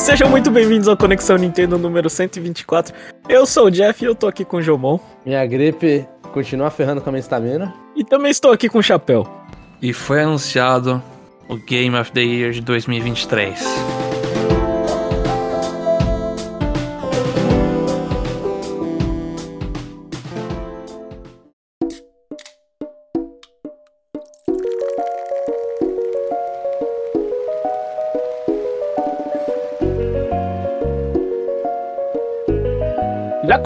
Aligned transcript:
sejam 0.00 0.30
muito 0.30 0.50
bem-vindos 0.50 0.88
ao 0.88 0.96
Conexão 0.96 1.36
Nintendo 1.36 1.76
número 1.76 2.08
124. 2.08 2.94
Eu 3.28 3.44
sou 3.44 3.66
o 3.66 3.70
Jeff 3.70 4.02
e 4.02 4.06
eu 4.06 4.14
tô 4.14 4.26
aqui 4.26 4.46
com 4.46 4.56
o 4.56 4.62
Jomon. 4.62 4.98
Minha 5.26 5.44
gripe 5.44 6.08
continua 6.32 6.70
ferrando 6.70 7.02
com 7.02 7.10
a 7.10 7.12
minha 7.12 7.20
estamina. 7.20 7.74
E 7.94 8.02
também 8.02 8.30
estou 8.30 8.50
aqui 8.50 8.66
com 8.68 8.78
o 8.78 8.82
Chapéu. 8.82 9.28
E 9.82 9.92
foi 9.92 10.22
anunciado 10.22 11.02
o 11.48 11.56
Game 11.56 11.94
of 11.96 12.10
the 12.12 12.22
Year 12.22 12.50
de 12.50 12.62
2023. 12.62 13.62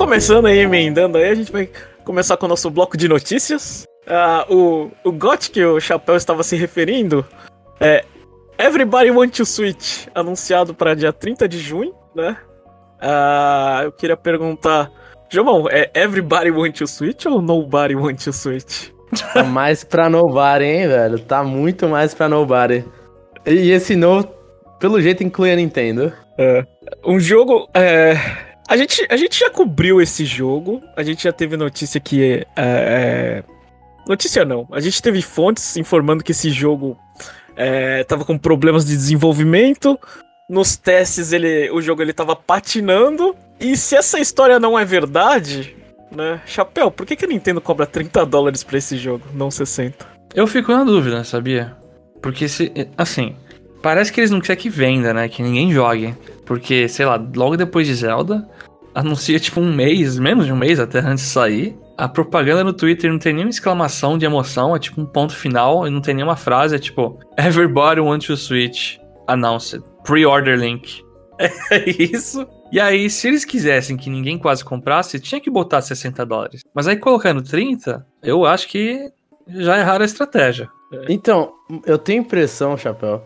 Começando 0.04 0.44
aí, 0.44 0.58
emendando 0.58 1.16
aí, 1.16 1.30
a 1.30 1.34
gente 1.34 1.50
vai 1.50 1.66
começar 2.04 2.36
com 2.36 2.44
o 2.44 2.48
nosso 2.48 2.68
bloco 2.68 2.94
de 2.94 3.08
notícias. 3.08 3.86
Ah, 4.06 4.44
o, 4.50 4.90
o 5.02 5.10
GOT 5.10 5.50
que 5.50 5.64
o 5.64 5.80
Chapéu 5.80 6.14
estava 6.14 6.42
se 6.42 6.56
referindo 6.56 7.24
é 7.80 8.04
Everybody 8.58 9.10
Want 9.10 9.34
to 9.34 9.46
Switch, 9.46 10.06
anunciado 10.14 10.74
para 10.74 10.94
dia 10.94 11.10
30 11.10 11.48
de 11.48 11.58
junho, 11.58 11.94
né? 12.14 12.36
Ah, 13.00 13.80
eu 13.84 13.92
queria 13.92 14.14
perguntar, 14.14 14.90
Jomão, 15.32 15.64
é 15.70 15.90
Everybody 15.94 16.50
Want 16.50 16.76
to 16.76 16.86
Switch 16.86 17.24
ou 17.24 17.40
Nobody 17.40 17.96
Want 17.96 18.22
to 18.24 18.32
Switch? 18.32 18.90
Tá 19.32 19.42
mais 19.42 19.84
pra 19.84 20.10
nobody, 20.10 20.64
hein, 20.64 20.86
velho? 20.86 21.18
Tá 21.18 21.42
muito 21.42 21.88
mais 21.88 22.12
pra 22.12 22.28
nobody. 22.28 22.84
E 23.46 23.70
esse 23.70 23.96
novo, 23.96 24.28
pelo 24.78 25.00
jeito, 25.00 25.24
inclui 25.24 25.50
a 25.50 25.56
Nintendo. 25.56 26.12
É. 26.38 26.62
Um 27.06 27.18
jogo. 27.18 27.68
É, 27.72 28.14
a, 28.68 28.76
gente, 28.76 29.06
a 29.10 29.16
gente 29.16 29.38
já 29.38 29.50
cobriu 29.50 30.00
esse 30.00 30.24
jogo. 30.24 30.82
A 30.96 31.02
gente 31.02 31.24
já 31.24 31.32
teve 31.32 31.56
notícia 31.56 32.00
que. 32.00 32.46
É, 32.56 32.56
é, 32.56 33.44
notícia 34.06 34.44
não. 34.44 34.66
A 34.72 34.80
gente 34.80 35.02
teve 35.02 35.20
fontes 35.22 35.76
informando 35.76 36.24
que 36.24 36.32
esse 36.32 36.50
jogo 36.50 36.98
é, 37.56 38.04
tava 38.04 38.24
com 38.24 38.38
problemas 38.38 38.84
de 38.84 38.96
desenvolvimento. 38.96 39.98
Nos 40.48 40.76
testes 40.76 41.32
ele, 41.32 41.70
o 41.70 41.80
jogo 41.80 42.02
ele 42.02 42.12
tava 42.12 42.34
patinando. 42.36 43.36
E 43.58 43.76
se 43.76 43.96
essa 43.96 44.18
história 44.18 44.58
não 44.58 44.78
é 44.78 44.84
verdade, 44.84 45.76
né? 46.10 46.40
Chapéu, 46.46 46.90
por 46.90 47.06
que, 47.06 47.16
que 47.16 47.24
a 47.24 47.28
Nintendo 47.28 47.60
cobra 47.60 47.86
30 47.86 48.26
dólares 48.26 48.64
pra 48.64 48.78
esse 48.78 48.96
jogo, 48.96 49.24
não 49.32 49.50
60? 49.50 50.06
Eu 50.34 50.46
fico 50.46 50.72
na 50.72 50.84
dúvida, 50.84 51.22
sabia? 51.24 51.76
Porque 52.20 52.48
se. 52.48 52.72
Assim, 52.96 53.36
parece 53.84 54.10
que 54.10 54.18
eles 54.18 54.30
não 54.30 54.40
querem 54.40 54.62
que 54.62 54.70
venda, 54.70 55.12
né? 55.12 55.28
Que 55.28 55.42
ninguém 55.42 55.70
jogue. 55.70 56.14
Porque, 56.46 56.88
sei 56.88 57.04
lá, 57.04 57.22
logo 57.36 57.54
depois 57.54 57.86
de 57.86 57.94
Zelda, 57.94 58.48
anuncia 58.94 59.38
tipo 59.38 59.60
um 59.60 59.74
mês, 59.74 60.18
menos 60.18 60.46
de 60.46 60.52
um 60.52 60.56
mês 60.56 60.80
até 60.80 61.00
antes 61.00 61.24
de 61.24 61.30
sair. 61.30 61.76
A 61.98 62.08
propaganda 62.08 62.64
no 62.64 62.72
Twitter 62.72 63.12
não 63.12 63.18
tem 63.18 63.34
nenhuma 63.34 63.50
exclamação 63.50 64.16
de 64.16 64.24
emoção, 64.24 64.74
é 64.74 64.78
tipo 64.78 65.00
um 65.00 65.04
ponto 65.04 65.36
final 65.36 65.86
e 65.86 65.90
não 65.90 66.00
tem 66.00 66.14
nenhuma 66.14 66.34
frase, 66.34 66.74
é 66.74 66.78
tipo 66.78 67.20
Everybody 67.38 68.00
wants 68.00 68.26
to 68.26 68.36
switch, 68.36 68.96
announced, 69.28 69.82
pre-order 70.02 70.58
link. 70.58 71.04
É 71.70 71.90
isso. 71.90 72.46
E 72.70 72.78
aí, 72.78 73.10
se 73.10 73.26
eles 73.26 73.44
quisessem 73.44 73.96
que 73.96 74.08
ninguém 74.08 74.38
quase 74.38 74.64
comprasse, 74.64 75.18
tinha 75.18 75.40
que 75.40 75.50
botar 75.50 75.82
60 75.82 76.24
dólares. 76.24 76.62
Mas 76.72 76.86
aí 76.86 76.96
colocando 76.96 77.42
30, 77.42 78.06
eu 78.22 78.46
acho 78.46 78.68
que 78.68 79.10
já 79.48 79.76
erraram 79.78 80.02
a 80.02 80.06
estratégia. 80.06 80.70
Então, 81.08 81.52
eu 81.84 81.98
tenho 81.98 82.20
impressão, 82.20 82.76
Chapéu, 82.76 83.20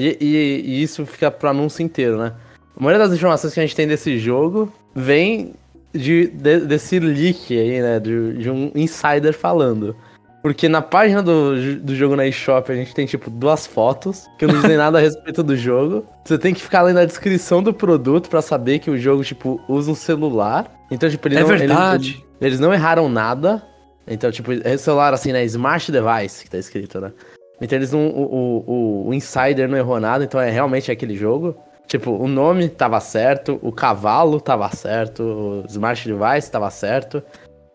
e, 0.00 0.16
e- 0.20 0.62
e 0.66 0.82
isso 0.82 1.04
fica 1.06 1.30
pro 1.30 1.48
anúncio 1.50 1.82
inteiro, 1.82 2.16
né? 2.18 2.32
A 2.76 2.82
maioria 2.82 3.06
das 3.06 3.14
informações 3.16 3.52
que 3.54 3.60
a 3.60 3.62
gente 3.62 3.76
tem 3.76 3.86
desse 3.86 4.18
jogo 4.18 4.72
vem 4.94 5.52
de, 5.92 6.28
de- 6.28 6.60
desse 6.60 6.98
leak 6.98 7.56
aí, 7.58 7.80
né? 7.82 7.98
De, 8.00 8.34
de 8.38 8.50
um 8.50 8.70
insider 8.74 9.32
falando. 9.32 9.94
Porque 10.42 10.70
na 10.70 10.80
página 10.80 11.22
do, 11.22 11.76
do 11.80 11.94
jogo 11.94 12.16
na 12.16 12.26
eShop 12.26 12.72
a 12.72 12.74
gente 12.74 12.94
tem, 12.94 13.04
tipo, 13.04 13.28
duas 13.28 13.66
fotos 13.66 14.26
que 14.38 14.46
não 14.46 14.54
dizem 14.58 14.76
nada 14.78 14.96
a 14.96 15.00
respeito 15.02 15.42
do 15.42 15.54
jogo. 15.54 16.06
Você 16.24 16.38
tem 16.38 16.54
que 16.54 16.62
ficar 16.62 16.80
lendo 16.82 16.98
a 16.98 17.04
descrição 17.04 17.62
do 17.62 17.74
produto 17.74 18.30
pra 18.30 18.40
saber 18.40 18.78
que 18.78 18.90
o 18.90 18.96
jogo, 18.96 19.22
tipo, 19.22 19.60
usa 19.68 19.90
um 19.90 19.94
celular. 19.94 20.72
Então, 20.90 21.10
tipo, 21.10 21.28
ele 21.28 21.36
É 21.36 21.40
não, 21.42 21.50
ele- 21.50 21.58
verdade. 21.58 22.24
ele- 22.40 22.48
eles 22.48 22.58
não 22.60 22.72
erraram 22.72 23.06
nada. 23.08 23.62
Então, 24.08 24.32
tipo, 24.32 24.50
é 24.64 24.76
celular 24.78 25.12
assim, 25.12 25.30
né? 25.30 25.44
Smart 25.44 25.92
device 25.92 26.42
que 26.44 26.50
tá 26.50 26.56
escrito, 26.56 26.98
né? 27.00 27.12
Então 27.60 27.76
eles 27.78 27.92
não. 27.92 28.08
O, 28.08 28.64
o, 28.66 29.08
o- 29.08 29.14
Insider 29.14 29.68
não 29.68 29.76
errou 29.76 30.00
nada, 30.00 30.24
então 30.24 30.40
é 30.40 30.50
realmente 30.50 30.90
aquele 30.90 31.14
jogo. 31.14 31.56
Tipo, 31.86 32.12
o 32.12 32.28
nome 32.28 32.68
tava 32.68 33.00
certo, 33.00 33.58
o 33.62 33.72
cavalo 33.72 34.40
tava 34.40 34.68
certo, 34.70 35.22
o 35.22 35.64
Smart 35.68 36.06
Device 36.08 36.50
tava 36.50 36.70
certo, 36.70 37.20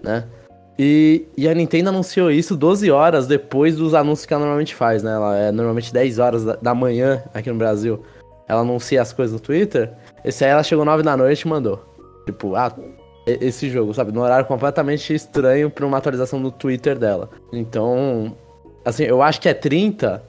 né? 0.01 0.23
E, 0.79 1.25
e 1.37 1.47
a 1.47 1.53
Nintendo 1.53 1.89
anunciou 1.89 2.31
isso 2.31 2.55
12 2.55 2.89
horas 2.91 3.27
depois 3.27 3.75
dos 3.75 3.93
anúncios 3.93 4.25
que 4.25 4.33
ela 4.33 4.41
normalmente 4.41 4.73
faz, 4.73 5.03
né? 5.03 5.11
Ela 5.13 5.37
é 5.37 5.51
normalmente 5.51 5.91
10 5.93 6.19
horas 6.19 6.43
da, 6.45 6.55
da 6.55 6.73
manhã 6.73 7.23
aqui 7.33 7.49
no 7.51 7.57
Brasil. 7.57 8.01
Ela 8.47 8.61
anuncia 8.61 9.01
as 9.01 9.11
coisas 9.11 9.33
no 9.33 9.39
Twitter. 9.39 9.91
Esse 10.23 10.45
aí 10.45 10.51
ela 10.51 10.63
chegou 10.63 10.85
9 10.85 11.03
da 11.03 11.17
noite 11.17 11.41
e 11.41 11.47
mandou. 11.47 11.83
Tipo, 12.25 12.55
ah, 12.55 12.73
esse 13.25 13.69
jogo, 13.69 13.93
sabe? 13.93 14.11
No 14.11 14.21
horário 14.21 14.45
completamente 14.45 15.13
estranho 15.13 15.69
pra 15.69 15.85
uma 15.85 15.97
atualização 15.97 16.41
do 16.41 16.51
Twitter 16.51 16.97
dela. 16.97 17.29
Então, 17.51 18.35
assim, 18.85 19.03
eu 19.03 19.21
acho 19.21 19.41
que 19.41 19.49
é 19.49 19.53
30, 19.53 20.21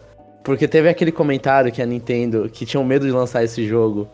porque 0.43 0.67
teve 0.67 0.89
aquele 0.89 1.13
comentário 1.13 1.71
que 1.71 1.81
a 1.83 1.87
Nintendo, 1.87 2.49
que 2.49 2.65
tinham 2.67 2.83
medo 2.85 3.05
de 3.07 3.13
lançar 3.13 3.45
esse 3.45 3.67
jogo, 3.67 4.09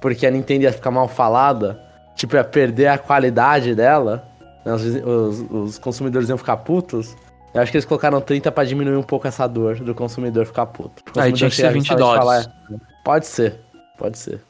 porque 0.00 0.26
a 0.26 0.30
Nintendo 0.30 0.64
ia 0.64 0.72
ficar 0.72 0.90
mal 0.90 1.08
falada, 1.08 1.80
tipo, 2.16 2.36
ia 2.36 2.44
perder 2.44 2.88
a 2.88 2.98
qualidade 2.98 3.74
dela, 3.74 4.26
né? 4.64 4.72
os, 4.72 4.82
os- 4.84 5.50
os 5.50 5.78
consumidores 5.78 6.28
iam 6.28 6.38
ficar 6.38 6.56
putos. 6.58 7.16
Eu 7.54 7.62
acho 7.62 7.70
que 7.70 7.76
eles 7.76 7.84
colocaram 7.84 8.20
30 8.20 8.50
pra 8.50 8.64
diminuir 8.64 8.96
um 8.96 9.02
pouco 9.02 9.28
essa 9.28 9.46
dor 9.46 9.76
do 9.76 9.94
consumidor 9.94 10.44
ficar 10.44 10.66
puto. 10.66 11.02
O 11.14 11.20
Aí 11.20 11.30
consumidor 11.30 11.36
tinha 11.38 11.50
que 11.50 11.56
ser 11.56 11.62
chegar 11.62 11.72
20 11.74 11.84
e 11.84 11.88
falar, 11.88 12.18
dólares. 12.18 12.48
"É, 12.72 12.76
Pode 13.04 13.26
ser, 13.26 13.54
pode 13.98 14.18
ser. 14.18 14.40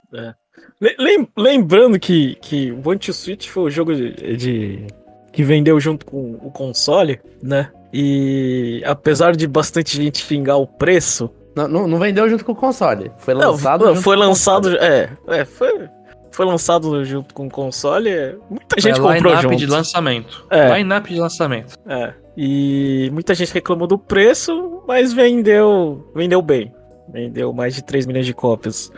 Le- 0.81 0.97
lem- 0.99 1.29
lembrando 1.37 1.99
que, 1.99 2.37
que 2.37 2.73
o 2.73 2.81
Want 2.89 3.05
to 3.07 3.13
Switch 3.13 3.49
foi 3.49 3.65
o 3.65 3.71
jogo 3.71 3.95
de, 3.95 4.37
de- 4.37 4.87
que 5.33 5.43
vendeu 5.43 5.79
junto 5.81 6.07
com 6.07 6.33
o 6.43 6.51
console, 6.51 7.21
né? 7.43 7.71
E 7.97 8.83
apesar 8.85 9.37
de 9.37 9.47
bastante 9.47 9.97
gente 9.97 10.19
xingar 10.19 10.57
o 10.57 10.67
preço, 10.67 11.31
Não, 11.55 11.69
não, 11.69 11.87
não 11.87 11.99
vendeu 12.01 12.29
junto 12.29 12.45
com 12.45 12.51
o 12.51 12.57
console. 12.57 13.13
Foi 13.19 13.33
lançado. 13.35 13.85
não, 13.85 13.95
junto 13.95 14.03
foi 14.03 14.17
lançado, 14.17 14.71
console. 14.71 14.85
é, 14.85 15.11
é, 15.29 15.45
foi, 15.45 15.89
foi 16.33 16.45
lançado 16.45 17.05
junto 17.05 17.33
com 17.33 17.47
o 17.47 17.51
console. 17.51 18.09
é, 18.11 18.35
Muita 18.51 18.81
gente 18.81 18.99
é 18.99 19.01
comprou 19.01 19.33
line-up 19.33 19.43
junto. 19.43 19.57
de 19.57 19.67
lançamento. 19.67 20.45
É. 20.51 20.77
Line-up 20.77 21.09
de 21.15 21.21
lançamento. 21.21 21.77
É. 21.87 22.13
E 22.37 23.09
muita 23.13 23.33
gente 23.33 23.55
reclamou 23.55 23.87
do 23.87 23.97
preço, 23.97 24.83
mas 24.89 25.13
vendeu, 25.13 26.11
vendeu 26.17 26.43
bem. 26.43 26.75
Vendeu 27.13 27.53
mais 27.53 27.77
de 27.77 27.85
3 27.85 28.07
milhões 28.07 28.27
de 28.27 28.35
cópias. 28.35 28.91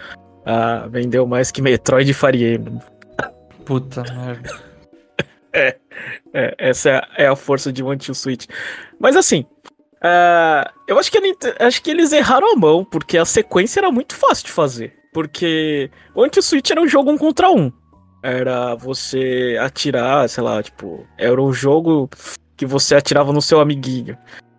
Ah, 0.47 0.87
vendeu 0.89 1.27
mais 1.27 1.51
que 1.51 1.61
Metroid 1.61 2.11
e 2.11 2.15
Fire 2.15 2.55
Emblem. 2.55 2.79
Puta 3.67 4.03
merda. 4.05 4.49
É, 6.35 6.55
essa 6.59 6.91
é 6.91 6.97
a, 6.97 7.09
é 7.25 7.27
a 7.27 7.35
força 7.37 7.73
de 7.73 7.83
One 7.83 7.99
to 7.99 8.15
Switch. 8.15 8.47
Mas 9.01 9.17
assim, 9.17 9.47
ah, 10.03 10.71
eu 10.87 10.99
acho 10.99 11.11
que, 11.11 11.19
acho 11.59 11.83
que 11.83 11.91
eles 11.91 12.13
erraram 12.13 12.53
a 12.53 12.57
mão, 12.57 12.85
porque 12.85 13.19
a 13.19 13.25
sequência 13.25 13.81
era 13.81 13.91
muito 13.91 14.15
fácil 14.15 14.47
de 14.47 14.53
fazer. 14.53 14.95
Porque 15.13 15.91
One 16.15 16.31
to 16.31 16.43
Switch 16.43 16.71
era 16.71 16.81
um 16.81 16.87
jogo 16.87 17.11
um 17.11 17.19
contra 17.19 17.51
um. 17.51 17.73
Era 18.23 18.75
você 18.75 19.57
atirar, 19.61 20.29
sei 20.29 20.43
lá, 20.43 20.63
tipo, 20.63 21.07
era 21.17 21.41
um 21.41 21.53
jogo 21.53 22.09
que 22.57 22.67
você 22.67 22.95
atirava 22.95 23.33
no 23.33 23.41
seu 23.41 23.61
amiguinho. 23.61 24.17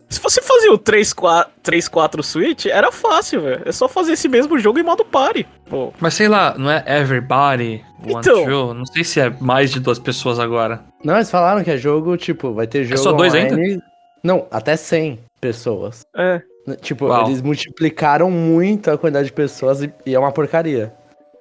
Se 0.10 0.22
você 0.22 0.42
fazia 0.42 0.72
o 0.72 0.80
3-4 0.80 2.24
Switch, 2.24 2.66
era 2.68 2.92
fácil, 2.92 3.42
velho. 3.42 3.62
É 3.66 3.72
só 3.74 3.90
fazer 3.90 4.14
esse 4.14 4.30
mesmo 4.30 4.58
jogo 4.58 4.80
em 4.80 4.84
modo 4.84 5.04
party. 5.04 5.46
Pô, 5.70 5.94
Mas 6.00 6.14
sei 6.14 6.28
lá, 6.30 6.56
não 6.58 6.72
é 6.72 6.82
everybody 6.88 7.84
want 8.06 8.26
Então. 8.26 8.46
to? 8.46 8.74
Não 8.74 8.86
sei 8.86 9.04
se 9.04 9.20
é 9.20 9.30
mais 9.42 9.70
de 9.72 9.80
duas 9.82 10.00
pessoas 10.00 10.40
agora. 10.40 10.82
Não, 11.04 11.16
eles 11.16 11.30
falaram 11.30 11.62
que 11.64 11.72
é 11.72 11.78
jogo, 11.78 12.16
tipo, 12.16 12.54
vai 12.54 12.66
ter 12.68 12.86
jogo 12.86 12.98
só 13.02 13.12
dois 13.12 13.34
online. 13.34 13.82
Não, 14.24 14.48
até 14.50 14.76
100 14.78 15.20
pessoas. 15.42 16.06
é. 16.16 16.42
Tipo, 16.82 17.06
Uau. 17.06 17.28
eles 17.28 17.42
multiplicaram 17.42 18.30
muito 18.30 18.92
a 18.92 18.98
quantidade 18.98 19.28
de 19.28 19.34
pessoas 19.34 19.82
e, 19.82 19.94
e 20.06 20.14
é 20.14 20.20
uma 20.20 20.34
porcaria. 20.34 20.94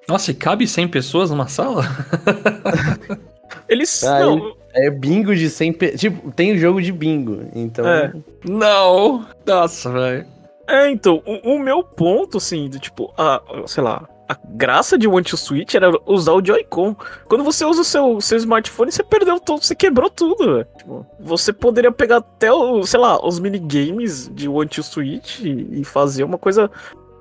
Nossa, 0.07 0.31
e 0.31 0.33
cabe 0.33 0.65
100 0.65 0.87
pessoas 0.87 1.29
numa 1.29 1.49
sala? 1.49 1.83
Eles. 3.67 4.03
Ah, 4.03 4.19
não, 4.21 4.55
É 4.77 4.89
bingo 4.89 5.35
de 5.35 5.49
100 5.49 5.73
pe... 5.73 5.97
Tipo, 5.97 6.31
tem 6.31 6.53
o 6.53 6.57
jogo 6.57 6.81
de 6.81 6.91
bingo. 6.91 7.45
Então. 7.55 7.87
É. 7.87 8.13
Não! 8.47 9.25
Nossa, 9.45 9.91
velho. 9.91 10.25
É, 10.67 10.89
então, 10.89 11.23
o, 11.25 11.55
o 11.55 11.59
meu 11.59 11.83
ponto, 11.83 12.37
assim, 12.37 12.69
do 12.69 12.77
tipo, 12.77 13.13
a, 13.17 13.41
sei 13.65 13.81
lá, 13.81 14.07
a 14.27 14.37
graça 14.49 14.97
de 14.97 15.07
One 15.07 15.23
to 15.23 15.37
Switch 15.37 15.73
era 15.73 15.89
usar 16.05 16.33
o 16.33 16.45
Joy-Con. 16.45 16.95
Quando 17.27 17.43
você 17.43 17.63
usa 17.63 17.81
o 17.81 17.85
seu, 17.85 18.19
seu 18.19 18.37
smartphone, 18.37 18.91
você 18.91 19.01
perdeu 19.01 19.39
tudo, 19.39 19.63
você 19.63 19.73
quebrou 19.73 20.09
tudo, 20.09 20.55
velho. 20.55 20.67
Tipo, 20.77 21.05
você 21.19 21.53
poderia 21.53 21.91
pegar 21.91 22.17
até, 22.17 22.51
o, 22.51 22.85
sei 22.85 22.99
lá, 22.99 23.25
os 23.25 23.39
minigames 23.39 24.29
de 24.33 24.49
One 24.49 24.67
to 24.67 24.83
Switch 24.83 25.39
e, 25.39 25.79
e 25.79 25.83
fazer 25.85 26.25
uma 26.25 26.37
coisa 26.37 26.69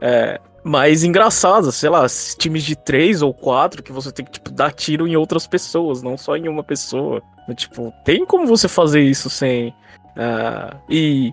é, 0.00 0.40
mais 0.66 1.04
engraçadas, 1.04 1.76
sei 1.76 1.88
lá, 1.88 2.04
times 2.36 2.64
de 2.64 2.74
três 2.74 3.22
ou 3.22 3.32
quatro 3.32 3.82
que 3.82 3.92
você 3.92 4.10
tem 4.10 4.24
que, 4.24 4.32
tipo, 4.32 4.50
dar 4.50 4.72
tiro 4.72 5.06
em 5.06 5.16
outras 5.16 5.46
pessoas, 5.46 6.02
não 6.02 6.18
só 6.18 6.36
em 6.36 6.48
uma 6.48 6.64
pessoa. 6.64 7.22
Tipo, 7.54 7.92
tem 8.04 8.26
como 8.26 8.46
você 8.46 8.66
fazer 8.66 9.00
isso 9.00 9.30
sem. 9.30 9.68
Uh, 9.68 10.76
e, 10.90 11.32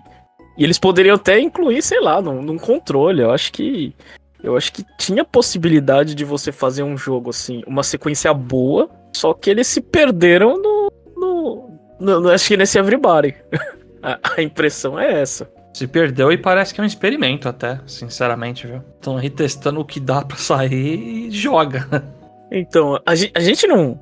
e, 0.56 0.64
eles 0.64 0.78
poderiam 0.78 1.16
até 1.16 1.40
incluir, 1.40 1.82
sei 1.82 2.00
lá, 2.00 2.22
num, 2.22 2.40
num 2.42 2.56
controle. 2.56 3.22
Eu 3.22 3.32
acho 3.32 3.52
que. 3.52 3.94
Eu 4.40 4.56
acho 4.56 4.72
que 4.72 4.84
tinha 4.98 5.24
possibilidade 5.24 6.14
de 6.14 6.24
você 6.24 6.52
fazer 6.52 6.82
um 6.82 6.96
jogo 6.96 7.30
assim, 7.30 7.62
uma 7.66 7.82
sequência 7.82 8.32
boa, 8.32 8.90
só 9.12 9.32
que 9.32 9.50
eles 9.50 9.66
se 9.66 9.80
perderam 9.80 10.56
no. 10.62 10.92
no, 11.16 12.20
no, 12.20 12.30
acho 12.30 12.46
que 12.46 12.56
nesse 12.56 12.78
Everybody. 12.78 13.34
a, 14.00 14.20
a 14.36 14.42
impressão 14.42 14.96
é 14.96 15.20
essa. 15.20 15.50
Se 15.74 15.88
perdeu 15.88 16.30
e 16.30 16.38
parece 16.38 16.72
que 16.72 16.80
é 16.80 16.84
um 16.84 16.86
experimento 16.86 17.48
até, 17.48 17.80
sinceramente, 17.84 18.64
viu? 18.64 18.80
Estão 18.94 19.16
aí 19.16 19.28
testando 19.28 19.80
o 19.80 19.84
que 19.84 19.98
dá 19.98 20.24
para 20.24 20.36
sair 20.36 21.26
e 21.26 21.30
joga. 21.30 21.86
Então, 22.56 22.94
a, 22.94 23.10
a 23.10 23.40
gente 23.40 23.66
não. 23.66 24.00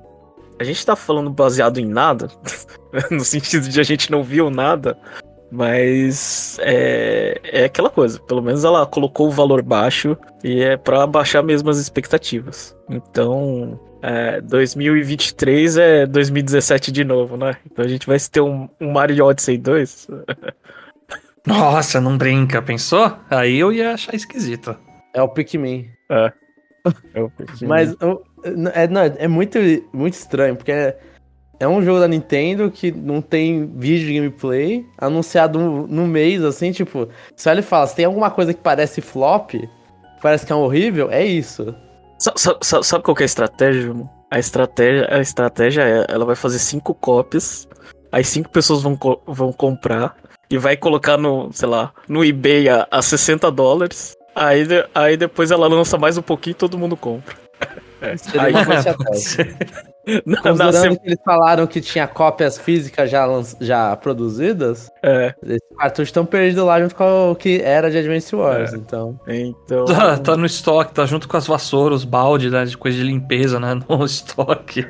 A 0.61 0.65
gente 0.65 0.85
tá 0.85 0.95
falando 0.95 1.31
baseado 1.31 1.79
em 1.79 1.87
nada, 1.87 2.29
no 3.11 3.25
sentido 3.25 3.67
de 3.67 3.81
a 3.81 3.83
gente 3.83 4.11
não 4.11 4.23
viu 4.23 4.51
nada, 4.51 4.99
mas 5.51 6.59
é, 6.61 7.41
é 7.45 7.65
aquela 7.65 7.89
coisa. 7.89 8.21
Pelo 8.21 8.43
menos 8.43 8.63
ela 8.63 8.85
colocou 8.85 9.29
o 9.29 9.31
valor 9.31 9.63
baixo 9.63 10.19
e 10.45 10.61
é 10.61 10.77
para 10.77 11.07
baixar 11.07 11.43
mesmo 11.43 11.71
as 11.71 11.79
expectativas. 11.79 12.77
Então, 12.91 13.81
é, 14.03 14.41
2023 14.43 15.77
é 15.79 16.07
2017 16.07 16.93
de 16.93 17.05
novo, 17.05 17.39
né? 17.39 17.57
Então 17.65 17.85
a 17.85 17.89
gente 17.89 18.07
vai 18.07 18.19
ter 18.19 18.43
um, 18.43 18.69
um 18.79 18.91
Mario 18.91 19.25
Odyssey 19.25 19.57
2. 19.57 20.09
Nossa, 21.47 22.01
não 22.01 22.17
brinca, 22.17 22.63
pensou? 22.63 23.17
Aí 23.29 23.59
eu 23.59 23.73
ia 23.73 23.95
achar 23.95 24.15
esquisito. 24.15 24.77
É 25.15 25.23
o 25.23 25.29
Pikmin. 25.29 25.89
É. 26.11 26.33
É 27.15 27.23
o 27.23 27.31
Pikmin. 27.31 27.69
Mas 27.69 27.95
é, 28.75 28.89
não, 28.89 29.03
é 29.03 29.29
muito, 29.29 29.59
muito 29.93 30.15
estranho, 30.15 30.57
porque 30.57 30.73
é, 30.73 30.99
é 31.61 31.69
um 31.69 31.81
jogo 31.81 32.01
da 32.01 32.09
Nintendo 32.09 32.71
que 32.71 32.91
não 32.91 33.23
tem 33.23 33.67
vídeo 33.77 34.07
de 34.09 34.15
gameplay, 34.15 34.85
anunciado 34.99 35.61
no, 35.61 35.87
no 35.87 36.07
mês, 36.09 36.43
assim, 36.43 36.73
tipo, 36.73 37.09
se 37.37 37.49
ele 37.49 37.63
fala, 37.63 37.87
se 37.87 37.95
tem 37.95 38.05
alguma 38.05 38.31
coisa 38.31 38.53
que 38.53 38.61
parece 38.61 39.01
flop, 39.01 39.55
parece 40.21 40.45
que 40.45 40.53
é 40.53 40.57
um 40.57 40.63
horrível, 40.63 41.09
é 41.11 41.25
isso. 41.25 41.73
Sabe, 42.19 42.41
sabe, 42.41 42.85
sabe 42.85 43.05
qual 43.05 43.15
que 43.15 43.23
é 43.23 43.25
a 43.25 43.27
estratégia, 43.27 43.95
A 44.31 44.39
estratégia, 44.41 45.09
a 45.09 45.21
estratégia 45.21 45.83
é, 45.83 46.07
ela 46.09 46.25
vai 46.25 46.35
fazer 46.35 46.59
cinco 46.59 46.95
cópias, 46.95 47.69
aí 48.11 48.25
cinco 48.25 48.51
pessoas 48.51 48.83
vão, 48.83 48.99
vão 49.27 49.53
comprar, 49.53 50.17
e 50.53 50.59
vai 50.59 50.77
colocar 50.77 51.17
no, 51.17 51.51
sei 51.53 51.67
lá, 51.69 51.93
no 52.07 52.23
eBay 52.23 52.69
a, 52.69 52.87
a 52.91 53.01
60 53.01 53.51
dólares. 53.51 54.15
Aí, 54.35 54.67
aí 54.95 55.17
depois 55.17 55.51
ela 55.51 55.67
lança 55.67 55.97
mais 55.97 56.19
um 56.19 56.23
pouquinho 56.23 56.53
e 56.53 56.57
todo 56.57 56.79
mundo 56.79 56.97
compra. 56.97 57.35
É. 58.03 58.15
Aí 58.39 58.53
não, 60.27 60.43
Considerando 60.43 60.99
que 60.99 61.07
eles 61.07 61.21
falaram 61.25 61.67
que 61.67 61.81
tinha 61.81 62.07
cópias 62.09 62.59
físicas 62.59 63.09
já, 63.09 63.27
já 63.61 63.97
produzidas, 63.97 64.91
é. 65.03 65.33
esses 65.45 65.77
cartuchos 65.79 66.09
estão 66.09 66.27
perdidos 66.27 66.65
lá 66.65 66.81
junto 66.81 66.95
com 66.97 67.31
o 67.31 67.37
que 67.37 67.61
era 67.63 67.91
de 67.91 67.99
Advance 67.99 68.35
Wars, 68.35 68.73
é. 68.73 68.77
então... 68.77 69.21
então... 69.29 69.85
Tá, 69.85 70.19
tá, 70.19 70.37
no 70.37 70.45
estoque, 70.45 70.93
tá 70.93 71.07
junto 71.07 71.29
com 71.29 71.37
as 71.37 71.47
vassouras, 71.47 72.01
os 72.01 72.05
balde, 72.05 72.51
né, 72.51 72.65
de 72.65 72.77
coisa 72.77 72.99
de 72.99 73.05
limpeza, 73.05 73.61
né, 73.61 73.79
no 73.89 74.05
estoque. 74.05 74.85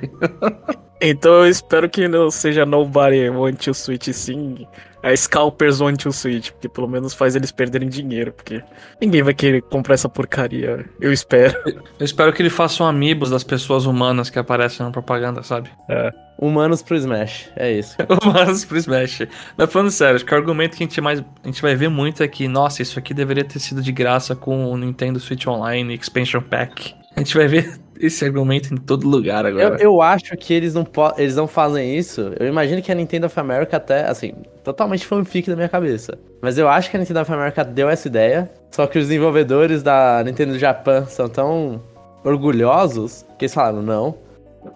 Então 1.02 1.32
eu 1.32 1.48
espero 1.48 1.90
que 1.90 2.06
não 2.06 2.30
seja 2.30 2.64
Nobody 2.64 3.28
Want 3.28 3.64
to 3.64 3.74
Switch 3.74 4.08
sim, 4.12 4.66
a 5.02 5.14
Scalpers 5.16 5.80
Want 5.80 6.00
to 6.02 6.12
Switch, 6.12 6.52
porque 6.52 6.68
pelo 6.68 6.88
menos 6.88 7.12
faz 7.12 7.34
eles 7.34 7.50
perderem 7.50 7.88
dinheiro, 7.88 8.32
porque 8.32 8.62
ninguém 9.00 9.22
vai 9.22 9.34
querer 9.34 9.62
comprar 9.62 9.94
essa 9.94 10.08
porcaria, 10.08 10.84
eu 11.00 11.12
espero. 11.12 11.54
Eu 11.98 12.04
espero 12.04 12.32
que 12.32 12.40
ele 12.40 12.50
faça 12.50 12.84
um 12.84 12.86
amigos 12.86 13.30
das 13.30 13.42
pessoas 13.42 13.84
humanas 13.84 14.30
que 14.30 14.38
aparecem 14.38 14.86
na 14.86 14.92
propaganda, 14.92 15.42
sabe? 15.42 15.70
É. 15.88 16.12
Humanos 16.38 16.82
pro 16.82 16.96
Smash, 16.96 17.50
é 17.56 17.72
isso. 17.72 17.96
humanos 18.24 18.64
pro 18.64 18.76
Smash. 18.76 19.22
Mas 19.56 19.72
falando 19.72 19.90
sério, 19.90 20.16
acho 20.16 20.24
que 20.24 20.34
o 20.34 20.36
argumento 20.36 20.76
que 20.76 20.82
a 20.82 20.86
gente, 20.86 21.00
mais, 21.00 21.20
a 21.20 21.46
gente 21.46 21.62
vai 21.62 21.74
ver 21.74 21.88
muito 21.88 22.22
é 22.22 22.28
que, 22.28 22.48
nossa, 22.48 22.82
isso 22.82 22.98
aqui 22.98 23.12
deveria 23.12 23.44
ter 23.44 23.58
sido 23.58 23.82
de 23.82 23.92
graça 23.92 24.34
com 24.34 24.70
o 24.70 24.76
Nintendo 24.76 25.20
Switch 25.20 25.46
Online 25.46 25.94
Expansion 25.94 26.40
Pack. 26.40 26.94
A 27.14 27.20
gente 27.20 27.36
vai 27.36 27.46
ver 27.46 27.78
esse 28.06 28.24
argumento 28.24 28.74
em 28.74 28.76
todo 28.76 29.08
lugar 29.08 29.46
agora. 29.46 29.76
Eu, 29.76 29.92
eu 29.92 30.02
acho 30.02 30.36
que 30.36 30.52
eles 30.52 30.74
não, 30.74 30.86
eles 31.16 31.36
não 31.36 31.46
fazem 31.46 31.96
isso. 31.96 32.32
Eu 32.38 32.48
imagino 32.48 32.82
que 32.82 32.90
a 32.90 32.94
Nintendo 32.94 33.26
of 33.26 33.38
America 33.38 33.76
até, 33.76 34.08
assim, 34.08 34.34
totalmente 34.64 35.06
fanfic 35.06 35.48
da 35.48 35.56
minha 35.56 35.68
cabeça. 35.68 36.18
Mas 36.40 36.58
eu 36.58 36.68
acho 36.68 36.90
que 36.90 36.96
a 36.96 37.00
Nintendo 37.00 37.20
of 37.20 37.32
America 37.32 37.64
deu 37.64 37.88
essa 37.88 38.08
ideia. 38.08 38.50
Só 38.70 38.86
que 38.86 38.98
os 38.98 39.06
desenvolvedores 39.06 39.82
da 39.82 40.22
Nintendo 40.24 40.58
Japan 40.58 41.06
são 41.06 41.28
tão 41.28 41.80
orgulhosos 42.24 43.24
que 43.38 43.44
eles 43.44 43.54
falaram: 43.54 43.82
não, 43.82 44.14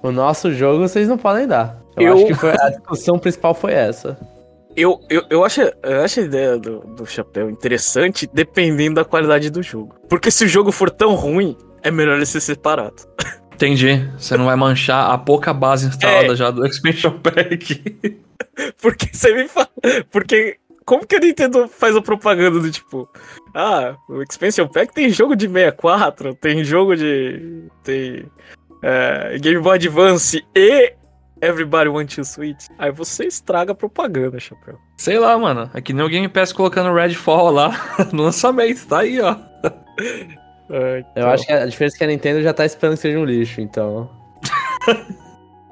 o 0.03 0.13
nosso 0.13 0.53
jogo 0.53 0.87
vocês 0.87 1.09
não 1.09 1.19
podem 1.19 1.47
dar. 1.47 1.79
Eu, 1.97 2.09
eu... 2.09 2.15
acho 2.15 2.27
que 2.27 2.35
foi, 2.35 2.51
a 2.51 2.71
discussão 2.71 3.19
principal 3.19 3.55
foi 3.55 3.73
essa. 3.73 4.17
Eu, 4.77 5.01
eu, 5.09 5.23
eu, 5.31 5.43
acho, 5.43 5.63
eu 5.83 6.03
acho 6.05 6.21
a 6.21 6.23
ideia 6.23 6.59
do, 6.59 6.81
do 6.81 7.07
chapéu 7.07 7.49
interessante 7.49 8.29
dependendo 8.31 8.97
da 8.97 9.05
qualidade 9.07 9.49
do 9.49 9.63
jogo. 9.63 9.95
Porque 10.07 10.31
se 10.31 10.45
o 10.45 10.49
jogo 10.49 10.71
for 10.71 10.91
tão 10.91 11.15
ruim, 11.15 11.57
é 11.87 11.91
melhor 11.91 12.17
ele 12.17 12.27
ser 12.27 12.41
separado. 12.41 12.97
Entendi. 13.55 14.11
Você 14.19 14.37
não 14.37 14.47
vai 14.47 14.57
manchar 14.57 15.11
a 15.11 15.17
pouca 15.17 15.55
base 15.55 15.87
instalada 15.87 16.33
é. 16.33 16.37
já 16.37 16.51
do 16.51 16.67
Expansion 16.67 17.19
Pack. 17.19 18.21
Porque 18.83 19.09
você 19.13 19.35
me 19.35 19.49
fala. 19.49 19.71
Porque. 20.11 20.59
Como 20.85 21.05
que 21.05 21.17
a 21.17 21.19
Nintendo 21.19 21.67
faz 21.67 21.97
a 21.97 22.03
propaganda 22.03 22.61
do 22.61 22.71
tipo. 22.71 23.09
Ah, 23.53 23.97
o 24.09 24.23
Expansion 24.23 24.69
Pack 24.69 24.95
tem 24.95 25.11
jogo 25.11 25.35
de 25.35 25.49
64, 25.49 26.35
tem 26.35 26.63
jogo 26.63 26.95
de. 26.95 27.65
Tem. 27.83 28.31
É, 28.83 29.37
Game 29.41 29.61
Boy 29.61 29.77
Advance 29.77 30.45
e 30.55 30.95
Everybody 31.41 31.89
Want 31.89 32.15
to 32.15 32.25
Switch. 32.25 32.67
Aí 32.79 32.93
você 32.93 33.25
estraga 33.25 33.73
a 33.73 33.75
propaganda, 33.75 34.39
chapéu. 34.39 34.79
Sei 34.97 35.19
lá, 35.19 35.37
mano. 35.37 35.69
É 35.75 35.81
que 35.81 35.93
nem 35.93 36.05
o 36.05 36.09
Game 36.09 36.29
Pass 36.29 36.53
colocando 36.53 36.95
Redfall 36.95 37.51
lá 37.51 37.73
no 38.13 38.23
lançamento, 38.23 38.87
tá 38.87 39.01
aí, 39.01 39.21
ó. 39.21 39.37
É, 40.71 40.99
então... 41.01 41.23
Eu 41.23 41.29
acho 41.31 41.47
que 41.47 41.53
a 41.53 41.67
diferença 41.67 41.97
é 41.97 41.99
que 41.99 42.05
a 42.05 42.09
Nintendo 42.09 42.43
já 42.43 42.53
tá 42.53 42.65
esperando 42.65 42.95
que 42.95 43.03
seja 43.03 43.19
um 43.19 43.25
lixo, 43.25 43.61
então. 43.61 44.11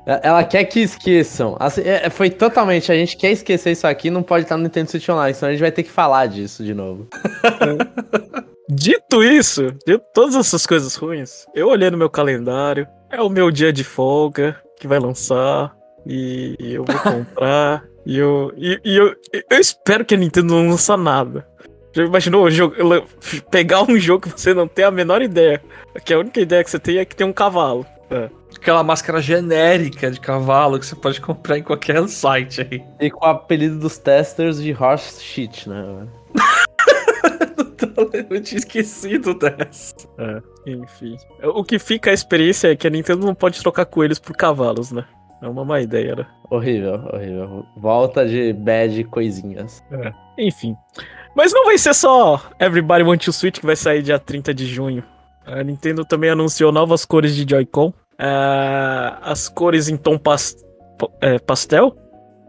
Ela 0.06 0.44
quer 0.44 0.64
que 0.64 0.80
esqueçam. 0.80 1.56
Assim, 1.58 1.80
é, 1.82 2.10
foi 2.10 2.28
totalmente. 2.28 2.92
A 2.92 2.94
gente 2.94 3.16
quer 3.16 3.32
esquecer 3.32 3.72
isso 3.72 3.86
aqui, 3.86 4.10
não 4.10 4.22
pode 4.22 4.44
estar 4.44 4.56
no 4.56 4.62
Nintendo 4.62 4.90
Switch 4.90 5.08
Online, 5.08 5.34
senão 5.34 5.48
a 5.48 5.52
gente 5.52 5.62
vai 5.62 5.72
ter 5.72 5.82
que 5.82 5.90
falar 5.90 6.26
disso 6.26 6.62
de 6.62 6.74
novo. 6.74 7.08
Dito 8.68 9.22
isso, 9.22 9.74
de 9.86 9.98
todas 10.12 10.34
essas 10.34 10.66
coisas 10.66 10.94
ruins, 10.96 11.46
eu 11.54 11.68
olhei 11.68 11.90
no 11.90 11.98
meu 11.98 12.10
calendário. 12.10 12.86
É 13.10 13.20
o 13.20 13.28
meu 13.28 13.50
dia 13.50 13.72
de 13.72 13.84
folga 13.84 14.60
que 14.78 14.88
vai 14.88 14.98
lançar. 14.98 15.74
E 16.06 16.56
eu 16.60 16.84
vou 16.84 16.98
comprar. 17.00 17.84
e 18.04 18.18
eu, 18.18 18.52
e, 18.56 18.80
e 18.84 18.96
eu, 18.96 19.14
eu 19.32 19.58
espero 19.58 20.04
que 20.04 20.14
a 20.14 20.18
Nintendo 20.18 20.54
não 20.54 20.68
lança 20.68 20.96
nada. 20.96 21.46
Já 21.94 22.02
imaginou 22.02 22.50
jogo, 22.50 22.74
pegar 23.50 23.82
um 23.82 23.96
jogo 23.96 24.28
que 24.28 24.40
você 24.40 24.52
não 24.52 24.66
tem 24.66 24.84
a 24.84 24.90
menor 24.90 25.22
ideia? 25.22 25.62
Que 26.04 26.12
a 26.12 26.18
única 26.18 26.40
ideia 26.40 26.64
que 26.64 26.70
você 26.70 26.78
tem 26.78 26.98
é 26.98 27.04
que 27.04 27.14
tem 27.14 27.24
um 27.24 27.32
cavalo. 27.32 27.86
É. 28.10 28.28
Aquela 28.56 28.82
máscara 28.82 29.20
genérica 29.20 30.10
de 30.10 30.18
cavalo 30.18 30.78
que 30.80 30.86
você 30.86 30.96
pode 30.96 31.20
comprar 31.20 31.56
em 31.56 31.62
qualquer 31.62 32.06
site 32.08 32.62
aí. 32.62 32.82
E 33.00 33.10
com 33.10 33.24
o 33.24 33.28
apelido 33.28 33.78
dos 33.78 33.96
testers 33.96 34.60
de 34.60 34.72
horse 34.72 35.22
shit, 35.22 35.68
né? 35.68 36.08
Eu 38.28 38.42
tinha 38.42 38.58
esquecido 38.58 39.34
dessa. 39.34 39.94
É, 40.18 40.42
enfim. 40.66 41.16
O 41.44 41.62
que 41.62 41.78
fica 41.78 42.10
a 42.10 42.14
experiência 42.14 42.72
é 42.72 42.76
que 42.76 42.88
a 42.88 42.90
Nintendo 42.90 43.24
não 43.24 43.34
pode 43.36 43.60
trocar 43.60 43.84
coelhos 43.84 44.18
por 44.18 44.36
cavalos, 44.36 44.90
né? 44.90 45.04
É 45.40 45.46
uma 45.46 45.64
má 45.64 45.80
ideia, 45.80 46.16
né? 46.16 46.26
Horrível, 46.50 46.94
horrível. 47.12 47.66
Volta 47.76 48.26
de 48.26 48.52
bad 48.52 49.04
coisinhas. 49.04 49.84
É. 49.92 50.23
Enfim. 50.38 50.76
Mas 51.34 51.52
não 51.52 51.64
vai 51.64 51.76
ser 51.78 51.94
só 51.94 52.40
Everybody 52.60 53.02
Want 53.02 53.24
to 53.24 53.32
Switch 53.32 53.58
que 53.58 53.66
vai 53.66 53.76
sair 53.76 54.02
dia 54.02 54.18
30 54.18 54.54
de 54.54 54.66
junho. 54.66 55.02
A 55.44 55.62
Nintendo 55.62 56.04
também 56.04 56.30
anunciou 56.30 56.72
novas 56.72 57.04
cores 57.04 57.34
de 57.34 57.48
Joy-Con. 57.48 57.88
Uh, 57.88 59.18
as 59.22 59.48
cores 59.48 59.88
em 59.88 59.96
tom 59.96 60.18
é, 61.20 61.38
pastel, 61.38 61.96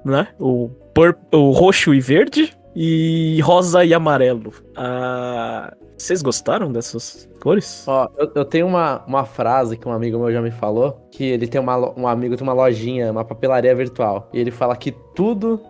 né? 0.04 0.28
O, 0.40 0.70
o 1.34 1.52
roxo 1.52 1.94
e 1.94 2.00
verde. 2.00 2.56
E 2.76 3.40
rosa 3.42 3.86
e 3.86 3.94
amarelo. 3.94 4.52
Uh, 4.72 5.74
vocês 5.98 6.22
gostaram 6.22 6.72
dessas 6.72 7.28
cores? 7.42 7.86
Ó, 7.88 8.10
eu, 8.18 8.32
eu, 8.36 8.46
tenho 8.46 8.68
uma, 8.68 9.02
uma 9.08 9.26
frase 9.26 9.78
que 9.78 9.88
um 9.88 9.94
amigo 9.94 10.20
meu 10.20 10.32
já 10.32 10.42
me 10.42 10.52
falou. 10.52 11.08
Que 11.10 11.24
ele 11.24 11.48
tem 11.48 11.60
uma, 11.60 11.98
um 11.98 12.06
amigo 12.06 12.36
tem 12.36 12.44
uma 12.46 12.54
lojinha, 12.54 13.12
uma 13.12 13.24
papelaria 13.24 13.74
virtual. 13.74 14.30
E 14.34 14.40
ele 14.40 14.52
fala 14.52 14.76
que 14.76 14.92
tudo 15.16 15.62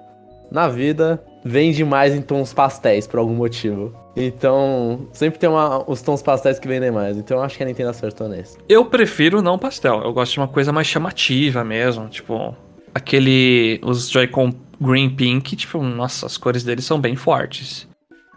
na 0.51 0.67
vida 0.67 1.24
vende 1.45 1.85
mais 1.85 2.15
em 2.15 2.21
tons 2.23 2.51
pastéis 2.51 3.05
por 3.05 3.19
algum 3.19 3.35
motivo. 3.35 3.93
Então, 4.15 5.07
sempre 5.11 5.37
tem 5.37 5.47
uma, 5.47 5.87
os 5.89 6.01
tons 6.01 6.23
pastéis 6.23 6.57
que 6.57 6.67
vendem 6.67 6.89
mais. 6.89 7.15
Então, 7.17 7.37
eu 7.37 7.43
acho 7.43 7.55
que 7.55 7.61
a 7.61 7.65
Nintendo 7.67 7.91
acertou 7.91 8.27
nesse. 8.27 8.57
Eu 8.67 8.85
prefiro 8.85 9.41
não 9.43 9.59
pastel. 9.59 10.01
Eu 10.01 10.11
gosto 10.11 10.33
de 10.33 10.39
uma 10.39 10.47
coisa 10.47 10.71
mais 10.71 10.87
chamativa 10.87 11.63
mesmo. 11.63 12.07
Tipo, 12.07 12.55
aquele. 12.93 13.79
Os 13.83 14.09
Joy-Con 14.09 14.51
Green 14.81 15.09
Pink, 15.09 15.55
tipo, 15.55 15.83
nossa, 15.83 16.25
as 16.25 16.35
cores 16.35 16.63
deles 16.63 16.83
são 16.83 16.99
bem 16.99 17.15
fortes. 17.15 17.87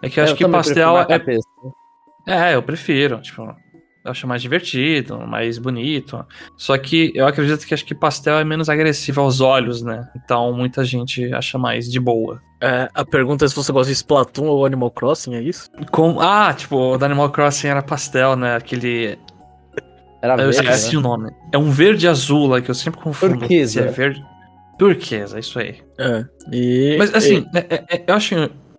É 0.03 0.11
que 0.11 0.21
eu 0.21 0.25
acho 0.25 0.35
eu 0.35 0.37
que 0.37 0.49
pastel. 0.49 0.99
É, 0.99 1.07
É, 2.27 2.55
eu 2.55 2.63
prefiro, 2.63 3.21
tipo, 3.23 3.43
eu 4.09 4.13
acho 4.13 4.27
mais 4.27 4.43
divertido, 4.43 5.19
mais 5.21 5.59
bonito. 5.59 6.25
Só 6.57 6.77
que 6.77 7.13
eu 7.15 7.27
acredito 7.27 7.67
que 7.67 7.75
acho 7.75 7.85
que 7.85 7.95
pastel 7.95 8.39
é 8.39 8.45
menos 8.45 8.69
agressivo 8.69 9.21
aos 9.21 9.41
olhos, 9.41 9.83
né? 9.83 10.09
Então 10.17 10.53
muita 10.53 10.85
gente 10.85 11.33
acha 11.33 11.59
mais 11.59 11.91
de 11.91 12.01
boa. 12.01 12.41
É, 12.61 12.89
a 12.93 13.05
pergunta 13.05 13.45
é 13.45 13.49
se 13.49 13.55
você 13.55 13.71
gosta 13.71 13.89
de 13.93 13.97
Splatoon 13.97 14.47
ou 14.47 14.67
Animal 14.67 14.91
Crossing, 14.91 15.35
é 15.35 15.43
isso? 15.43 15.71
Com... 15.93 16.21
Ah, 16.21 16.53
tipo, 16.53 16.77
o 16.77 16.99
do 16.99 17.05
Animal 17.05 17.31
Crossing 17.31 17.69
era 17.69 17.83
pastel, 17.83 18.35
né? 18.35 18.57
Aquele. 18.57 19.19
Era 20.21 20.33
eu 20.33 20.51
verde, 20.51 20.57
esqueci 20.57 20.95
né? 20.95 20.99
o 20.99 21.01
nome. 21.01 21.31
É 21.53 21.59
um 21.59 21.71
verde 21.71 22.09
azul 22.09 22.49
lá 22.49 22.61
que 22.61 22.71
eu 22.71 22.75
sempre 22.75 23.01
confundo. 23.01 23.39
Turquesa. 23.39 23.83
Se 23.83 23.89
é 23.89 23.91
verde. 23.91 24.25
Turquesa, 24.79 25.39
isso 25.39 25.59
aí. 25.59 25.77
É. 25.99 26.25
E, 26.53 26.97
Mas 26.99 27.15
assim, 27.15 27.47
é- 27.55 27.75
é- 27.77 27.85
é- 27.97 28.05
eu 28.07 28.15
acho 28.15 28.35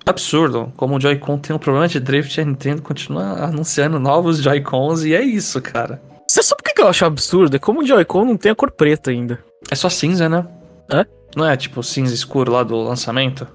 absurdo 0.09 0.71
como 0.75 0.95
o 0.95 0.99
Joy-Con 1.01 1.37
tem 1.37 1.55
um 1.55 1.59
problema 1.59 1.87
de 1.87 1.99
drift 1.99 2.37
e 2.37 2.41
a 2.41 2.45
Nintendo 2.45 2.81
continua 2.81 3.45
anunciando 3.45 3.99
novos 3.99 4.39
Joy-Cons 4.41 5.03
e 5.03 5.13
é 5.13 5.21
isso, 5.21 5.61
cara. 5.61 6.01
Você 6.27 6.43
sabe 6.43 6.61
o 6.61 6.63
que 6.75 6.81
eu 6.81 6.87
acho 6.87 7.05
absurdo? 7.05 7.55
É 7.55 7.59
como 7.59 7.81
o 7.81 7.85
Joy-Con 7.85 8.25
não 8.25 8.37
tem 8.37 8.51
a 8.51 8.55
cor 8.55 8.71
preta 8.71 9.09
ainda. 9.11 9.39
É 9.71 9.75
só 9.75 9.89
cinza, 9.89 10.29
né? 10.29 10.45
É? 10.91 11.05
Não 11.35 11.45
é 11.45 11.55
tipo 11.57 11.81
cinza 11.83 12.13
escuro 12.13 12.51
lá 12.51 12.63
do 12.63 12.75
lançamento? 12.75 13.47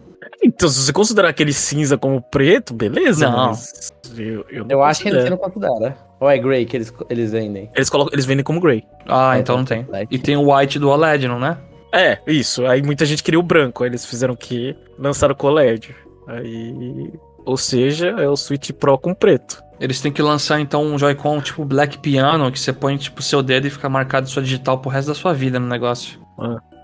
Então, 0.43 0.69
se 0.69 0.81
você 0.83 0.93
considerar 0.93 1.29
aquele 1.29 1.53
cinza 1.53 1.97
como 1.97 2.21
preto, 2.21 2.75
beleza, 2.75 3.31
Não. 3.31 3.49
mas 3.49 3.93
eu, 4.17 4.45
eu, 4.51 4.65
não 4.65 4.71
Eu 4.71 4.83
acho 4.83 5.03
que 5.03 5.09
a 5.09 5.13
considero. 5.13 5.37
Nintendo 5.37 5.53
considera. 5.53 5.97
Ou 6.21 6.29
é 6.31 6.39
Grey 6.39 6.67
que 6.67 6.77
eles, 6.77 6.93
eles 7.09 7.33
vendem? 7.33 7.71
Eles, 7.75 7.89
colocam, 7.89 8.13
eles 8.13 8.25
vendem 8.27 8.45
como 8.45 8.61
Grey. 8.61 8.85
Ah, 9.09 9.37
É, 9.37 9.41
então 9.41 9.57
não 9.57 9.65
tem. 9.65 9.87
E 10.11 10.19
tem 10.19 10.37
o 10.37 10.55
white 10.55 10.79
do 10.79 10.91
OLED, 10.91 11.29
não 11.29 11.45
é? 11.45 11.57
É, 11.93 12.19
isso. 12.27 12.67
Aí 12.67 12.83
muita 12.83 13.07
gente 13.07 13.23
queria 13.23 13.39
o 13.39 13.43
branco. 13.43 13.85
Aí 13.85 13.91
eles 13.91 14.05
fizeram 14.05 14.35
o 14.35 14.37
quê? 14.37 14.77
Lançaram 14.99 15.35
o 15.39 15.47
OLED. 15.47 15.95
Aí. 16.27 17.13
Ou 17.45 17.57
seja, 17.57 18.09
é 18.09 18.29
o 18.29 18.37
Switch 18.37 18.71
Pro 18.73 18.99
com 18.99 19.15
preto. 19.15 19.63
Eles 19.79 20.01
têm 20.01 20.13
que 20.13 20.23
lançar 20.23 20.61
então 20.61 20.83
um 20.85 20.99
Joy-Con 20.99 21.41
tipo 21.41 21.65
Black 21.65 21.99
Piano, 21.99 22.51
que 22.51 22.59
você 22.59 22.73
põe 22.73 22.97
tipo 22.97 23.21
seu 23.23 23.43
dedo 23.43 23.67
e 23.67 23.71
fica 23.71 23.89
marcado 23.89 24.29
sua 24.29 24.43
digital 24.43 24.79
pro 24.79 24.91
resto 24.91 25.09
da 25.09 25.15
sua 25.15 25.35
vida 25.35 25.59
no 25.59 25.67
negócio. 25.67 26.19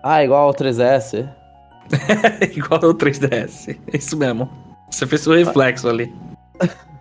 Ah, 0.02 0.22
igual 0.22 0.48
ao 0.48 0.54
3S. 0.54 1.28
Igual 2.54 2.84
o 2.84 2.94
3DS. 2.94 3.76
É 3.92 3.96
isso 3.96 4.16
mesmo. 4.16 4.48
Você 4.90 5.06
fez 5.06 5.26
o 5.26 5.32
reflexo 5.32 5.88
ali. 5.88 6.12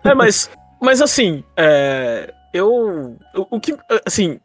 É, 0.04 0.14
mas. 0.14 0.50
mas 0.80 1.00
assim, 1.00 1.44
é, 1.56 2.32
eu. 2.52 3.16
O, 3.34 3.56
o 3.56 3.60
que. 3.60 3.76
Assim. 4.06 4.38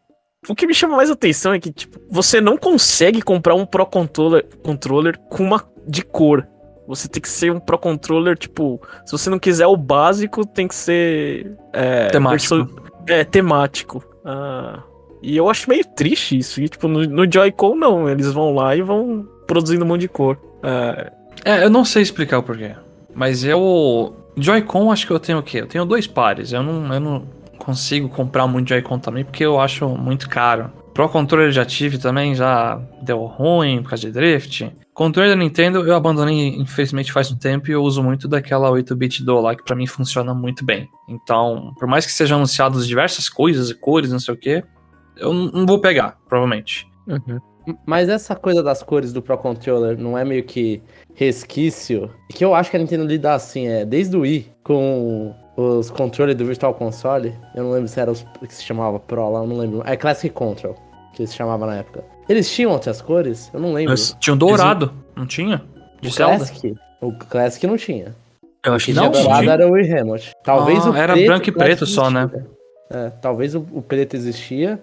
O 0.48 0.54
que 0.54 0.68
me 0.68 0.76
chama 0.76 0.96
mais 0.96 1.10
atenção 1.10 1.56
é 1.56 1.60
que, 1.60 1.72
tipo, 1.72 2.00
você 2.08 2.40
não 2.40 2.56
consegue 2.56 3.20
comprar 3.20 3.56
um 3.56 3.66
Pro 3.66 3.84
Controller, 3.84 4.46
controller 4.62 5.18
com 5.18 5.44
uma 5.44 5.68
de 5.88 6.04
cor. 6.04 6.48
Você 6.88 7.08
tem 7.08 7.22
que 7.22 7.30
ser 7.30 7.52
um 7.52 7.60
Pro 7.60 7.78
Controller, 7.80 8.38
tipo, 8.38 8.80
se 9.06 9.12
você 9.12 9.30
não 9.30 9.40
quiser 9.40 9.66
o 9.68 9.76
básico, 9.76 10.46
tem 10.46 10.68
que 10.68 10.76
ser. 10.76 11.52
É, 11.74 12.08
Temático. 12.10 12.82
é, 13.08 13.24
temático. 13.24 14.04
Ah, 14.24 14.80
e 15.22 15.36
eu 15.36 15.50
acho 15.50 15.70
meio 15.70 15.84
triste 15.86 16.38
isso. 16.38 16.62
E, 16.62 16.70
tipo, 16.70 16.88
no, 16.88 17.04
no 17.06 17.32
Joy-Con, 17.32 17.76
não. 17.76 18.08
Eles 18.08 18.32
vão 18.32 18.54
lá 18.54 18.76
e 18.76 18.82
vão 18.82 19.28
produzindo 19.48 19.84
um 19.84 19.88
monte 19.88 20.02
de 20.02 20.08
cor. 20.10 20.38
Ah, 20.62 21.12
É, 21.44 21.64
eu 21.64 21.70
não 21.70 21.84
sei 21.86 22.02
explicar 22.02 22.40
o 22.40 22.44
porquê. 22.44 22.72
Mas 23.14 23.44
eu. 23.44 24.16
Joy-Con, 24.38 24.92
acho 24.92 25.08
que 25.08 25.14
eu 25.14 25.20
tenho 25.20 25.40
o 25.40 25.44
quê? 25.44 25.62
Eu 25.62 25.68
tenho 25.68 25.86
dois 25.86 26.06
pares. 26.06 26.52
Eu 26.52 26.62
não, 26.62 26.94
eu 26.94 27.00
não 27.00 27.24
consigo 27.58 28.10
comprar 28.10 28.46
muito 28.46 28.70
Joy-Con 28.70 29.00
também 29.00 29.24
porque 29.24 29.44
eu 29.46 29.60
acho 29.60 29.88
muito 29.90 30.30
caro. 30.30 30.70
Pro 30.96 31.10
controller 31.10 31.52
já 31.52 31.66
tive 31.66 31.98
também, 31.98 32.34
já 32.34 32.82
deu 33.02 33.26
ruim 33.26 33.84
por 33.84 33.90
causa 33.90 34.08
de 34.08 34.14
drift. 34.14 34.74
Controle 34.94 35.28
da 35.28 35.36
Nintendo 35.36 35.86
eu 35.86 35.94
abandonei, 35.94 36.56
infelizmente, 36.56 37.12
faz 37.12 37.30
um 37.30 37.36
tempo 37.36 37.70
e 37.70 37.74
eu 37.74 37.84
uso 37.84 38.02
muito 38.02 38.30
daquela 38.30 38.72
8-bit 38.72 39.22
do 39.26 39.42
lá, 39.42 39.54
que 39.54 39.64
pra 39.66 39.76
mim 39.76 39.86
funciona 39.86 40.34
muito 40.34 40.64
bem. 40.64 40.88
Então, 41.10 41.74
por 41.78 41.86
mais 41.86 42.06
que 42.06 42.14
sejam 42.14 42.38
anunciados 42.38 42.88
diversas 42.88 43.28
coisas, 43.28 43.74
cores, 43.74 44.10
não 44.10 44.22
sei 44.22 44.34
o 44.34 44.38
que, 44.38 44.64
eu 45.18 45.34
não 45.34 45.66
vou 45.66 45.82
pegar, 45.82 46.18
provavelmente. 46.30 46.88
uhum. 47.06 47.42
Mas 47.86 48.10
essa 48.10 48.36
coisa 48.36 48.62
das 48.62 48.84
cores 48.84 49.12
do 49.12 49.22
Pro 49.22 49.38
Controller 49.38 49.98
não 49.98 50.18
é 50.18 50.24
meio 50.24 50.44
que 50.44 50.82
resquício? 51.14 52.10
Que 52.30 52.46
eu 52.46 52.54
acho 52.54 52.70
que 52.70 52.78
a 52.78 52.80
Nintendo 52.80 53.04
lida 53.04 53.34
assim, 53.34 53.68
é 53.68 53.84
desde 53.84 54.16
o 54.16 54.22
Wii 54.22 54.52
com 54.64 55.36
os 55.58 55.90
controles 55.90 56.36
do 56.36 56.46
Virtual 56.46 56.74
Console. 56.74 57.34
Eu 57.56 57.64
não 57.64 57.72
lembro 57.72 57.88
se 57.88 58.00
era 58.00 58.12
os 58.12 58.24
que 58.48 58.54
se 58.54 58.64
chamava 58.64 59.00
Pro 59.00 59.30
lá, 59.30 59.40
eu 59.40 59.48
não 59.48 59.58
lembro. 59.58 59.82
É 59.86 59.96
Classic 59.96 60.34
Control, 60.34 60.76
que 61.16 61.26
se 61.26 61.34
chamava 61.36 61.66
na 61.66 61.78
época. 61.78 62.04
Eles 62.28 62.50
tinham 62.52 62.72
outras 62.72 63.02
cores? 63.02 63.50
Eu 63.54 63.60
não 63.60 63.74
lembro. 63.74 63.92
Mas 63.92 64.16
Tinha 64.20 64.34
um 64.34 64.38
dourado, 64.38 64.92
não 65.16 65.26
tinha? 65.26 65.64
De 66.02 66.10
o 66.10 66.12
Zelda? 66.12 66.38
Classic? 66.38 66.76
O 67.02 67.12
Classic 67.14 67.66
não 67.68 67.78
tinha. 67.78 68.16
eu 68.66 68.74
acho 68.74 68.84
O 68.84 68.86
que 68.88 68.94
que 68.94 69.00
tinha 69.00 69.04
Não, 69.04 69.12
dourado 69.12 69.50
era 69.50 69.68
o 69.68 69.74
Remote. 69.74 70.32
Talvez 70.44 70.86
Ah, 70.86 70.92
o 70.92 70.96
era 70.96 71.14
preto 71.14 71.26
branco 71.28 71.50
e 71.50 71.52
preto 71.52 71.86
só, 71.86 72.10
né? 72.10 72.30
É, 72.92 73.10
talvez 73.22 73.56
o, 73.56 73.66
o 73.72 73.82
preto 73.82 74.16
existia, 74.16 74.80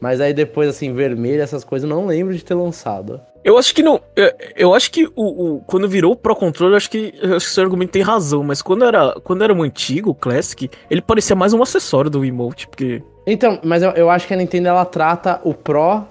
mas 0.00 0.20
aí 0.20 0.32
depois, 0.32 0.68
assim, 0.68 0.92
vermelho, 0.92 1.42
essas 1.42 1.64
coisas, 1.64 1.88
eu 1.88 1.94
não 1.94 2.06
lembro 2.06 2.34
de 2.34 2.42
ter 2.44 2.54
lançado. 2.54 3.20
Eu 3.42 3.58
acho 3.58 3.74
que 3.74 3.82
não. 3.82 4.00
Eu, 4.16 4.32
eu 4.56 4.74
acho 4.74 4.90
que 4.90 5.06
o, 5.14 5.56
o- 5.56 5.60
quando 5.66 5.86
virou 5.88 6.12
o 6.12 6.16
Pro 6.16 6.34
Controller, 6.34 6.72
eu 6.72 6.76
acho 6.78 6.90
que, 6.90 7.12
eu 7.20 7.36
acho 7.36 7.46
que 7.46 7.52
seu 7.52 7.62
argumento 7.62 7.90
tem 7.90 8.00
razão. 8.02 8.42
Mas 8.42 8.62
quando 8.62 8.84
era, 8.86 9.12
quando 9.22 9.44
era 9.44 9.52
o 9.52 9.62
antigo, 9.62 10.10
o 10.10 10.14
Classic, 10.14 10.70
ele 10.90 11.02
parecia 11.02 11.36
mais 11.36 11.52
um 11.52 11.62
acessório 11.62 12.10
do 12.10 12.24
Emote, 12.24 12.66
porque. 12.66 13.02
Então, 13.26 13.58
mas 13.64 13.82
eu, 13.82 13.90
eu 13.90 14.10
acho 14.10 14.26
que 14.26 14.34
a 14.34 14.36
Nintendo 14.36 14.68
ela 14.68 14.84
trata 14.84 15.40
o 15.44 15.54
Pro 15.54 16.04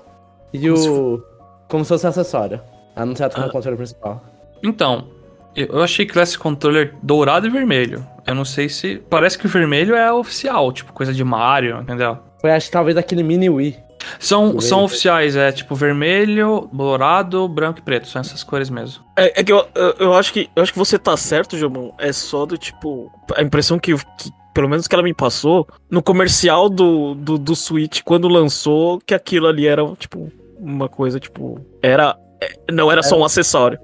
e 0.51 0.59
Como 0.61 0.77
se 0.77 0.89
o. 0.89 1.23
Como 1.69 1.83
se 1.85 1.89
fosse 1.89 2.07
acessório. 2.07 2.61
Ela 2.95 3.05
não 3.05 3.13
trata 3.13 3.35
como 3.35 3.47
Ah. 3.47 3.51
controle 3.51 3.77
principal. 3.77 4.21
Então, 4.63 5.07
eu 5.55 5.81
achei 5.83 6.05
Classic 6.05 6.37
Controller 6.41 6.95
dourado 7.01 7.47
e 7.47 7.49
vermelho. 7.49 8.05
Eu 8.25 8.33
não 8.35 8.45
sei 8.45 8.69
se. 8.69 8.97
Parece 9.09 9.37
que 9.37 9.45
o 9.45 9.49
vermelho 9.49 9.95
é 9.95 10.11
oficial, 10.11 10.71
tipo 10.71 10.93
coisa 10.93 11.13
de 11.13 11.23
Mario, 11.23 11.81
entendeu? 11.81 12.17
Foi, 12.39 12.51
acho 12.51 12.67
que 12.67 12.71
talvez 12.71 12.97
aquele 12.97 13.23
mini 13.23 13.49
Wii. 13.49 13.77
São, 14.19 14.59
são 14.59 14.83
oficiais, 14.83 15.35
é 15.35 15.49
tipo 15.51 15.75
vermelho, 15.75 16.69
dourado, 16.73 17.47
branco 17.47 17.79
e 17.79 17.81
preto. 17.81 18.07
São 18.07 18.19
essas 18.19 18.43
cores 18.43 18.69
mesmo. 18.69 19.01
É, 19.17 19.39
é 19.39 19.43
que 19.43 19.51
eu, 19.51 19.65
eu, 19.73 19.95
eu 19.99 20.13
acho 20.13 20.33
que. 20.33 20.49
Eu 20.55 20.61
acho 20.63 20.73
que 20.73 20.77
você 20.79 20.99
tá 20.99 21.15
certo, 21.15 21.57
Jomão. 21.57 21.93
É 21.97 22.11
só 22.11 22.45
do 22.45 22.57
tipo. 22.57 23.09
A 23.35 23.41
impressão 23.41 23.79
que, 23.79 23.95
que. 23.95 24.31
Pelo 24.53 24.69
menos 24.69 24.87
que 24.87 24.93
ela 24.93 25.03
me 25.03 25.13
passou, 25.13 25.67
no 25.89 26.01
comercial 26.01 26.69
do, 26.69 27.15
do, 27.15 27.37
do 27.37 27.55
Switch, 27.55 28.01
quando 28.03 28.27
lançou, 28.27 28.99
que 28.99 29.13
aquilo 29.13 29.47
ali 29.47 29.67
era, 29.67 29.83
tipo, 29.95 30.31
uma 30.59 30.87
coisa, 30.87 31.19
tipo. 31.19 31.59
Era. 31.81 32.15
é, 32.41 32.71
Não 32.71 32.91
era 32.91 33.01
só 33.01 33.17
um 33.17 33.25
acessório. 33.25 33.79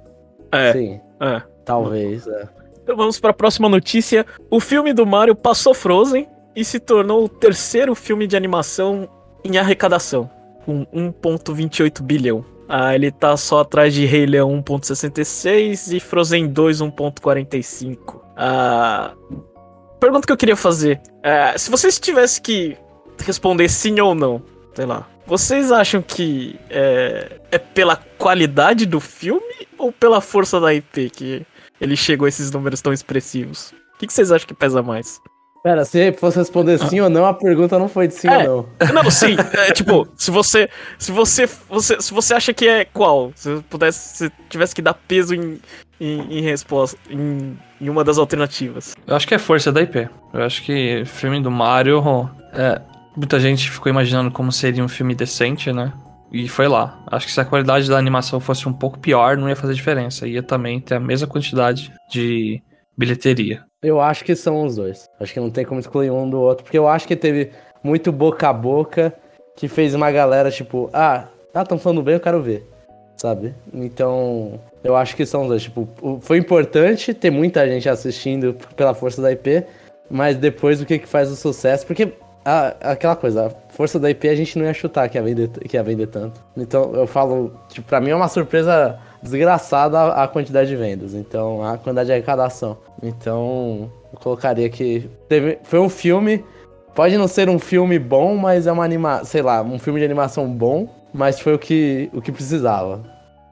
É, 0.52 0.74
Sim, 0.74 1.00
é. 1.20 1.42
talvez. 1.66 2.28
É. 2.28 2.48
Então 2.84 2.96
vamos 2.96 3.20
para 3.20 3.32
a 3.32 3.34
próxima 3.34 3.70
notícia. 3.70 4.26
O 4.50 4.60
filme 4.60 4.94
do 4.94 5.06
Mario 5.06 5.36
passou 5.36 5.74
Frozen 5.74 6.28
e 6.56 6.66
se 6.66 6.80
tornou 6.80 7.26
o 7.26 7.30
terceiro 7.30 7.94
filme 7.94 8.26
de 8.26 8.36
animação 8.36 9.08
em 9.44 9.58
arrecadação, 9.58 10.30
com 10.66 10.86
1,28 10.88 12.02
bilhão. 12.02 12.44
Ah, 12.68 12.94
ele 12.94 13.12
tá 13.12 13.36
só 13.36 13.62
atrás 13.62 13.94
de 13.94 14.06
Rei 14.06 14.26
Leão 14.26 14.62
1.66 14.62 15.96
e 15.96 16.00
Frozen 16.00 16.48
2 16.48 16.82
1.45. 16.82 18.20
Ah, 18.38 19.14
pergunta 20.00 20.26
que 20.26 20.34
eu 20.34 20.38
queria 20.38 20.56
fazer. 20.56 21.00
Ah, 21.24 21.58
se 21.58 21.70
vocês 21.70 22.00
tivessem 22.00 22.42
que 22.42 22.78
responder 23.26 23.70
sim 23.70 24.00
ou 24.00 24.16
não, 24.16 24.42
sei 24.74 24.86
lá. 24.86 25.08
Vocês 25.28 25.72
acham 25.72 26.02
que 26.02 26.60
é, 26.70 27.40
é 27.52 27.58
pela 27.58 27.96
qualidade 28.18 28.86
do 28.86 29.00
filme 29.00 29.68
ou 29.78 29.92
pela 29.92 30.22
força 30.22 30.60
da 30.60 30.74
IP 30.74 31.10
que 31.12 31.46
ele 31.80 31.96
chegou 31.96 32.26
a 32.26 32.30
esses 32.30 32.50
números 32.50 32.82
tão 32.82 32.92
expressivos? 32.92 33.72
O 33.96 34.00
que, 34.00 34.08
que 34.08 34.14
vocês 34.14 34.32
acham 34.32 34.48
que 34.48 34.54
pesa 34.56 34.82
mais? 34.82 35.22
Pera, 35.62 35.84
se 35.84 36.14
fosse 36.14 36.38
responder 36.38 36.80
sim 36.80 37.02
ou 37.02 37.10
não, 37.10 37.26
a 37.26 37.34
pergunta 37.34 37.78
não 37.78 37.90
foi 37.90 38.08
de 38.08 38.16
sim 38.16 38.30
É. 38.30 38.50
ou 38.50 38.70
não. 38.82 38.94
Não, 39.04 39.12
sim, 39.12 39.36
é, 39.54 39.72
tipo, 39.74 40.08
se 40.16 40.32
você, 40.32 40.70
se 40.98 41.12
você, 41.12 41.46
você, 41.68 42.02
se 42.02 42.14
você 42.14 42.34
acha 42.34 42.54
que 42.54 42.66
é 42.68 42.86
qual, 42.86 43.34
se 43.36 43.62
pudesse, 43.70 44.18
se 44.18 44.32
tivesse 44.50 44.74
que 44.74 44.82
dar 44.82 44.94
peso 44.94 45.36
em, 45.36 45.60
em, 46.00 46.40
em 46.40 46.42
resposta, 46.42 46.98
em, 47.10 47.58
em 47.80 47.90
uma 47.90 48.04
das 48.04 48.18
alternativas. 48.18 48.96
Eu 49.06 49.16
acho 49.16 49.28
que 49.28 49.36
é 49.36 49.40
força 49.40 49.72
da 49.72 49.82
IP. 49.82 50.08
Eu 50.34 50.44
acho 50.44 50.64
que 50.64 51.04
filme 51.06 51.42
do 51.42 51.52
Mario. 51.52 52.02
É, 52.54 52.82
muita 53.16 53.40
gente 53.40 53.70
ficou 53.70 53.90
imaginando 53.90 54.32
como 54.32 54.52
seria 54.52 54.84
um 54.84 54.88
filme 54.88 55.14
decente, 55.14 55.72
né? 55.72 55.94
E 56.32 56.48
foi 56.48 56.68
lá. 56.68 57.04
Acho 57.08 57.26
que 57.26 57.32
se 57.32 57.42
a 57.42 57.46
qualidade 57.46 57.90
da 57.90 57.98
animação 57.98 58.40
fosse 58.40 58.68
um 58.70 58.74
pouco 58.74 59.00
pior, 59.00 59.36
não 59.36 59.50
ia 59.50 59.56
fazer 59.56 59.74
diferença. 59.74 60.28
Ia 60.28 60.44
também 60.44 60.80
ter 60.80 60.96
a 60.96 61.00
mesma 61.00 61.28
quantidade 61.28 61.92
de 62.10 62.62
bilheteria. 62.96 63.64
Eu 63.82 64.00
acho 64.00 64.24
que 64.24 64.36
são 64.36 64.64
os 64.64 64.76
dois. 64.76 65.10
Acho 65.20 65.34
que 65.34 65.40
não 65.40 65.50
tem 65.50 65.66
como 65.66 65.80
excluir 65.80 66.12
um 66.12 66.30
do 66.30 66.40
outro, 66.40 66.64
porque 66.64 66.78
eu 66.78 66.88
acho 66.88 67.08
que 67.08 67.16
teve 67.16 67.52
muito 67.84 68.12
boca 68.12 68.50
a 68.50 68.54
boca 68.54 69.14
que 69.56 69.68
fez 69.68 69.96
uma 69.96 70.12
galera 70.12 70.52
tipo, 70.52 70.90
ah, 70.94 71.28
ah, 71.54 71.66
tão 71.66 71.80
falando 71.80 72.04
bem, 72.04 72.14
eu 72.16 72.20
quero 72.20 72.42
ver. 72.42 72.68
Sabe? 73.18 73.54
Então, 73.74 74.60
eu 74.84 74.96
acho 74.96 75.16
que 75.16 75.26
são 75.26 75.48
dois. 75.48 75.64
Tipo, 75.64 75.88
foi 76.22 76.38
importante 76.38 77.14
ter 77.14 77.30
muita 77.32 77.68
gente 77.68 77.88
assistindo 77.90 78.56
pela 78.76 78.94
força 78.94 79.22
da 79.22 79.32
IP, 79.32 79.64
mas 80.10 80.38
depois 80.38 80.82
o 80.82 80.86
que 80.86 81.00
que 81.00 81.08
faz 81.08 81.30
o 81.32 81.36
sucesso? 81.36 81.86
Porque 81.86 82.14
a- 82.46 82.76
aquela 82.82 83.16
coisa, 83.16 83.48
a 83.48 83.50
força 83.74 84.00
da 84.00 84.10
IP 84.10 84.28
a 84.30 84.36
gente 84.36 84.58
não 84.58 84.66
ia 84.66 84.74
chutar 84.74 85.08
que 85.10 85.18
ia 85.18 85.24
vender, 85.24 85.50
que 85.50 85.76
ia 85.78 85.84
vender 85.84 86.08
tanto. 86.08 86.42
Então, 86.58 86.94
eu 86.96 87.06
falo, 87.06 87.54
tipo, 87.70 87.88
pra 87.88 88.00
mim 88.00 88.10
é 88.12 88.16
uma 88.16 88.28
surpresa 88.30 88.98
desgraçada 89.22 90.00
a, 90.00 90.24
a 90.24 90.28
quantidade 90.28 90.70
de 90.70 90.76
vendas. 90.76 91.14
Então, 91.14 91.64
a 91.64 91.78
quantidade 91.78 92.08
de 92.08 92.14
arrecadação. 92.14 92.78
Então, 93.04 93.92
Eu 94.12 94.20
colocaria 94.20 94.68
que 94.70 95.08
teve, 95.28 95.60
foi 95.64 95.80
um 95.80 95.90
filme. 95.90 96.44
Pode 96.96 97.16
não 97.18 97.28
ser 97.28 97.48
um 97.50 97.60
filme 97.60 98.00
bom, 98.00 98.36
mas 98.36 98.66
é 98.66 98.72
uma 98.72 98.84
anima, 98.84 99.24
sei 99.24 99.42
lá, 99.44 99.62
um 99.62 99.78
filme 99.78 100.00
de 100.00 100.06
animação 100.06 100.48
bom, 100.50 100.88
mas 101.14 101.40
foi 101.40 101.54
o 101.54 101.60
que, 101.60 102.10
o 102.14 102.20
que 102.22 102.32
precisava. 102.32 103.02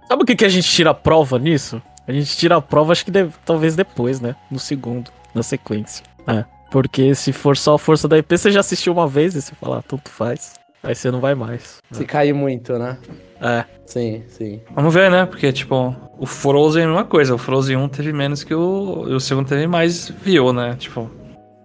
Sabe 0.07 0.23
o 0.23 0.25
que, 0.25 0.35
que 0.35 0.45
a 0.45 0.49
gente 0.49 0.69
tira 0.69 0.91
a 0.91 0.93
prova 0.93 1.37
nisso? 1.37 1.81
A 2.07 2.11
gente 2.13 2.37
tira 2.37 2.55
a 2.55 2.61
prova, 2.61 2.93
acho 2.93 3.03
que 3.03 3.11
deve, 3.11 3.33
talvez 3.45 3.75
depois, 3.75 4.21
né? 4.21 4.35
No 4.49 4.57
segundo, 4.57 5.11
na 5.35 5.43
sequência. 5.43 6.03
É. 6.25 6.45
Porque 6.71 7.13
se 7.13 7.33
for 7.33 7.57
só 7.57 7.75
a 7.75 7.79
força 7.79 8.07
da 8.07 8.17
IP, 8.17 8.37
você 8.37 8.51
já 8.51 8.61
assistiu 8.61 8.93
uma 8.93 9.07
vez 9.07 9.35
e 9.35 9.41
você 9.41 9.53
fala, 9.55 9.79
ah, 9.79 9.83
tanto 9.85 10.09
faz. 10.09 10.53
Aí 10.81 10.95
você 10.95 11.11
não 11.11 11.19
vai 11.19 11.35
mais. 11.35 11.77
Se 11.91 12.05
cair 12.05 12.33
muito, 12.33 12.77
né? 12.77 12.97
É. 13.41 13.65
Sim, 13.85 14.23
sim. 14.27 14.61
Vamos 14.73 14.93
ver, 14.93 15.11
né? 15.11 15.25
Porque, 15.25 15.51
tipo, 15.51 15.95
o 16.17 16.25
Frozen 16.25 16.83
é 16.83 16.87
uma 16.87 17.03
coisa. 17.03 17.35
O 17.35 17.37
Frozen 17.37 17.75
1 17.77 17.89
teve 17.89 18.13
menos 18.13 18.43
que 18.43 18.53
o. 18.53 19.05
E 19.09 19.13
o 19.13 19.19
segundo 19.19 19.47
teve 19.47 19.67
mais 19.67 20.09
view, 20.09 20.53
né? 20.53 20.75
Tipo. 20.77 21.09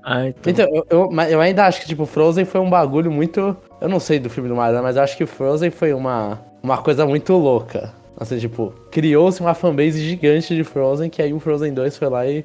Ah, 0.05 0.27
então. 0.27 0.53
Então, 0.53 0.69
eu, 0.73 0.87
eu, 0.91 1.11
mas 1.11 1.31
eu 1.33 1.41
ainda 1.41 1.67
acho 1.67 1.81
que, 1.81 1.87
tipo, 1.87 2.07
Frozen 2.07 2.45
foi 2.45 2.61
um 2.61 2.71
bagulho 2.71 3.11
muito. 3.11 3.57
Eu 3.81 3.89
não 3.89 4.01
sei 4.01 4.19
do 4.19 4.31
filme 4.31 4.49
do 4.49 4.57
Mario, 4.57 4.83
mas 4.83 4.97
eu 4.97 5.03
acho 5.03 5.17
que 5.17 5.27
Frozen 5.27 5.71
foi 5.71 5.93
uma, 5.93 6.41
uma 6.63 6.79
coisa 6.79 7.07
muito 7.07 7.33
louca. 7.35 7.93
Assim, 8.23 8.39
tipo, 8.39 8.73
criou-se 8.91 9.41
uma 9.41 9.55
fanbase 9.55 10.03
gigante 10.03 10.55
de 10.55 10.65
Frozen, 10.65 11.11
que 11.11 11.21
aí 11.21 11.33
o 11.33 11.41
Frozen 11.41 11.75
2 11.75 11.97
foi 11.97 12.09
lá 12.09 12.27
e. 12.27 12.45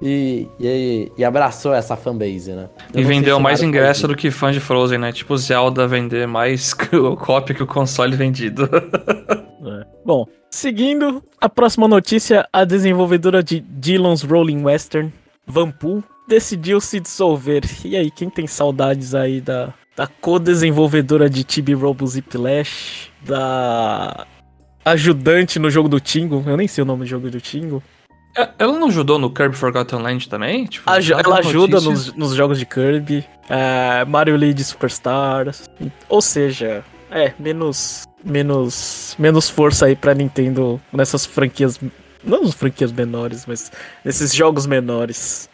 E, 0.00 0.46
e, 0.60 1.10
e 1.18 1.24
abraçou 1.24 1.74
essa 1.74 1.96
fanbase, 1.96 2.52
né? 2.52 2.68
Eu 2.94 3.00
E 3.00 3.04
vendeu 3.04 3.36
se 3.36 3.42
mais 3.42 3.60
ingresso 3.64 4.06
do 4.06 4.14
que 4.14 4.30
fã 4.30 4.52
de 4.52 4.60
Frozen, 4.60 4.96
né? 4.96 5.10
Tipo 5.10 5.36
Zelda 5.36 5.88
vender 5.88 6.24
mais 6.24 6.72
cópia 7.18 7.52
que 7.52 7.62
o 7.64 7.66
console 7.66 8.14
vendido. 8.16 8.68
É. 9.60 9.84
Bom, 10.04 10.24
seguindo 10.48 11.22
a 11.40 11.48
próxima 11.48 11.88
notícia, 11.88 12.48
a 12.52 12.64
desenvolvedora 12.64 13.42
de 13.42 13.58
Dillon's 13.58 14.22
Rolling 14.22 14.62
Western, 14.62 15.12
Vanpool, 15.44 16.02
decidiu 16.28 16.80
se 16.80 17.00
dissolver. 17.00 17.64
E 17.84 17.96
aí, 17.96 18.10
quem 18.10 18.30
tem 18.30 18.46
saudades 18.46 19.14
aí 19.14 19.40
da, 19.40 19.74
da 19.96 20.06
co-desenvolvedora 20.06 21.28
de 21.28 21.42
Tibi 21.42 21.74
Robo 21.74 22.06
Ziplash, 22.06 23.10
da 23.26 24.26
ajudante 24.90 25.58
no 25.58 25.70
jogo 25.70 25.88
do 25.88 26.00
Tingo, 26.00 26.42
eu 26.46 26.56
nem 26.56 26.68
sei 26.68 26.82
o 26.82 26.86
nome 26.86 27.04
do 27.04 27.06
jogo 27.06 27.30
do 27.30 27.40
Tingo. 27.40 27.82
É, 28.36 28.48
Ela 28.58 28.78
não 28.78 28.88
ajudou 28.88 29.18
no 29.18 29.30
Kirby 29.30 29.56
Forgotten 29.56 30.00
Land 30.00 30.28
também? 30.28 30.66
Tipo, 30.66 30.88
ela 30.88 31.00
deu 31.22 31.34
ajuda 31.34 31.80
nos, 31.80 32.14
nos 32.14 32.34
jogos 32.34 32.58
de 32.58 32.66
Kirby, 32.66 33.24
é, 33.48 34.04
Mario 34.04 34.36
League 34.36 34.62
Superstars, 34.62 35.68
ou 36.08 36.20
seja, 36.20 36.84
é, 37.10 37.32
menos, 37.38 38.04
menos, 38.24 39.16
menos 39.18 39.48
força 39.50 39.86
aí 39.86 39.96
pra 39.96 40.14
Nintendo 40.14 40.80
nessas 40.92 41.26
franquias, 41.26 41.80
não 42.22 42.42
nas 42.42 42.54
franquias 42.54 42.92
menores, 42.92 43.44
mas 43.46 43.72
nesses 44.04 44.34
jogos 44.34 44.66
menores. 44.66 45.48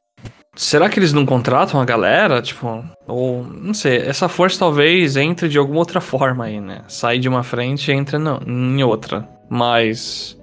Será 0.56 0.88
que 0.88 0.99
eles 0.99 1.12
não 1.12 1.26
contratam 1.26 1.80
a 1.80 1.84
galera? 1.84 2.40
Tipo, 2.40 2.84
ou 3.06 3.44
não 3.44 3.75
sei, 3.75 3.99
essa 3.99 4.28
força 4.28 4.58
talvez 4.58 5.16
entre 5.16 5.49
de 5.49 5.58
alguma 5.58 5.80
outra 5.80 6.00
forma 6.00 6.44
aí, 6.44 6.61
né? 6.61 6.82
Sai 6.88 7.18
de 7.18 7.28
uma 7.28 7.42
frente 7.42 7.90
e 7.90 7.94
entra 7.94 8.18
não, 8.18 8.40
em 8.46 8.82
outra. 8.82 9.28
Mas 9.49 10.38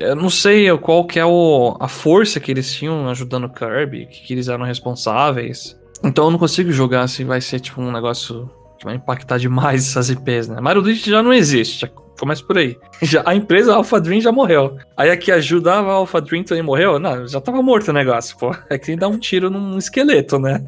eu 0.00 0.14
não 0.14 0.28
sei 0.28 0.76
qual 0.78 1.04
que 1.04 1.18
é 1.18 1.24
o, 1.24 1.76
a 1.80 1.88
força 1.88 2.40
que 2.40 2.50
eles 2.50 2.72
tinham 2.72 3.08
ajudando 3.08 3.44
o 3.44 3.48
Kirby, 3.48 4.06
que, 4.06 4.26
que 4.26 4.34
eles 4.34 4.48
eram 4.48 4.64
responsáveis. 4.64 5.78
Então 6.04 6.26
eu 6.26 6.30
não 6.30 6.38
consigo 6.38 6.70
julgar 6.70 7.08
se 7.08 7.24
vai 7.24 7.40
ser 7.40 7.60
tipo 7.60 7.80
um 7.80 7.90
negócio 7.90 8.50
que 8.78 8.84
vai 8.84 8.94
impactar 8.94 9.38
demais 9.38 9.82
essas 9.88 10.08
IPs, 10.10 10.48
né? 10.48 10.60
Mario 10.60 10.80
Luigi 10.82 11.10
já 11.10 11.22
não 11.22 11.32
existe, 11.32 11.80
já 11.80 11.88
começa 12.18 12.42
por 12.44 12.58
aí. 12.58 12.76
Já, 13.00 13.22
a 13.24 13.32
empresa 13.34 13.76
Alpha 13.76 14.00
Dream 14.00 14.20
já 14.20 14.32
morreu. 14.32 14.76
Aí 14.96 15.08
a 15.08 15.16
que 15.16 15.30
ajudava 15.30 15.90
a 15.90 15.94
Alpha 15.94 16.20
Dream 16.20 16.42
também 16.42 16.64
morreu? 16.64 16.98
Não, 16.98 17.28
já 17.28 17.40
tava 17.40 17.62
morto 17.62 17.88
o 17.88 17.92
negócio, 17.92 18.36
pô. 18.36 18.52
É 18.68 18.76
que 18.76 18.96
dá 18.96 19.06
um 19.06 19.16
tiro 19.18 19.48
num 19.48 19.78
esqueleto, 19.78 20.36
né? 20.38 20.60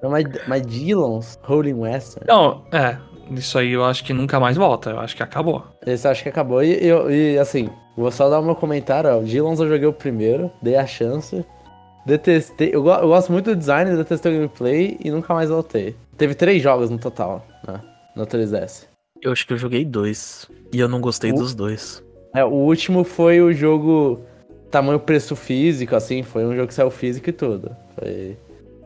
Não, 0.00 0.10
mas, 0.10 0.24
mas 0.46 0.62
Dillon's 0.64 1.36
Rolling 1.42 1.74
Western. 1.74 2.24
Não, 2.28 2.64
é. 2.72 2.96
Isso 3.32 3.58
aí 3.58 3.72
eu 3.72 3.84
acho 3.84 4.04
que 4.04 4.12
nunca 4.12 4.38
mais 4.38 4.56
volta. 4.56 4.90
Eu 4.90 5.00
acho 5.00 5.16
que 5.16 5.22
acabou. 5.24 5.64
Esse 5.84 6.06
eu 6.06 6.12
acho 6.12 6.22
que 6.22 6.28
acabou. 6.28 6.62
E, 6.62 6.86
eu- 6.86 7.10
e, 7.10 7.36
assim, 7.36 7.68
vou 7.96 8.10
só 8.12 8.28
dar 8.30 8.38
o 8.38 8.44
meu 8.44 8.54
comentário. 8.54 9.10
Ó. 9.10 9.22
Dillon's 9.22 9.58
eu 9.58 9.68
joguei 9.68 9.86
o 9.88 9.92
primeiro, 9.92 10.52
dei 10.62 10.76
a 10.76 10.86
chance. 10.86 11.44
Detestei. 12.06 12.68
Eu, 12.72 12.86
eu 12.86 13.08
gosto 13.08 13.32
muito 13.32 13.46
do 13.46 13.56
design, 13.56 13.96
detestei 13.96 14.32
o 14.32 14.34
gameplay 14.36 14.96
e 15.04 15.10
nunca 15.10 15.34
mais 15.34 15.50
voltei. 15.50 15.96
Teve 16.16 16.34
três 16.34 16.62
jogos 16.62 16.90
no 16.90 16.98
total, 16.98 17.44
né? 17.66 17.80
No 18.14 18.26
3DS. 18.26 18.86
Eu 19.20 19.32
acho 19.32 19.46
que 19.46 19.52
eu 19.52 19.56
joguei 19.56 19.84
dois, 19.84 20.48
e 20.72 20.78
eu 20.80 20.88
não 20.88 21.00
gostei 21.00 21.32
O- 21.32 21.36
dos 21.36 21.54
dois. 21.54 22.02
É, 22.34 22.44
o 22.44 22.48
último 22.50 23.04
foi 23.04 23.40
o 23.40 23.52
jogo 23.52 24.20
tamanho 24.70 24.98
preço 24.98 25.36
físico, 25.36 25.94
assim, 25.94 26.22
foi 26.22 26.44
um 26.46 26.54
jogo 26.54 26.66
que 26.68 26.74
saiu 26.74 26.90
físico 26.90 27.28
e 27.28 27.32
tudo. 27.32 27.74
Foi, 27.94 28.36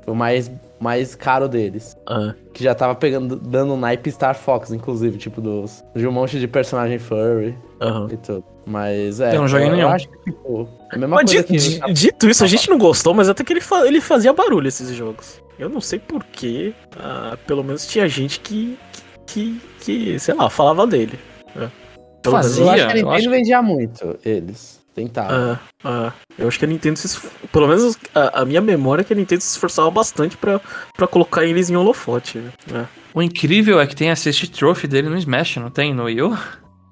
foi 0.05 0.12
o 0.12 0.17
mais, 0.17 0.51
mais 0.81 1.15
caro 1.15 1.49
deles. 1.49 1.97
Ah, 2.07 2.35
Que 2.53 2.62
já 2.65 2.75
tava 2.75 2.95
pegando, 2.97 3.37
dando 3.37 3.75
um 3.75 3.77
naipe 3.79 4.11
Star 4.11 4.35
Fox, 4.37 4.73
inclusive, 4.73 5.17
tipo, 5.17 5.41
dos, 5.41 5.83
de 5.95 6.07
um 6.07 6.12
monte 6.12 6.39
de 6.41 6.49
personagem 6.49 6.99
furry 6.99 7.57
aham. 7.81 8.09
e 8.12 8.17
tudo. 8.17 8.45
Mas 8.67 9.21
é. 9.21 9.37
Eu 9.37 9.43
não 9.43 9.49
joguei 9.49 9.69
eu, 9.69 9.73
nenhum. 9.77 9.89
acho 9.89 10.09
que, 10.09 10.19
tipo, 10.25 10.69
a 10.91 10.99
mesma 10.99 11.15
Mas 11.17 11.31
coisa 11.33 11.47
dito, 11.47 11.53
que. 11.53 11.57
di- 11.87 11.93
dito 11.95 12.29
isso, 12.29 12.43
a 12.43 12.49
gente 12.49 12.69
não 12.69 12.79
gostou, 12.79 13.15
mas 13.15 13.29
até 13.29 13.45
que 13.45 13.53
ele, 13.53 13.61
fa- 13.61 13.87
ele 13.87 14.01
fazia 14.01 14.33
barulho 14.33 14.67
esses 14.67 14.89
jogos. 14.91 15.41
Eu 15.59 15.69
não 15.69 15.81
sei 15.81 15.99
porquê, 15.99 16.75
ah, 16.99 17.37
pelo 17.47 17.64
menos 17.64 17.87
tinha 17.87 18.07
gente 18.09 18.40
que, 18.40 18.79
que, 19.27 19.61
que, 19.81 20.19
sei 20.19 20.35
lá, 20.35 20.51
falava 20.51 20.87
dele. 20.87 21.19
É. 21.57 21.69
Pelo 22.23 22.37
menos- 22.37 22.59
Fazia? 22.59 22.64
Eu 22.64 22.71
acho 22.71 22.77
que 22.87 22.90
a 22.90 22.95
Nintendo 22.95 23.11
acho- 23.14 23.31
vendia 23.31 23.62
muito, 23.62 24.19
eles. 24.25 24.85
Tentavam. 24.95 25.31
Ah, 25.53 25.61
ah, 25.85 26.12
eu 26.38 26.49
acho 26.49 26.59
que 26.59 26.64
a 26.64 26.69
Nintendo 26.69 26.99
se 26.99 27.07
esf... 27.07 27.27
Pelo 27.53 27.69
menos 27.69 27.99
a, 28.14 28.40
a 28.40 28.45
minha 28.47 28.62
memória 28.62 29.03
é 29.03 29.05
que 29.05 29.12
a 29.12 29.16
Nintendo 29.16 29.42
se 29.42 29.51
esforçava 29.51 29.90
bastante 29.90 30.38
pra, 30.38 30.59
pra 30.97 31.07
colocar 31.07 31.45
eles 31.45 31.69
em 31.69 31.77
holofote. 31.77 32.38
né? 32.66 32.88
O 33.12 33.21
incrível 33.23 33.79
é 33.79 33.87
que 33.87 33.95
tem 33.95 34.11
Assist 34.11 34.47
Trophy 34.51 34.87
dele 34.88 35.11
no 35.11 35.19
Smash, 35.19 35.57
não 35.59 35.69
tem? 35.71 35.92
No 35.92 36.05
Wii 36.05 36.23
U? 36.23 36.38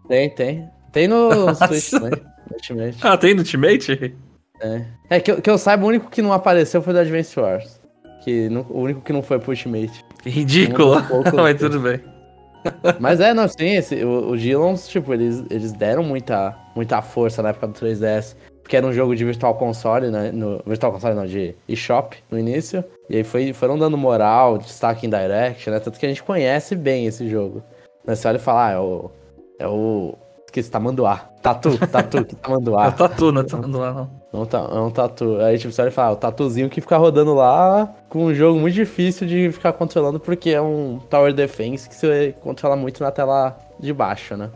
Tem, 0.06 0.28
tem. 0.34 0.68
Tem 0.92 1.08
no 1.08 1.28
Nossa. 1.46 1.66
Switch 1.66 1.90
também. 1.90 2.10
no 2.10 2.54
Ultimate. 2.56 2.98
Ah, 3.00 3.16
tem 3.16 3.32
no 3.32 3.40
Ultimate? 3.40 4.14
É, 4.60 4.84
é 5.08 5.20
que, 5.20 5.30
eu- 5.32 5.40
que 5.40 5.48
eu 5.48 5.56
saiba, 5.56 5.84
o 5.84 5.88
único 5.88 6.10
que 6.10 6.20
não 6.20 6.32
apareceu 6.34 6.82
foi 6.82 6.92
do 6.92 6.98
Advance 6.98 7.40
Wars. 7.40 7.80
Que 8.24 8.48
não- 8.48 8.64
o 8.70 8.80
único 8.80 9.00
que 9.02 9.12
não 9.12 9.22
foi 9.22 9.38
pro 9.38 9.50
Ultimate. 9.50 10.04
Ridículo. 10.24 10.96
Um 10.98 11.02
pouco- 11.02 11.36
Mas 11.36 11.58
tudo 11.58 11.78
bem. 11.80 12.00
Mas 12.98 13.20
é, 13.20 13.34
não, 13.34 13.46
sim, 13.46 13.76
esse, 13.76 14.02
o, 14.04 14.30
o 14.30 14.36
Gillons, 14.38 14.88
tipo, 14.88 15.12
eles, 15.12 15.44
eles 15.50 15.72
deram 15.72 16.02
muita, 16.02 16.56
muita 16.74 17.02
força 17.02 17.42
na 17.42 17.50
época 17.50 17.66
do 17.66 17.74
3DS. 17.74 18.34
Porque 18.62 18.74
era 18.78 18.86
um 18.86 18.92
jogo 18.94 19.14
de 19.14 19.22
Virtual 19.26 19.54
Console, 19.56 20.10
né? 20.10 20.32
No, 20.32 20.62
virtual 20.66 20.90
Console 20.90 21.14
não, 21.14 21.26
de 21.26 21.54
eShop 21.68 22.16
no 22.30 22.38
início. 22.38 22.82
E 23.10 23.16
aí 23.18 23.22
foi, 23.22 23.52
foram 23.52 23.78
dando 23.78 23.98
moral, 23.98 24.56
destaque 24.56 25.06
em 25.06 25.10
Direct, 25.10 25.68
né? 25.68 25.78
Tanto 25.80 26.00
que 26.00 26.06
a 26.06 26.08
gente 26.08 26.22
conhece 26.22 26.74
bem 26.74 27.04
esse 27.04 27.28
jogo. 27.28 27.62
Né? 28.06 28.14
Você 28.14 28.26
olha 28.26 28.36
e 28.36 28.40
fala, 28.40 28.68
ah, 28.68 28.70
é 28.70 28.78
o. 28.78 29.10
É 29.58 29.68
o. 29.68 30.14
Esqueci, 30.54 30.70
Tamanduá. 30.70 31.16
Tatu, 31.42 31.76
Tatu, 31.88 32.24
que 32.24 32.36
É 32.36 32.38
Tamanduá. 32.38 32.88
o 32.88 32.92
Tatu, 32.92 33.32
não 33.32 33.44
tá 33.44 33.56
mandando 33.56 33.78
lá, 33.78 33.92
não. 33.92 34.10
Não 34.32 34.46
tá, 34.46 34.68
é 34.70 34.78
um 34.78 34.90
tatu. 34.90 35.36
Aí, 35.40 35.58
tipo, 35.58 35.72
você 35.72 35.82
olha 35.82 35.88
e 35.88 35.92
fala, 35.92 36.08
ah, 36.08 36.12
o 36.12 36.16
tatuzinho 36.16 36.68
que 36.68 36.80
fica 36.80 36.96
rodando 36.96 37.34
lá 37.34 37.92
com 38.08 38.26
um 38.26 38.34
jogo 38.34 38.58
muito 38.58 38.74
difícil 38.74 39.26
de 39.26 39.50
ficar 39.50 39.72
controlando, 39.72 40.18
porque 40.20 40.50
é 40.50 40.60
um 40.60 40.98
Tower 41.10 41.32
Defense 41.32 41.88
que 41.88 41.94
você 41.94 42.34
controla 42.40 42.76
muito 42.76 43.02
na 43.02 43.10
tela 43.10 43.56
de 43.78 43.92
baixo, 43.92 44.36
né? 44.36 44.50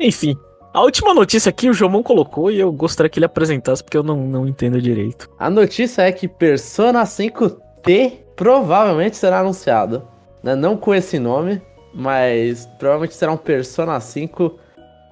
Enfim, 0.00 0.36
a 0.72 0.82
última 0.82 1.12
notícia 1.14 1.50
aqui 1.50 1.68
o 1.68 1.74
Jomon 1.74 2.02
colocou 2.02 2.50
e 2.50 2.60
eu 2.60 2.70
gostaria 2.72 3.08
que 3.08 3.18
ele 3.18 3.26
apresentasse 3.26 3.82
porque 3.82 3.96
eu 3.96 4.02
não, 4.02 4.16
não 4.26 4.46
entendo 4.46 4.80
direito. 4.80 5.28
A 5.38 5.48
notícia 5.50 6.02
é 6.02 6.12
que 6.12 6.28
Persona 6.28 7.04
5T 7.04 8.12
provavelmente 8.36 9.16
será 9.16 9.40
anunciado. 9.40 10.02
Né? 10.42 10.54
Não 10.54 10.76
com 10.76 10.94
esse 10.94 11.18
nome, 11.18 11.62
mas 11.94 12.66
provavelmente 12.78 13.14
será 13.14 13.32
um 13.32 13.36
Persona 13.38 13.98
5, 13.98 14.58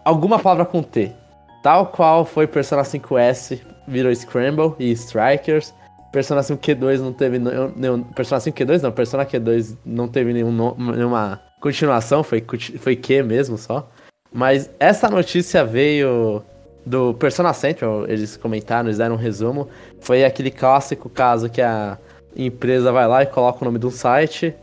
alguma 0.07 0.39
palavra 0.39 0.65
com 0.65 0.83
T. 0.85 1.13
Tal 1.65 1.87
qual 1.89 2.25
foi 2.25 2.47
Persona 2.47 2.83
5S, 2.83 3.61
virou 3.89 4.15
Scramble 4.15 4.73
e 4.79 4.93
Strikers. 4.93 5.75
Persona 6.13 6.43
5 6.45 6.63
Q2 6.63 7.01
não 7.01 7.13
teve 7.13 7.39
nenhum, 7.41 8.05
Persona 8.05 8.41
5 8.41 8.57
Q2 8.57 8.83
não, 8.83 8.93
Persona 8.93 9.27
Q2 9.27 9.77
não 9.85 10.07
teve 10.07 10.33
nenhum, 10.33 10.75
nenhuma 10.79 11.43
continuação, 11.61 12.23
foi, 12.23 12.43
foi 12.79 12.95
Q 12.95 13.25
mesmo 13.25 13.59
só. 13.59 13.91
Mas 14.33 14.71
essa 14.79 15.11
notícia 15.11 15.65
veio 15.65 16.41
do 16.87 17.13
Persona 17.15 17.53
Central, 17.53 18.05
eles 18.07 18.37
comentaram, 18.37 18.89
eles 18.89 18.99
deram 18.99 19.17
um 19.17 19.19
resumo. 19.19 19.69
Foi 20.01 20.25
aquele 20.25 20.53
clássico 20.53 21.11
caso 21.11 21.51
que 21.51 21.61
a 21.61 21.99
empresa 22.37 22.93
vai 22.93 23.09
lá 23.09 23.25
e 23.25 23.27
coloca 23.27 23.59
o 23.61 23.65
nome 23.65 23.81
de 23.81 23.87
um 23.87 23.91
site, 23.91 24.55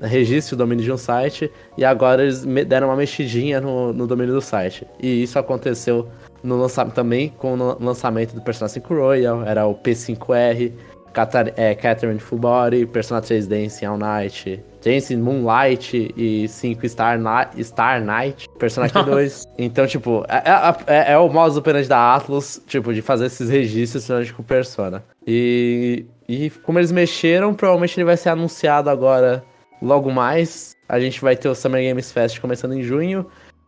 registra 0.00 0.54
o 0.54 0.58
domínio 0.58 0.84
de 0.84 0.92
um 0.92 0.96
site, 0.96 1.50
e 1.76 1.84
agora 1.84 2.22
eles 2.22 2.44
me- 2.44 2.64
deram 2.64 2.88
uma 2.88 2.96
mexidinha 2.96 3.60
no, 3.60 3.92
no 3.92 4.06
domínio 4.06 4.34
do 4.34 4.40
site. 4.40 4.86
E 5.00 5.22
isso 5.22 5.38
aconteceu 5.38 6.08
no 6.42 6.56
lançamento 6.56 6.94
também 6.94 7.28
com 7.36 7.54
o 7.54 7.56
lan- 7.56 7.76
lançamento 7.80 8.34
do 8.34 8.40
Persona 8.42 8.68
5 8.68 8.94
Royal, 8.94 9.42
era 9.44 9.66
o 9.66 9.74
P5R, 9.74 10.72
Catar 11.12 11.50
é, 11.56 11.74
Catherine 11.74 12.18
Full 12.20 12.38
Body, 12.38 12.84
Persona 12.84 13.22
3 13.22 13.46
Dancing 13.46 13.86
All 13.86 13.96
Night, 13.96 14.62
esse 14.84 15.16
Moonlight 15.16 16.12
e 16.16 16.46
5 16.46 16.86
Star, 16.88 17.18
Star 17.62 18.00
Knight, 18.04 18.46
Persona 18.58 18.86
Q2. 18.88 19.44
Então, 19.58 19.86
tipo, 19.86 20.24
é, 20.28 20.36
é, 20.36 20.94
é, 21.08 21.12
é 21.14 21.18
o 21.18 21.28
modo 21.28 21.58
operante 21.58 21.88
da 21.88 22.14
Atlas, 22.14 22.62
tipo, 22.66 22.92
de 22.92 23.00
fazer 23.02 23.26
esses 23.26 23.48
registros 23.48 24.30
com 24.30 24.42
Persona. 24.42 25.02
E, 25.26 26.04
e 26.28 26.50
como 26.62 26.78
eles 26.78 26.92
mexeram, 26.92 27.54
provavelmente 27.54 27.98
ele 27.98 28.04
vai 28.04 28.16
ser 28.16 28.28
anunciado 28.28 28.90
agora 28.90 29.42
logo 29.80 30.10
mais. 30.10 30.74
A 30.88 31.00
gente 31.00 31.20
vai 31.20 31.36
ter 31.36 31.48
o 31.48 31.54
Summer 31.54 31.86
Games 31.86 32.12
Fest 32.12 32.40
começando 32.40 32.74
em 32.74 32.82
junho. 32.82 33.26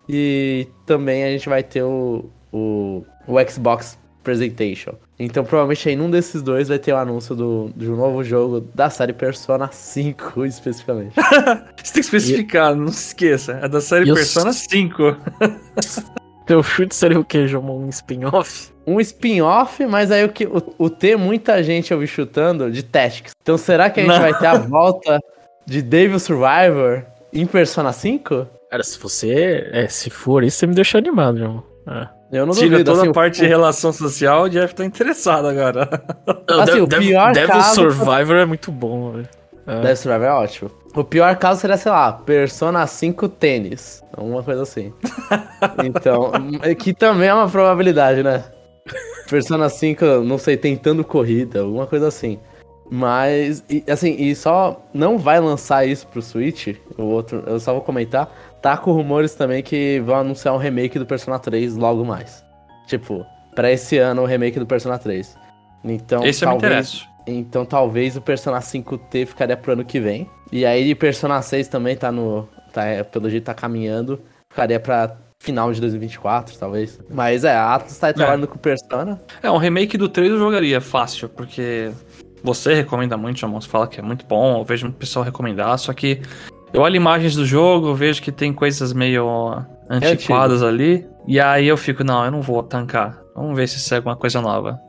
E 0.08 0.66
também 0.86 1.24
a 1.24 1.28
gente 1.28 1.48
vai 1.48 1.62
ter 1.62 1.82
o, 1.82 2.30
o, 2.52 3.04
o 3.26 3.50
Xbox 3.50 3.98
Presentation. 4.22 4.94
Então, 5.18 5.44
provavelmente 5.44 5.88
aí 5.88 5.96
num 5.96 6.10
desses 6.10 6.42
dois 6.42 6.68
vai 6.68 6.78
ter 6.78 6.92
o 6.92 6.96
anúncio 6.96 7.34
do, 7.34 7.70
de 7.76 7.90
um 7.90 7.96
novo 7.96 8.22
jogo 8.22 8.60
da 8.60 8.88
série 8.88 9.12
Persona 9.12 9.68
5, 9.70 10.44
especificamente. 10.46 11.14
Você 11.82 11.92
tem 11.92 11.92
que 11.92 11.98
especificar, 12.00 12.72
e... 12.72 12.76
não 12.76 12.88
se 12.88 13.08
esqueça. 13.08 13.58
É 13.62 13.68
da 13.68 13.80
série 13.80 14.12
Persona 14.12 14.52
5. 14.52 15.16
Teu 16.46 16.62
chute 16.62 16.94
seria 16.94 17.20
o 17.20 17.24
que, 17.24 17.46
João? 17.46 17.78
Um 17.78 17.88
spin-off? 17.90 18.70
Um 18.86 18.98
spin-off, 19.00 19.84
mas 19.84 20.10
aí 20.10 20.24
o, 20.24 20.30
que, 20.30 20.46
o, 20.46 20.62
o 20.78 20.88
T 20.88 21.14
muita 21.14 21.62
gente 21.62 21.92
ouvi 21.92 22.06
chutando 22.06 22.70
de 22.70 22.82
Tactics. 22.82 23.32
Então 23.42 23.58
será 23.58 23.90
que 23.90 24.00
a 24.00 24.02
gente 24.02 24.12
não. 24.12 24.20
vai 24.20 24.38
ter 24.38 24.46
a 24.46 24.56
volta 24.56 25.20
de 25.68 25.82
Devil 25.82 26.18
Survivor 26.18 27.04
em 27.32 27.46
Persona 27.46 27.92
5? 27.92 28.46
Cara, 28.70 28.82
se 28.82 28.98
você. 28.98 29.68
É, 29.70 29.86
se 29.86 30.08
for 30.08 30.42
isso, 30.42 30.58
você 30.58 30.66
me 30.66 30.74
deixa 30.74 30.98
animado, 30.98 31.38
João. 31.38 31.62
É. 31.86 32.08
Eu 32.32 32.44
não 32.44 32.52
Tira 32.52 32.70
duvido, 32.70 32.90
toda 32.90 33.00
assim, 33.02 33.10
a 33.10 33.12
parte 33.12 33.40
o... 33.40 33.42
de 33.42 33.48
relação 33.48 33.92
social, 33.92 34.42
o 34.44 34.48
Jeff 34.50 34.74
tá 34.74 34.84
interessado 34.84 35.46
agora. 35.46 35.88
Assim, 36.46 36.80
o 36.80 36.88
pior 36.88 37.32
Devil 37.32 37.48
caso... 37.48 37.74
Survivor 37.74 38.36
é 38.36 38.44
muito 38.44 38.70
bom, 38.70 39.12
velho. 39.12 39.28
É. 39.66 39.80
Devil 39.80 39.96
Survivor 39.96 40.26
é 40.26 40.32
ótimo. 40.32 40.70
O 40.94 41.04
pior 41.04 41.36
caso 41.36 41.60
seria, 41.60 41.76
sei 41.76 41.92
lá, 41.92 42.12
Persona 42.12 42.86
5 42.86 43.28
tênis. 43.28 44.02
Uma 44.16 44.42
coisa 44.42 44.62
assim. 44.62 44.92
então, 45.84 46.32
que 46.78 46.92
também 46.92 47.28
é 47.28 47.34
uma 47.34 47.48
probabilidade, 47.48 48.22
né? 48.22 48.44
Persona 49.28 49.68
5, 49.68 50.04
não 50.24 50.38
sei, 50.38 50.56
tentando 50.56 51.04
corrida, 51.04 51.60
alguma 51.60 51.86
coisa 51.86 52.08
assim. 52.08 52.38
Mas, 52.90 53.62
e, 53.68 53.84
assim, 53.88 54.16
e 54.18 54.34
só 54.34 54.82
não 54.94 55.18
vai 55.18 55.38
lançar 55.40 55.86
isso 55.86 56.06
pro 56.06 56.22
Switch, 56.22 56.74
o 56.96 57.02
outro, 57.02 57.42
eu 57.46 57.60
só 57.60 57.72
vou 57.72 57.82
comentar, 57.82 58.32
tá 58.62 58.76
com 58.76 58.92
rumores 58.92 59.34
também 59.34 59.62
que 59.62 60.00
vão 60.00 60.16
anunciar 60.16 60.54
um 60.54 60.58
remake 60.58 60.98
do 60.98 61.04
Persona 61.04 61.38
3 61.38 61.76
logo 61.76 62.04
mais. 62.04 62.42
Tipo, 62.86 63.26
pra 63.54 63.70
esse 63.70 63.98
ano 63.98 64.22
o 64.22 64.24
remake 64.24 64.58
do 64.58 64.66
Persona 64.66 64.98
3. 64.98 65.36
Então, 65.84 66.24
esse 66.24 66.40
talvez, 66.40 66.42
eu 66.42 66.48
me 66.48 66.56
interesso. 66.56 67.08
Então 67.26 67.64
talvez 67.64 68.16
o 68.16 68.20
Persona 68.20 68.58
5T 68.58 69.26
ficaria 69.26 69.56
pro 69.56 69.72
ano 69.72 69.84
que 69.84 70.00
vem. 70.00 70.28
E 70.50 70.64
aí 70.64 70.94
Persona 70.94 71.42
6 71.42 71.68
também 71.68 71.94
tá 71.96 72.10
no. 72.10 72.48
Tá, 72.72 72.82
pelo 73.10 73.28
jeito 73.28 73.44
tá 73.44 73.54
caminhando. 73.54 74.20
Ficaria 74.48 74.80
pra 74.80 75.14
final 75.38 75.72
de 75.72 75.80
2024, 75.80 76.58
talvez. 76.58 76.98
Mas 77.10 77.44
é, 77.44 77.54
a 77.54 77.74
Atlas 77.74 77.98
tá 77.98 78.12
trabalhando 78.12 78.44
é. 78.44 78.46
com 78.46 78.58
Persona. 78.58 79.20
É, 79.42 79.50
um 79.50 79.58
remake 79.58 79.96
do 79.98 80.08
3 80.08 80.32
eu 80.32 80.38
jogaria 80.38 80.80
fácil, 80.80 81.28
porque 81.28 81.90
você 82.48 82.74
recomenda 82.74 83.16
muito, 83.16 83.38
Jamon. 83.38 83.60
Você 83.60 83.68
fala 83.68 83.86
que 83.86 84.00
é 84.00 84.02
muito 84.02 84.24
bom, 84.26 84.58
eu 84.58 84.64
vejo 84.64 84.86
muito 84.86 84.96
pessoal 84.96 85.24
recomendar, 85.24 85.78
só 85.78 85.92
que 85.92 86.20
eu 86.72 86.80
olho 86.80 86.96
imagens 86.96 87.34
do 87.34 87.44
jogo, 87.44 87.94
vejo 87.94 88.22
que 88.22 88.32
tem 88.32 88.52
coisas 88.52 88.92
meio 88.92 89.62
antiquadas 89.88 90.62
é 90.62 90.66
ali, 90.66 91.06
e 91.26 91.38
aí 91.38 91.66
eu 91.66 91.76
fico, 91.76 92.02
não, 92.02 92.24
eu 92.24 92.30
não 92.30 92.40
vou 92.40 92.62
tancar. 92.62 93.18
Vamos 93.34 93.56
ver 93.56 93.68
se 93.68 93.76
isso 93.76 93.92
é 93.92 93.98
alguma 93.98 94.16
coisa 94.16 94.40
nova. 94.40 94.80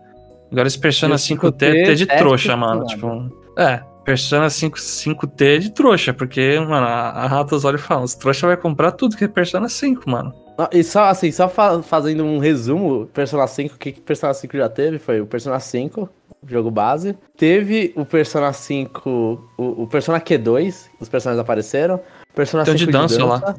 Agora 0.51 0.67
esse 0.67 0.79
Persona 0.79 1.15
5T 1.15 1.63
é 1.63 1.93
de 1.93 2.05
trouxa, 2.05 2.55
mano. 2.55 2.85
Tipo, 2.85 3.29
é, 3.57 3.81
Persona 4.09 4.49
5, 4.49 4.75
5T 4.75 5.41
é 5.41 5.57
de 5.59 5.69
trouxa, 5.69 6.11
porque, 6.11 6.59
mano, 6.59 6.87
a 6.87 7.27
Ratos 7.27 7.63
olha 7.63 7.75
e 7.75 7.79
fala, 7.79 8.01
os 8.01 8.15
trouxa 8.15 8.47
vai 8.47 8.57
comprar 8.57 8.91
tudo 8.91 9.15
que 9.15 9.23
é 9.23 9.27
Persona 9.27 9.69
5, 9.69 10.09
mano. 10.09 10.33
E 10.71 10.83
só 10.83 11.03
assim, 11.03 11.31
só 11.31 11.47
fa 11.47 11.83
fazendo 11.83 12.23
um 12.23 12.39
resumo, 12.39 13.05
Persona 13.13 13.45
5, 13.45 13.75
o 13.75 13.77
que, 13.77 13.91
que 13.91 14.01
Persona 14.01 14.33
5 14.33 14.57
já 14.57 14.67
teve 14.67 14.97
foi 14.97 15.21
o 15.21 15.27
Persona 15.27 15.59
5, 15.59 16.09
jogo 16.47 16.71
base. 16.71 17.15
Teve 17.37 17.93
o 17.95 18.03
Persona 18.03 18.51
5, 18.51 19.51
o, 19.55 19.83
o 19.83 19.85
Persona 19.85 20.19
Q2, 20.19 20.87
os 20.99 21.07
personagens 21.07 21.39
apareceram. 21.39 21.99
Persona 22.33 22.63
Tem 22.63 22.79
5 22.79 22.85
de 22.87 22.91
dança, 22.91 23.15
de 23.15 23.21
dança 23.21 23.45
lá. 23.45 23.55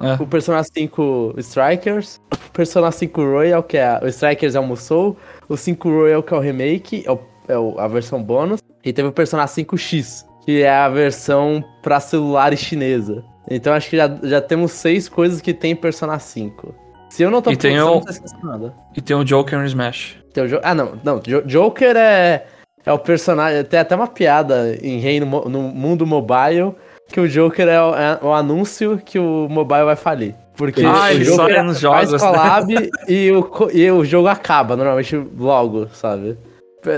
É. 0.00 0.22
O 0.22 0.26
Persona 0.28 0.62
5 0.62 1.34
Strikers, 1.38 2.20
o 2.32 2.52
Persona 2.52 2.92
5 2.92 3.20
Royal, 3.20 3.62
que 3.64 3.76
é 3.76 3.98
o 4.00 4.06
Strikers 4.06 4.54
é 4.54 4.60
o 4.60 4.64
Musou, 4.64 5.16
o 5.48 5.56
5 5.56 5.90
Royal, 5.90 6.22
que 6.22 6.32
é 6.32 6.36
o 6.36 6.40
remake, 6.40 7.04
é, 7.04 7.10
o, 7.10 7.18
é 7.48 7.82
a 7.82 7.88
versão 7.88 8.22
bônus, 8.22 8.60
e 8.84 8.92
teve 8.92 9.08
o 9.08 9.12
Persona 9.12 9.44
5X, 9.44 10.24
que 10.44 10.62
é 10.62 10.70
a 10.70 10.88
versão 10.88 11.64
para 11.82 12.00
celulares 12.00 12.60
chinesa. 12.60 13.24
Então 13.50 13.72
acho 13.72 13.90
que 13.90 13.96
já, 13.96 14.08
já 14.22 14.40
temos 14.40 14.72
seis 14.72 15.08
coisas 15.08 15.40
que 15.40 15.52
tem 15.52 15.74
Persona 15.74 16.18
5. 16.18 16.74
Se 17.08 17.22
eu 17.22 17.30
não 17.30 17.42
tô 17.42 17.50
e 17.50 17.56
tem 17.56 17.80
o... 17.80 18.02
nada. 18.42 18.72
E 18.96 19.00
tem 19.00 19.16
o 19.16 19.24
Joker 19.24 19.58
no 19.58 19.66
Smash. 19.66 20.16
Tem 20.32 20.44
o 20.44 20.48
jo... 20.48 20.60
Ah, 20.62 20.74
não. 20.74 20.92
Não, 21.02 21.20
Joker 21.44 21.96
é, 21.96 22.46
é 22.86 22.92
o 22.92 22.98
personagem. 22.98 23.64
Tem 23.64 23.80
até 23.80 23.96
uma 23.96 24.06
piada 24.06 24.78
em 24.80 25.00
Reino 25.00 25.26
no 25.26 25.62
mundo 25.62 26.06
mobile 26.06 26.74
que 27.08 27.20
o 27.20 27.28
Joker 27.28 27.66
é 27.66 27.82
o, 27.82 27.94
é 27.94 28.18
o 28.22 28.32
anúncio 28.32 29.00
que 29.04 29.18
o 29.18 29.48
mobile 29.50 29.84
vai 29.84 29.96
falir. 29.96 30.34
Porque 30.56 30.82
ah, 30.84 31.10
o 31.12 31.18
Joker 31.18 31.56
é 31.56 31.62
nos 31.62 31.80
jogos, 31.80 32.10
faz 32.10 32.22
collab 32.22 32.74
né? 32.74 32.88
e, 33.08 33.32
o, 33.32 33.70
e 33.72 33.90
o 33.90 34.04
jogo 34.04 34.28
acaba, 34.28 34.76
normalmente 34.76 35.16
logo, 35.36 35.88
sabe? 35.88 36.36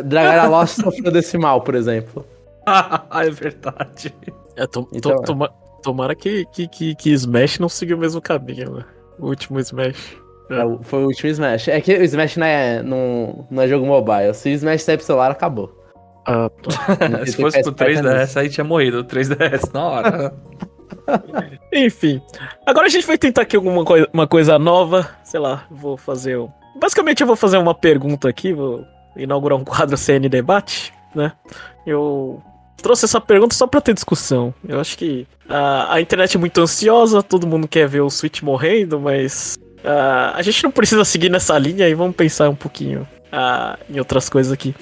Dragara 0.05 0.47
Lost 0.49 0.81
sofreu 0.81 1.11
desse 1.11 1.37
mal, 1.37 1.61
por 1.61 1.75
exemplo. 1.75 2.27
ah, 2.67 3.03
é 3.25 3.31
verdade. 3.31 4.15
É, 4.57 4.67
to, 4.67 4.89
então, 4.93 5.17
to, 5.17 5.23
toma, 5.23 5.53
tomara 5.83 6.15
que, 6.15 6.47
que, 6.47 6.69
que, 6.69 6.95
que 6.95 7.11
Smash 7.11 7.59
não 7.59 7.69
siga 7.69 7.95
o 7.95 7.99
mesmo 7.99 8.21
caminho, 8.21 8.77
né? 8.77 8.85
O 9.19 9.27
último 9.27 9.59
Smash. 9.61 10.17
É. 10.51 10.57
É, 10.57 10.79
foi 10.83 11.03
o 11.03 11.07
último 11.07 11.31
Smash. 11.31 11.69
É 11.69 11.81
que 11.81 11.93
o 11.95 12.03
Smash 12.05 12.37
não 12.37 12.47
é, 12.47 12.83
não, 12.83 13.47
não 13.51 13.63
é 13.63 13.69
jogo 13.69 13.87
mobile. 13.87 14.35
Se 14.35 14.51
o 14.51 14.53
Smash 14.53 14.83
sair 14.83 14.97
pro 14.97 15.07
celular, 15.07 15.31
acabou. 15.31 15.77
Ah, 16.27 16.51
tá. 16.63 17.27
Se 17.27 17.37
fosse 17.37 17.63
pro 17.63 17.73
3DS, 17.73 18.37
aí 18.37 18.49
tinha 18.49 18.65
morrido 18.65 19.01
o 19.01 19.05
3DS 19.05 19.73
na 19.73 19.85
hora. 19.85 20.35
Enfim. 21.73 22.21
Agora 22.67 22.87
a 22.87 22.91
gente 22.91 23.07
vai 23.07 23.19
tentar 23.19 23.43
aqui 23.43 23.57
alguma 23.57 23.85
coisa, 23.85 24.09
uma 24.13 24.27
coisa 24.27 24.59
nova. 24.59 25.09
Sei 25.25 25.41
lá, 25.41 25.67
vou 25.71 25.97
fazer. 25.97 26.39
Um... 26.39 26.49
Basicamente, 26.81 27.21
eu 27.21 27.27
vou 27.27 27.37
fazer 27.37 27.59
uma 27.59 27.75
pergunta 27.75 28.29
aqui. 28.29 28.53
Vou 28.53 28.85
inaugurar 29.17 29.59
um 29.59 29.65
quadro 29.65 29.97
CN 29.97 30.29
Debate, 30.29 30.93
né? 31.15 31.33
Eu 31.87 32.43
trouxe 32.83 33.05
essa 33.05 33.21
pergunta 33.21 33.55
só 33.55 33.67
pra 33.67 33.81
ter 33.81 33.95
discussão. 33.95 34.53
Eu 34.69 34.81
acho 34.81 34.99
que 34.99 35.27
a, 35.49 35.95
a 35.95 36.01
internet 36.01 36.37
é 36.37 36.41
muito 36.41 36.61
ansiosa, 36.61 37.23
todo 37.23 37.47
mundo 37.47 37.69
quer 37.69 37.89
ver 37.89 38.01
o 38.01 38.11
Switch 38.11 38.43
morrendo, 38.43 39.01
mas 39.01 39.55
uh, 39.85 40.35
a 40.35 40.43
gente 40.43 40.63
não 40.65 40.71
precisa 40.71 41.05
seguir 41.05 41.31
nessa 41.31 41.57
linha 41.59 41.89
e 41.89 41.95
vamos 41.95 42.17
pensar 42.17 42.49
um 42.49 42.55
pouquinho 42.55 43.07
uh, 43.33 43.79
em 43.89 43.99
outras 43.99 44.29
coisas 44.29 44.53
aqui. 44.53 44.75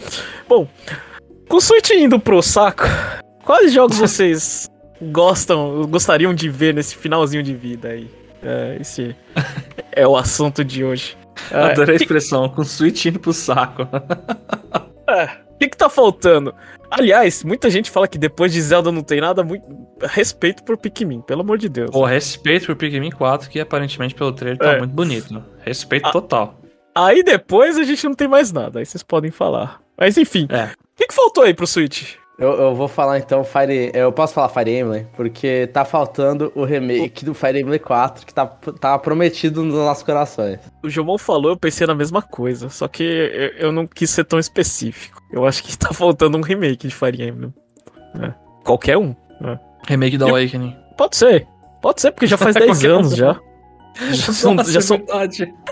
Bom, 0.48 0.66
com 1.48 1.56
o 1.56 1.60
Switch 1.60 1.90
indo 1.90 2.18
pro 2.18 2.42
saco, 2.42 2.84
quais 3.44 3.72
jogos 3.72 3.98
vocês 4.00 4.68
gostam, 5.02 5.86
gostariam 5.88 6.34
de 6.34 6.48
ver 6.48 6.74
nesse 6.74 6.96
finalzinho 6.96 7.42
de 7.42 7.54
vida 7.54 7.88
aí? 7.88 8.04
Uh, 8.42 8.80
esse 8.80 9.14
é 9.92 10.08
o 10.08 10.16
assunto 10.16 10.64
de 10.64 10.82
hoje. 10.82 11.19
Adorei 11.50 11.94
a 11.94 11.96
expressão, 11.96 12.48
com 12.48 12.62
o 12.62 12.64
Switch 12.64 13.06
indo 13.06 13.18
pro 13.18 13.32
saco. 13.32 13.88
É, 15.08 15.24
o 15.54 15.58
que, 15.58 15.68
que 15.68 15.76
tá 15.76 15.88
faltando? 15.88 16.54
Aliás, 16.90 17.44
muita 17.44 17.68
gente 17.68 17.90
fala 17.90 18.08
que 18.08 18.18
depois 18.18 18.52
de 18.52 18.60
Zelda 18.60 18.90
não 18.90 19.02
tem 19.02 19.20
nada, 19.20 19.42
muito 19.42 19.64
respeito 20.02 20.64
por 20.64 20.76
Pikmin, 20.76 21.20
pelo 21.20 21.42
amor 21.42 21.58
de 21.58 21.68
Deus. 21.68 21.90
Pô, 21.90 22.04
respeito 22.04 22.66
por 22.66 22.76
Pikmin 22.76 23.10
4, 23.10 23.50
que 23.50 23.60
aparentemente 23.60 24.14
pelo 24.14 24.32
trailer 24.32 24.58
tá 24.58 24.72
é. 24.72 24.78
muito 24.78 24.92
bonito. 24.92 25.42
Respeito 25.64 26.06
a... 26.06 26.12
total. 26.12 26.60
Aí 26.94 27.22
depois 27.22 27.78
a 27.78 27.84
gente 27.84 28.04
não 28.04 28.14
tem 28.14 28.28
mais 28.28 28.52
nada, 28.52 28.80
aí 28.80 28.86
vocês 28.86 29.02
podem 29.02 29.30
falar. 29.30 29.80
Mas 29.96 30.16
enfim, 30.16 30.48
é. 30.50 30.64
o 30.64 30.96
que, 30.96 31.06
que 31.06 31.14
faltou 31.14 31.44
aí 31.44 31.54
pro 31.54 31.66
Switch? 31.66 32.16
Eu, 32.40 32.52
eu, 32.54 32.74
vou 32.74 32.88
falar 32.88 33.18
então 33.18 33.44
Fire. 33.44 33.92
Eu 33.92 34.10
posso 34.10 34.32
falar 34.32 34.48
Fire 34.48 34.70
Emblem? 34.70 35.06
Porque 35.14 35.66
tá 35.66 35.84
faltando 35.84 36.50
o 36.54 36.64
remake 36.64 37.22
do 37.22 37.34
Fire 37.34 37.60
Emblem 37.60 37.78
4, 37.78 38.24
que 38.24 38.32
tá, 38.32 38.46
tá 38.46 38.98
prometido 38.98 39.62
nos 39.62 39.74
nossos 39.74 40.02
corações. 40.02 40.58
O 40.82 40.88
Jomon 40.88 41.18
falou, 41.18 41.50
eu 41.50 41.56
pensei 41.58 41.86
na 41.86 41.94
mesma 41.94 42.22
coisa. 42.22 42.70
Só 42.70 42.88
que 42.88 43.02
eu, 43.02 43.66
eu 43.66 43.72
não 43.72 43.86
quis 43.86 44.08
ser 44.08 44.24
tão 44.24 44.38
específico. 44.38 45.22
Eu 45.30 45.46
acho 45.46 45.62
que 45.62 45.76
tá 45.78 45.92
faltando 45.92 46.38
um 46.38 46.40
remake 46.40 46.88
de 46.88 46.94
Fire 46.94 47.22
Emblem. 47.22 47.52
É. 48.18 48.32
Qualquer 48.64 48.96
um. 48.96 49.14
Né? 49.38 49.60
Remake 49.86 50.16
da 50.16 50.24
Awakening. 50.24 50.74
Pode 50.96 51.16
ser. 51.16 51.46
Pode 51.82 52.00
ser, 52.00 52.10
porque 52.10 52.26
já 52.26 52.38
faz 52.38 52.54
10 52.56 52.84
anos 52.86 53.16
já. 53.16 53.38
Já 54.12 54.32
são, 54.32 54.54
Nossa, 54.54 54.72
já, 54.72 54.80
são, 54.80 55.02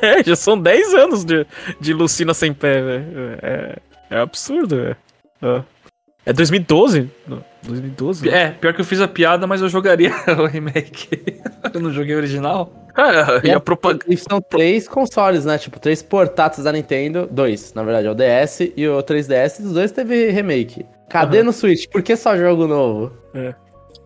é, 0.02 0.22
já 0.22 0.36
são 0.36 0.60
10 0.60 0.94
anos 0.94 1.24
de, 1.24 1.46
de 1.80 1.94
Lucina 1.94 2.34
sem 2.34 2.52
pé, 2.52 2.82
velho. 2.82 3.04
É, 3.40 3.76
é 4.10 4.18
absurdo, 4.18 4.76
velho. 4.76 4.96
É. 5.40 5.77
É 6.28 6.32
2012? 6.34 7.10
2012? 7.62 8.28
É, 8.28 8.50
pior 8.50 8.74
que 8.74 8.82
eu 8.82 8.84
fiz 8.84 9.00
a 9.00 9.08
piada, 9.08 9.46
mas 9.46 9.62
eu 9.62 9.68
jogaria 9.70 10.12
o 10.38 10.44
remake. 10.44 11.08
eu 11.72 11.80
não 11.80 11.90
joguei 11.90 12.14
o 12.14 12.18
original. 12.18 12.70
É, 12.94 13.48
e, 13.48 13.50
a 13.50 13.58
propag... 13.58 14.00
e 14.06 14.14
são 14.14 14.38
três 14.38 14.86
consoles, 14.86 15.46
né? 15.46 15.56
Tipo, 15.56 15.80
três 15.80 16.02
portáteis 16.02 16.64
da 16.64 16.70
Nintendo. 16.70 17.26
Dois, 17.30 17.72
na 17.72 17.82
verdade, 17.82 18.08
é 18.08 18.10
o 18.10 18.14
DS 18.14 18.72
e 18.76 18.86
o 18.86 19.02
3DS. 19.02 19.64
Os 19.64 19.72
dois 19.72 19.90
teve 19.90 20.28
remake. 20.30 20.84
Cadê 21.08 21.38
uhum. 21.38 21.46
no 21.46 21.52
Switch? 21.54 21.86
Por 21.88 22.02
que 22.02 22.14
só 22.14 22.36
jogo 22.36 22.66
novo? 22.66 23.10
É. 23.34 23.54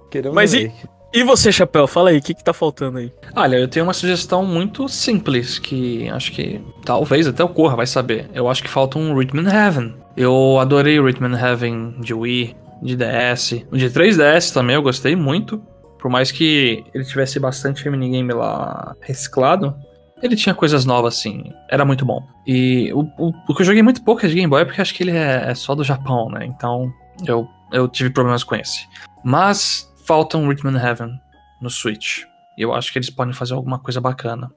Queremos 0.08 0.36
Mas 0.36 0.54
e-. 0.54 0.70
E 1.14 1.22
você, 1.22 1.52
Chapéu, 1.52 1.86
fala 1.86 2.08
aí, 2.08 2.18
o 2.18 2.22
que, 2.22 2.32
que 2.32 2.42
tá 2.42 2.54
faltando 2.54 2.96
aí? 2.96 3.12
Olha, 3.36 3.56
eu 3.56 3.68
tenho 3.68 3.84
uma 3.84 3.92
sugestão 3.92 4.46
muito 4.46 4.88
simples 4.88 5.58
que 5.58 6.08
acho 6.08 6.32
que 6.32 6.58
talvez 6.86 7.26
até 7.26 7.44
ocorra, 7.44 7.76
vai 7.76 7.86
saber. 7.86 8.30
Eu 8.32 8.48
acho 8.48 8.62
que 8.62 8.68
falta 8.68 8.98
um 8.98 9.14
Rhythm 9.14 9.46
Heaven. 9.46 9.94
Eu 10.16 10.58
adorei 10.58 10.98
o 10.98 11.04
Rhythm 11.04 11.34
Heaven 11.34 11.96
de 12.00 12.14
Wii, 12.14 12.56
de 12.82 12.96
DS, 12.96 13.50
de 13.70 13.90
3DS 13.90 14.52
também 14.54 14.74
eu 14.74 14.82
gostei 14.82 15.14
muito. 15.14 15.62
Por 15.98 16.10
mais 16.10 16.32
que 16.32 16.82
ele 16.94 17.04
tivesse 17.04 17.38
bastante 17.38 17.88
minigame 17.90 18.32
lá 18.32 18.96
reciclado, 19.00 19.76
ele 20.22 20.34
tinha 20.34 20.54
coisas 20.54 20.86
novas 20.86 21.14
assim. 21.14 21.52
Era 21.70 21.84
muito 21.84 22.06
bom. 22.06 22.20
E 22.46 22.90
o, 22.94 23.02
o, 23.18 23.32
o 23.48 23.54
que 23.54 23.60
eu 23.60 23.66
joguei 23.66 23.82
muito 23.82 24.02
pouco 24.02 24.24
é 24.24 24.28
de 24.28 24.34
Game 24.34 24.48
Boy 24.48 24.64
porque 24.64 24.80
acho 24.80 24.94
que 24.94 25.02
ele 25.02 25.12
é, 25.12 25.50
é 25.50 25.54
só 25.54 25.74
do 25.74 25.84
Japão, 25.84 26.30
né? 26.30 26.46
Então 26.46 26.90
eu, 27.26 27.46
eu 27.70 27.86
tive 27.86 28.08
problemas 28.08 28.42
com 28.42 28.54
esse. 28.56 28.88
Mas 29.22 29.91
falta 30.06 30.36
um 30.36 30.48
Rhythm 30.48 30.76
Heaven 30.76 31.20
no 31.60 31.70
Switch. 31.70 32.24
E 32.58 32.62
eu 32.62 32.72
acho 32.74 32.92
que 32.92 32.98
eles 32.98 33.10
podem 33.10 33.32
fazer 33.32 33.54
alguma 33.54 33.78
coisa 33.78 34.00
bacana. 34.00 34.50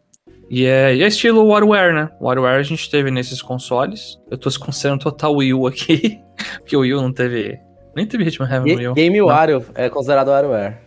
E 0.50 0.66
é, 0.66 0.96
e 0.96 1.04
é 1.04 1.08
estilo 1.08 1.48
WarioWare, 1.48 1.94
né? 1.94 2.10
WarioWare 2.22 2.60
a 2.60 2.64
gente 2.64 2.90
teve 2.90 3.10
nesses 3.10 3.42
consoles. 3.42 4.20
Eu 4.30 4.38
tô 4.38 4.50
considerando 4.60 5.02
total 5.02 5.36
Wii 5.36 5.54
U 5.54 5.68
aqui. 5.68 6.20
porque 6.60 6.76
o 6.76 6.82
Wii 6.82 6.94
U 6.94 7.02
não 7.02 7.12
teve. 7.12 7.60
Nem 7.96 8.06
teve 8.06 8.26
Hitman 8.26 8.50
Heaven 8.50 8.76
no 8.76 8.94
Wii 8.94 9.22
U. 9.22 9.28
Wario 9.28 9.66
é 9.74 9.90
considerado 9.90 10.28
WarioWare. 10.28 10.78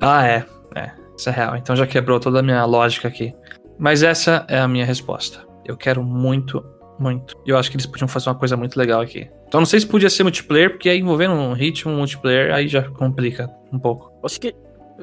Ah, 0.00 0.26
é. 0.26 0.44
É. 0.74 0.90
Isso 1.16 1.28
é 1.28 1.32
real. 1.32 1.56
Então 1.56 1.74
já 1.74 1.86
quebrou 1.86 2.20
toda 2.20 2.40
a 2.40 2.42
minha 2.42 2.64
lógica 2.64 3.08
aqui. 3.08 3.34
Mas 3.78 4.02
essa 4.02 4.44
é 4.48 4.58
a 4.58 4.68
minha 4.68 4.84
resposta. 4.84 5.46
Eu 5.64 5.76
quero 5.76 6.02
muito, 6.02 6.64
muito. 6.98 7.34
E 7.46 7.50
eu 7.50 7.58
acho 7.58 7.70
que 7.70 7.76
eles 7.76 7.86
podiam 7.86 8.08
fazer 8.08 8.28
uma 8.28 8.34
coisa 8.34 8.56
muito 8.56 8.76
legal 8.76 9.00
aqui. 9.00 9.30
Então 9.48 9.60
não 9.60 9.66
sei 9.66 9.80
se 9.80 9.86
podia 9.86 10.10
ser 10.10 10.22
multiplayer, 10.22 10.70
porque 10.70 10.88
aí 10.88 10.98
envolvendo 10.98 11.34
um 11.34 11.52
ritmo 11.52 11.92
multiplayer, 11.92 12.52
aí 12.54 12.66
já 12.68 12.82
complica 12.82 13.48
um 13.72 13.78
pouco. 13.78 14.12
Acho 14.24 14.40
que. 14.40 14.54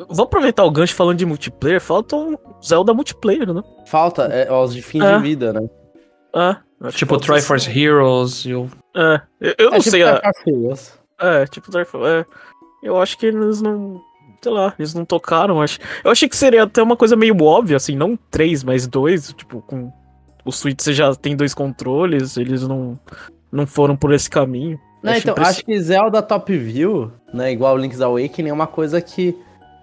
Vou 0.10 0.25
aproveitar 0.25 0.63
o 0.63 0.71
gancho 0.71 0.95
falando 0.95 1.17
de 1.19 1.25
multiplayer. 1.25 1.79
Falta 1.79 2.15
um 2.15 2.36
Zelda 2.65 2.93
multiplayer, 2.93 3.53
né? 3.53 3.62
Falta 3.86 4.23
é, 4.23 4.51
os 4.51 4.73
de 4.73 4.82
fim 4.82 5.01
É. 5.01 5.15
de 5.17 5.21
vida, 5.23 5.53
né? 5.53 5.69
Ah, 6.34 6.62
que 6.89 6.97
Tipo 6.97 7.17
Triforce 7.19 7.69
isso. 7.69 7.79
Heroes 7.79 8.45
e 8.45 8.53
o. 8.56 8.67
É, 8.95 9.21
eu, 9.39 9.56
eu 9.60 9.69
não 9.71 9.77
é 9.77 9.79
tipo 9.79 9.91
sei. 9.91 10.03
a- 10.03 10.19
Triforce 10.19 10.49
Heroes. 10.49 10.99
É, 11.21 11.45
tipo 11.45 11.71
Triforce. 11.71 12.08
É, 12.08 12.25
eu 12.84 12.99
acho 12.99 13.17
que 13.17 13.27
eles 13.27 13.62
não. 13.62 14.01
Sei 14.41 14.51
lá, 14.51 14.73
eles 14.77 14.93
não 14.93 15.06
tocaram. 15.06 15.62
Acho. 15.62 15.79
Eu 16.03 16.12
achei 16.12 16.27
que 16.27 16.36
seria 16.36 16.63
até 16.63 16.82
uma 16.84 16.97
coisa 16.97 17.15
meio 17.15 17.38
óbvia, 17.43 17.77
assim, 17.77 17.95
não 17.95 18.17
três, 18.29 18.63
mas 18.63 18.88
dois. 18.88 19.32
Tipo, 19.34 19.62
com. 19.62 19.89
O 20.43 20.51
Switch 20.51 20.82
você 20.82 20.91
já 20.91 21.13
tem 21.15 21.36
dois 21.36 21.53
controles, 21.53 22.36
eles 22.36 22.67
não. 22.67 22.99
Não 23.53 23.67
foram 23.67 23.95
por 23.95 24.11
esse 24.13 24.29
caminho. 24.29 24.79
Não, 25.01 25.11
Acho 25.11 25.21
então, 25.21 25.33
impressi- 25.33 25.51
acho 25.51 25.65
que 25.65 25.79
Zelda 25.79 26.21
Top 26.21 26.57
View, 26.57 27.11
né, 27.33 27.51
igual 27.51 27.75
o 27.75 27.77
Link's 27.77 28.01
Awakening, 28.01 28.49
é 28.49 28.53
uma 28.53 28.65
coisa 28.67 28.99
que 28.99 29.37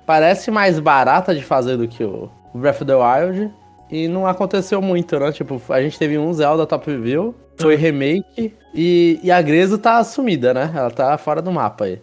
parece 0.07 0.51
mais 0.51 0.81
barata 0.81 1.35
de 1.35 1.43
fazer 1.43 1.77
do 1.77 1.87
que 1.87 2.03
o 2.03 2.29
Breath 2.55 2.77
of 2.83 2.85
the 2.85 2.95
Wild. 2.95 3.53
E 3.91 4.07
não 4.09 4.27
aconteceu 4.27 4.81
muito, 4.81 5.19
né? 5.19 5.33
Tipo, 5.33 5.61
a 5.69 5.83
gente 5.83 5.99
teve 5.99 6.17
um 6.17 6.33
Zelda 6.33 6.65
Top 6.67 6.89
View, 6.97 7.35
foi 7.59 7.75
remake, 7.75 8.55
e, 8.75 9.19
e 9.23 9.31
a 9.33 9.43
Grezo 9.43 9.79
tá 9.79 10.03
sumida, 10.05 10.55
né? 10.55 10.71
Ela 10.75 10.91
tá 10.91 11.19
fora 11.19 11.43
do 11.43 11.51
mapa 11.51 11.85
aí. 11.87 12.01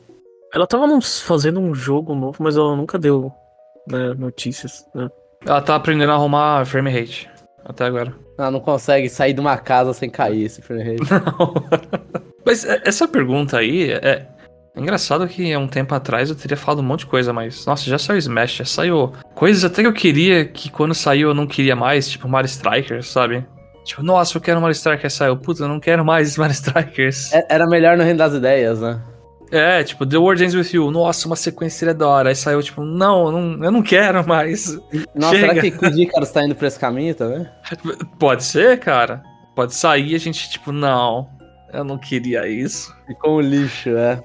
Ela 0.54 0.68
tava 0.68 0.86
fazendo 1.02 1.60
um 1.60 1.74
jogo 1.74 2.14
novo, 2.14 2.38
mas 2.40 2.58
ela 2.58 2.76
nunca 2.76 3.00
deu 3.00 3.32
né, 3.90 4.14
notícias. 4.18 4.86
Né? 4.94 5.10
Ela 5.46 5.62
tá 5.62 5.76
aprendendo 5.76 6.12
a 6.12 6.16
arrumar 6.16 6.66
frame 6.66 6.92
rate. 6.92 7.30
Até 7.68 7.86
agora. 7.86 8.14
Ela 8.40 8.50
não 8.52 8.60
consegue 8.62 9.10
sair 9.10 9.34
de 9.34 9.42
uma 9.42 9.58
casa 9.58 9.94
sem 9.94 10.10
cair 10.10 10.46
esse 10.46 10.62
frame 10.62 10.84
rate. 10.84 11.10
Mas 12.46 12.64
é- 12.64 12.82
essa 12.86 13.08
pergunta 13.08 13.58
aí 13.58 13.92
é. 13.92 13.98
é 14.06 14.28
engraçado 14.80 15.28
que 15.28 15.52
há 15.52 15.60
um 15.60 15.68
tempo 15.68 15.94
atrás 15.94 16.30
eu 16.30 16.36
teria 16.36 16.56
falado 16.56 16.80
um 16.80 16.84
monte 16.84 17.00
de 17.02 17.08
coisa, 17.08 17.34
mas 17.34 17.66
nossa, 17.66 17.84
já 17.90 17.98
saiu 17.98 18.18
Smash, 18.20 18.58
já 18.58 18.66
saiu 18.66 19.12
coisas 19.36 19.66
até 19.66 19.82
que 19.82 19.88
eu 19.88 19.94
queria 19.94 20.46
que 20.46 20.70
quando 20.70 20.94
saiu 20.94 21.30
eu 21.30 21.34
não 21.36 21.46
queria 21.48 21.76
mais, 21.76 22.08
tipo 22.08 22.30
Mario 22.30 22.48
Strikers, 22.48 23.10
sabe? 23.10 23.46
Tipo, 23.84 24.04
nossa, 24.04 24.38
eu 24.38 24.42
quero 24.42 24.62
Mario 24.62 24.74
Strikers, 24.74 25.14
saiu. 25.14 25.36
Puta, 25.38 25.64
eu 25.64 25.68
não 25.68 25.80
quero 25.80 26.06
mais 26.06 26.36
Mario 26.38 26.54
Strikers. 26.54 27.34
É- 27.34 27.46
Era 27.50 27.66
melhor 27.68 27.98
no 27.98 28.04
reino 28.04 28.20
das 28.20 28.34
ideias, 28.34 28.80
né? 28.80 29.02
É, 29.52 29.84
tipo, 29.84 30.06
The 30.06 30.18
World 30.18 30.44
Ends 30.44 30.56
With 30.56 30.76
You, 30.78 30.92
nossa, 30.92 31.26
uma 31.28 31.36
sequência 31.36 31.80
seria 31.80 31.94
da 31.94 32.08
hora. 32.08 32.30
Aí 32.30 32.36
saiu, 32.36 32.62
tipo, 32.62 32.84
não, 32.84 33.26
eu 33.28 33.32
não, 33.32 33.64
eu 33.66 33.72
não 33.72 33.82
quero 33.82 34.28
mais. 34.28 34.74
Nossa, 35.16 35.36
Chega. 35.36 35.54
será 35.54 35.62
que 35.62 35.72
Kid 35.72 36.02
Icarus 36.04 36.32
tá 36.32 36.44
indo 36.44 36.56
pra 36.56 36.68
esse 36.68 36.80
caminho 36.80 37.16
também? 37.16 37.48
Pode 38.20 38.44
ser, 38.44 38.80
cara. 38.80 39.24
Pode 39.56 39.74
sair 39.74 40.12
e 40.12 40.16
a 40.16 40.20
gente, 40.20 40.50
tipo, 40.50 40.72
não, 40.72 41.28
eu 41.74 41.84
não 41.84 41.98
queria 41.98 42.48
isso. 42.48 42.94
Ficou 43.08 43.38
um 43.38 43.42
lixo, 43.42 43.90
é. 43.90 44.22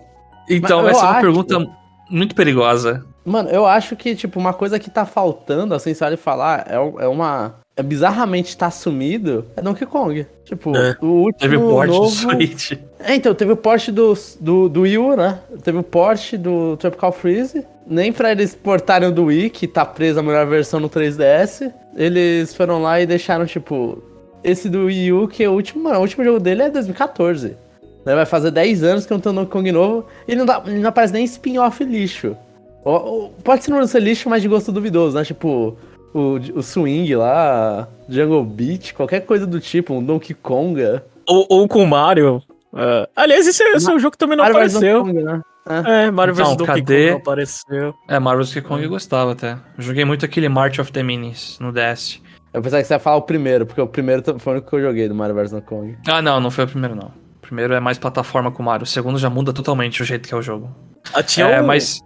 Então, 0.51 0.83
Mas 0.83 0.93
essa 0.97 1.01
é 1.01 1.05
uma 1.05 1.13
acho- 1.13 1.21
pergunta 1.21 1.67
muito 2.11 2.35
perigosa. 2.35 3.05
Mano, 3.25 3.49
eu 3.51 3.65
acho 3.65 3.95
que, 3.95 4.17
tipo, 4.17 4.41
uma 4.41 4.53
coisa 4.53 4.79
que 4.81 4.91
tá 4.91 5.07
faltando, 5.07 5.75
assim, 5.75 5.95
olha 6.03 6.17
falar, 6.19 6.67
é, 6.69 6.75
é 6.75 7.07
uma. 7.07 7.55
É 7.75 7.83
bizarramente 7.83 8.55
tá 8.57 8.71
sumido, 8.71 9.47
é 9.57 9.63
Donkey 9.63 9.87
Kong. 9.87 10.27
Tipo, 10.45 10.77
É. 10.77 10.95
o 11.01 11.07
último 11.07 11.39
Teve 11.39 11.57
o 11.57 11.71
porte 11.71 11.91
novo... 11.91 12.05
do 12.05 12.11
Switch. 12.11 12.73
É, 13.01 13.15
então, 13.15 13.35
teve 13.35 13.53
o 13.53 13.57
porte 13.57 13.91
do, 13.91 14.13
do, 14.39 14.69
do 14.69 14.81
Wii 14.83 14.99
U, 14.99 15.17
né? 15.17 15.39
Teve 15.65 15.79
o 15.79 15.83
porte 15.83 16.37
do 16.37 16.77
Tropical 16.77 17.13
Freeze. 17.13 17.65
Nem 17.87 18.13
pra 18.13 18.31
eles 18.31 18.55
portarem 18.55 19.09
o 19.09 19.13
do 19.13 19.25
Wii, 19.25 19.49
que 19.51 19.67
tá 19.67 19.87
preso 19.87 20.21
a 20.21 20.23
melhor 20.23 20.47
versão 20.47 20.79
no 20.79 20.91
3DS. 20.91 21.73
Eles 21.97 22.55
foram 22.55 22.83
lá 22.83 23.01
e 23.01 23.07
deixaram, 23.07 23.47
tipo, 23.47 24.03
esse 24.45 24.69
do 24.69 24.85
Wii 24.87 25.13
U, 25.15 25.27
que 25.27 25.43
é 25.43 25.49
o 25.49 25.53
último, 25.53 25.83
mano, 25.85 25.97
o 25.99 26.03
último 26.03 26.23
jogo 26.23 26.39
dele 26.39 26.63
é 26.65 26.71
2014. 26.71 27.57
Né? 28.05 28.15
Vai 28.15 28.27
fazer 28.27 28.51
10 28.51 28.83
anos 28.85 29.07
que 29.07 29.13
não 29.13 29.19
tem 29.21 29.33
um 29.33 29.35
Donkey 29.37 29.51
Kong 29.51 29.73
novo. 29.73 30.07
E 30.29 30.37
não, 30.37 30.45
dá, 30.45 30.63
não 30.67 30.89
aparece 30.91 31.15
nem 31.15 31.25
spin-off 31.25 31.83
lixo. 31.83 32.37
Ou- 32.85 33.05
ou- 33.07 33.29
pode 33.43 33.65
ser 33.65 33.71
não 33.71 33.87
ser 33.87 34.01
lixo, 34.03 34.29
mas 34.29 34.43
de 34.43 34.49
gosto 34.49 34.71
duvidoso, 34.71 35.17
né? 35.17 35.25
Tipo, 35.25 35.77
o, 36.15 36.39
o 36.59 36.63
Swing 36.63 37.15
lá, 37.17 37.89
Jungle 38.09 38.45
Beat, 38.45 38.93
qualquer 38.93 39.21
coisa 39.21 39.47
do 39.47 39.61
tipo, 39.61 39.95
um 39.95 40.03
Donkey 40.05 40.35
Konga. 40.35 41.05
Ou, 41.29 41.47
ou 41.49 41.69
com 41.69 41.83
o 41.83 41.87
Mario. 41.87 42.43
é. 42.75 43.09
Aliás, 43.17 43.47
esse, 43.47 43.63
esse 43.63 43.91
é 43.91 43.95
um 43.95 43.99
jogo 43.99 44.13
que 44.13 44.19
também 44.19 44.37
não 44.37 44.45
Mario 44.45 44.59
vs. 44.61 44.77
apareceu. 44.77 45.05
Donkey 45.05 45.15
Kong, 45.23 45.25
né? 45.33 45.43
É. 45.69 46.05
É, 46.07 46.11
Mario 46.11 46.33
Então, 46.35 46.45
vs 46.47 46.57
Donkey 46.57 46.75
cadê? 46.81 46.97
Kong 47.05 47.11
não 47.13 47.19
apareceu. 47.19 47.95
É, 48.09 48.19
Marvel's 48.19 48.49
Donkey 48.53 48.69
Kong 48.69 48.83
eu 48.83 48.91
gostava 48.91 49.33
até. 49.33 49.53
Eu 49.53 49.83
joguei 49.85 50.05
muito 50.05 50.25
aquele 50.25 50.49
March 50.49 50.79
of 50.81 50.91
the 50.93 51.03
Minis 51.03 51.59
no 51.61 51.73
DS. 51.73 52.21
Eu 52.53 52.61
pensava 52.61 52.83
que 52.83 52.89
você 52.89 52.95
ia 52.95 52.99
falar 52.99 53.17
o 53.17 53.23
primeiro, 53.23 53.65
porque 53.65 53.81
o 53.81 53.87
primeiro 53.87 54.23
foi 54.39 54.53
o 54.53 54.57
único 54.57 54.69
que 54.69 54.77
eu 54.77 54.83
joguei 54.83 55.09
do 55.09 55.15
Mario 55.15 55.35
vs. 55.37 55.53
Donkey 55.53 55.67
Kong. 55.69 55.99
Ah, 56.09 56.21
não, 56.21 56.41
não 56.41 56.51
foi 56.51 56.65
o 56.65 56.69
primeiro, 56.69 56.95
não. 56.97 57.09
O 57.09 57.41
primeiro 57.41 57.73
é 57.75 57.81
mais 57.81 57.99
plataforma 57.99 58.51
com 58.51 58.63
o 58.63 58.67
Mario. 58.67 58.85
O 58.85 58.87
segundo 58.87 59.19
já 59.19 59.31
muda 59.31 59.53
totalmente 59.53 60.03
o 60.03 60.05
jeito 60.05 60.29
que 60.29 60.35
é 60.35 60.37
o 60.37 60.43
jogo. 60.43 60.69
Ah, 61.15 61.23
tinha, 61.23 61.47
é, 61.47 61.63
um- 61.63 61.67
mas 61.67 62.01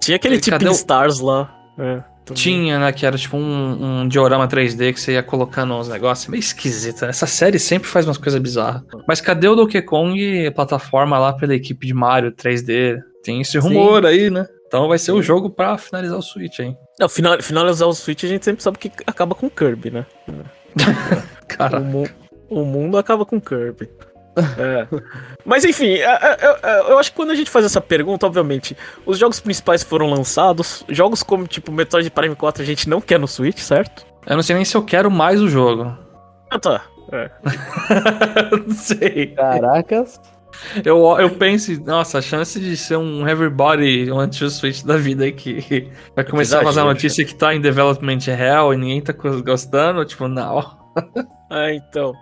tinha 0.00 0.16
aquele 0.16 0.38
tipo 0.40 0.56
o- 0.64 0.70
Stars 0.70 1.18
lá. 1.20 1.52
É. 1.78 2.02
tinha, 2.34 2.78
né, 2.78 2.92
que 2.92 3.04
era 3.06 3.16
tipo 3.16 3.36
um, 3.36 4.00
um 4.02 4.08
diorama 4.08 4.46
3D 4.48 4.92
que 4.92 5.00
você 5.00 5.12
ia 5.12 5.22
colocando 5.22 5.74
uns 5.74 5.88
negócios. 5.88 6.28
Meio 6.28 6.40
esquisito. 6.40 7.02
né? 7.02 7.08
Essa 7.10 7.26
série 7.26 7.58
sempre 7.58 7.88
faz 7.88 8.06
umas 8.06 8.18
coisas 8.18 8.40
bizarras. 8.40 8.82
Mas 9.06 9.20
cadê 9.20 9.48
o 9.48 9.54
Donkey 9.56 9.82
Kong, 9.82 10.50
plataforma 10.52 11.18
lá 11.18 11.32
pela 11.32 11.54
equipe 11.54 11.86
de 11.86 11.94
Mario 11.94 12.32
3D? 12.32 12.98
Tem 13.22 13.40
esse 13.40 13.58
rumor 13.58 14.04
aí, 14.06 14.30
né? 14.30 14.46
Então 14.66 14.86
vai 14.88 14.98
ser 14.98 15.12
o 15.12 15.22
jogo 15.22 15.48
pra 15.48 15.78
finalizar 15.78 16.18
o 16.18 16.22
Switch, 16.22 16.58
hein? 16.58 16.76
Não, 17.00 17.08
final, 17.08 17.40
finalizar 17.42 17.88
o 17.88 17.92
Switch 17.94 18.24
a 18.24 18.28
gente 18.28 18.44
sempre 18.44 18.62
sabe 18.62 18.76
que 18.78 18.92
acaba 19.06 19.34
com 19.34 19.48
Kirby, 19.48 19.90
né? 19.90 20.06
O, 20.78 21.46
Cara, 21.48 21.80
mu- 21.80 22.06
o 22.50 22.64
mundo 22.64 22.98
acaba 22.98 23.24
com 23.24 23.40
Kirby. 23.40 23.88
É. 24.58 24.86
Mas 25.44 25.64
enfim, 25.64 25.94
é, 25.94 26.04
é, 26.04 26.58
é, 26.62 26.80
eu 26.90 26.98
acho 26.98 27.10
que 27.10 27.16
quando 27.16 27.30
a 27.30 27.34
gente 27.34 27.50
faz 27.50 27.64
essa 27.64 27.80
pergunta, 27.80 28.26
obviamente, 28.26 28.76
os 29.06 29.18
jogos 29.18 29.40
principais 29.40 29.82
foram 29.82 30.10
lançados, 30.10 30.84
jogos 30.88 31.22
como 31.22 31.46
tipo 31.46 31.70
Metroid 31.72 32.10
Prime 32.10 32.34
4 32.34 32.62
a 32.62 32.66
gente 32.66 32.88
não 32.88 33.00
quer 33.00 33.18
no 33.18 33.28
Switch, 33.28 33.58
certo? 33.58 34.06
eu 34.26 34.36
não 34.36 34.42
sei 34.42 34.56
nem 34.56 34.64
se 34.64 34.76
eu 34.76 34.82
quero 34.82 35.10
mais 35.10 35.40
o 35.40 35.48
jogo. 35.48 35.96
Ah 36.50 36.58
tá. 36.58 36.82
É. 37.12 37.30
não 38.66 38.74
sei. 38.74 39.28
Caracas. 39.28 40.20
Eu, 40.84 40.98
eu 41.18 41.30
penso, 41.30 41.80
nossa, 41.84 42.18
a 42.18 42.22
chance 42.22 42.58
de 42.58 42.76
ser 42.76 42.96
um 42.96 43.26
Everybody, 43.26 44.10
um 44.10 44.18
anti-switch 44.18 44.82
da 44.82 44.96
vida 44.96 45.24
aí 45.24 45.32
que 45.32 45.88
vai 46.14 46.24
começar 46.24 46.60
a 46.60 46.64
fazer 46.64 46.80
a 46.80 46.82
exagero, 46.82 46.94
notícia 46.94 47.24
que 47.24 47.34
tá 47.34 47.54
em 47.54 47.60
development 47.60 48.18
hell 48.26 48.74
e 48.74 48.76
ninguém 48.76 49.00
tá 49.00 49.12
gostando, 49.12 50.04
tipo, 50.04 50.26
não. 50.28 50.78
Ah, 51.50 51.72
então. 51.72 52.12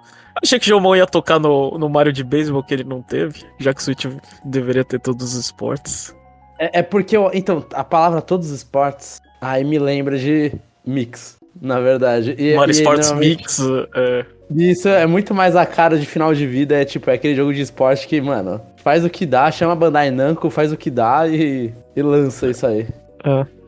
Achei 0.42 0.58
que 0.58 0.66
o 0.66 0.68
Jomon 0.68 0.96
ia 0.96 1.06
tocar 1.06 1.38
no, 1.38 1.78
no 1.78 1.88
Mario 1.88 2.12
de 2.12 2.22
beisebol 2.22 2.62
que 2.62 2.74
ele 2.74 2.84
não 2.84 3.00
teve, 3.02 3.42
já 3.58 3.72
que 3.72 3.80
o 3.80 3.82
Switch 3.84 4.04
deveria 4.44 4.84
ter 4.84 5.00
todos 5.00 5.34
os 5.34 5.40
esportes. 5.40 6.14
É, 6.58 6.80
é 6.80 6.82
porque, 6.82 7.16
eu, 7.16 7.30
então, 7.32 7.64
a 7.72 7.84
palavra 7.84 8.20
todos 8.20 8.50
os 8.50 8.56
esportes, 8.58 9.20
aí 9.40 9.64
me 9.64 9.78
lembra 9.78 10.18
de 10.18 10.52
mix, 10.86 11.36
na 11.60 11.80
verdade. 11.80 12.34
E, 12.38 12.54
Mario 12.54 12.72
e 12.72 12.76
Sports 12.76 13.12
Mix, 13.12 13.60
é, 13.94 14.26
Isso 14.50 14.88
é 14.88 15.06
muito 15.06 15.34
mais 15.34 15.56
a 15.56 15.64
cara 15.66 15.98
de 15.98 16.06
final 16.06 16.34
de 16.34 16.46
vida, 16.46 16.74
é 16.76 16.84
tipo, 16.84 17.10
é 17.10 17.14
aquele 17.14 17.34
jogo 17.34 17.52
de 17.52 17.60
esporte 17.62 18.06
que, 18.06 18.20
mano, 18.20 18.60
faz 18.76 19.04
o 19.04 19.10
que 19.10 19.26
dá, 19.26 19.50
chama 19.50 19.72
a 19.72 19.76
Bandai 19.76 20.10
Namco, 20.10 20.50
faz 20.50 20.72
o 20.72 20.76
que 20.76 20.90
dá 20.90 21.26
e, 21.28 21.72
e 21.94 22.02
lança 22.02 22.46
isso 22.48 22.66
aí. 22.66 22.86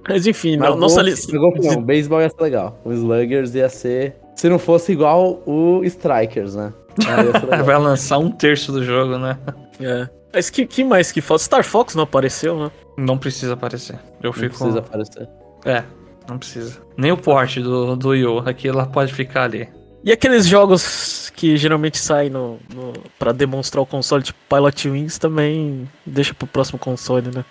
Mas 0.09 0.27
enfim, 0.27 0.57
Mas 0.57 0.71
no- 0.71 0.77
nossa 0.77 1.03
lista. 1.03 1.31
não, 1.37 1.83
beisebol 1.83 2.21
ia 2.23 2.31
ser 2.31 2.41
legal. 2.43 2.79
O 2.85 2.93
Sluggers 2.93 3.55
ia 3.55 3.69
ser. 3.69 4.17
Se 4.39 4.49
não 4.49 4.59
fosse 4.59 4.93
igual 4.93 5.43
o 5.45 5.83
Strikers, 5.83 6.55
né? 6.55 6.73
Legal. 6.97 7.65
Vai 7.65 7.77
lançar 7.77 8.19
um 8.19 8.31
terço 8.31 8.71
do 8.71 8.85
jogo, 8.85 9.19
né? 9.19 9.37
É. 9.81 10.09
Mas 10.33 10.49
que, 10.49 10.65
que 10.65 10.85
mais 10.85 11.11
que 11.11 11.21
falta? 11.21 11.43
Star 11.43 11.65
Fox 11.65 11.97
não 11.97 12.05
apareceu, 12.05 12.57
né? 12.57 12.71
Não 12.97 13.19
precisa 13.19 13.55
aparecer. 13.55 13.99
Eu 14.23 14.29
Não 14.29 14.33
fico. 14.33 14.57
precisa 14.57 14.79
aparecer. 14.79 15.29
É, 15.65 15.83
não 16.29 16.39
precisa. 16.39 16.81
Nem 16.97 17.11
o 17.11 17.17
porte 17.17 17.61
do, 17.61 17.97
do 17.97 18.11
U. 18.11 18.39
Aqui 18.49 18.69
ela 18.69 18.87
pode 18.87 19.13
ficar 19.13 19.43
ali. 19.43 19.69
E 20.05 20.13
aqueles 20.13 20.47
jogos 20.47 21.33
que 21.35 21.57
geralmente 21.57 21.99
saem 21.99 22.31
no, 22.31 22.61
no, 22.73 22.93
pra 23.19 23.33
demonstrar 23.33 23.83
o 23.83 23.87
console, 23.87 24.23
tipo 24.23 24.39
Pilot 24.49 24.89
Wings, 24.89 25.19
também 25.19 25.89
deixa 26.07 26.33
pro 26.33 26.47
próximo 26.47 26.79
console, 26.79 27.29
né? 27.35 27.45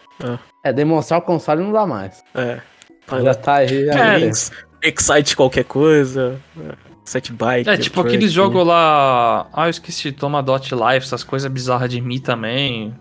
É, 0.64 0.72
demonstrar 0.72 1.20
o 1.20 1.24
console 1.24 1.62
não 1.62 1.74
dá 1.74 1.86
mais. 1.86 2.24
É. 2.34 2.62
Já 3.10 3.18
Pilot 3.18 3.40
tá 3.42 3.56
aí. 3.56 3.90
É. 3.90 4.16
Wings, 4.16 4.52
Excite 4.82 5.36
qualquer 5.36 5.64
coisa. 5.64 6.40
É, 6.60 6.74
Excite 7.06 7.34
Bike. 7.34 7.70
É, 7.70 7.78
tipo 7.78 8.02
aqueles 8.02 8.32
jogos 8.32 8.66
lá. 8.66 9.48
Ah, 9.54 9.68
eu 9.68 9.70
esqueci. 9.70 10.12
Toma 10.12 10.44
Dot 10.44 10.74
Life, 10.74 11.06
essas 11.06 11.24
coisas 11.24 11.52
bizarras 11.52 11.90
de 11.90 12.02
mim 12.02 12.20
também. 12.20 12.94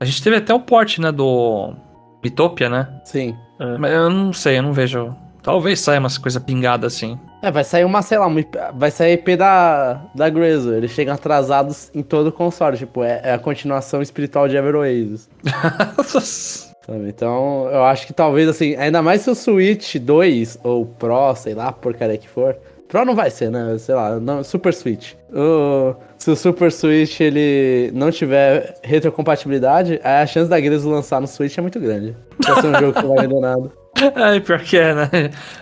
A 0.00 0.04
gente 0.04 0.22
teve 0.22 0.36
até 0.36 0.52
o 0.52 0.60
porte, 0.60 1.00
né? 1.00 1.12
Do. 1.12 1.74
Bitopia, 2.22 2.68
né? 2.68 2.88
Sim. 3.04 3.36
Mas 3.78 3.92
eu 3.92 4.10
não 4.10 4.32
sei, 4.32 4.58
eu 4.58 4.62
não 4.62 4.72
vejo. 4.72 5.14
Talvez 5.42 5.80
saia 5.80 5.98
umas 5.98 6.18
coisas 6.18 6.40
pingadas 6.42 6.94
assim. 6.94 7.18
É, 7.42 7.50
vai 7.50 7.64
sair 7.64 7.84
uma, 7.84 8.00
sei 8.00 8.16
lá, 8.16 8.28
uma 8.28 8.38
IP 8.38 8.56
vai 8.74 8.90
sair 8.92 9.14
IP 9.14 9.36
da, 9.36 9.94
da 10.14 10.28
Grazer. 10.28 10.74
Eles 10.74 10.92
chegam 10.92 11.14
atrasados 11.14 11.90
em 11.92 12.02
todo 12.02 12.28
o 12.28 12.32
console. 12.32 12.76
Tipo, 12.76 13.02
é, 13.02 13.20
é 13.24 13.32
a 13.32 13.38
continuação 13.38 14.00
espiritual 14.00 14.46
de 14.46 14.56
Ever 14.56 14.76
Oasis. 14.76 15.28
Sabe? 16.86 17.08
Então, 17.08 17.68
eu 17.70 17.84
acho 17.84 18.06
que 18.06 18.12
talvez, 18.12 18.48
assim, 18.48 18.74
ainda 18.76 19.00
mais 19.02 19.20
se 19.22 19.30
o 19.30 19.34
Switch 19.34 19.96
2 19.96 20.58
ou 20.64 20.84
Pro, 20.86 21.34
sei 21.36 21.54
lá, 21.54 21.70
porcaria 21.72 22.18
que 22.18 22.28
for. 22.28 22.56
Pro 22.88 23.04
não 23.04 23.14
vai 23.14 23.30
ser, 23.30 23.50
né? 23.50 23.76
Sei 23.78 23.94
lá, 23.94 24.18
não, 24.20 24.42
Super 24.44 24.74
Switch. 24.74 25.14
O- 25.32 25.94
se 26.18 26.30
o 26.30 26.36
Super 26.36 26.70
Switch 26.70 27.20
ele 27.20 27.90
não 27.94 28.10
tiver 28.10 28.74
retrocompatibilidade, 28.82 29.98
aí 30.04 30.22
a 30.22 30.26
chance 30.26 30.50
da 30.50 30.60
Grazer 30.60 30.90
lançar 30.90 31.20
no 31.20 31.26
Switch 31.26 31.56
é 31.56 31.60
muito 31.62 31.80
grande. 31.80 32.14
Vai 32.44 32.60
ser 32.60 32.66
um 32.68 32.78
jogo 32.80 32.92
que 32.92 33.02
não 33.06 33.14
vai 33.14 33.26
vender 33.26 33.40
nada. 33.40 33.70
É, 34.16 34.40
pior 34.40 34.58
que 34.60 34.76
é, 34.76 34.94
né? 34.94 35.08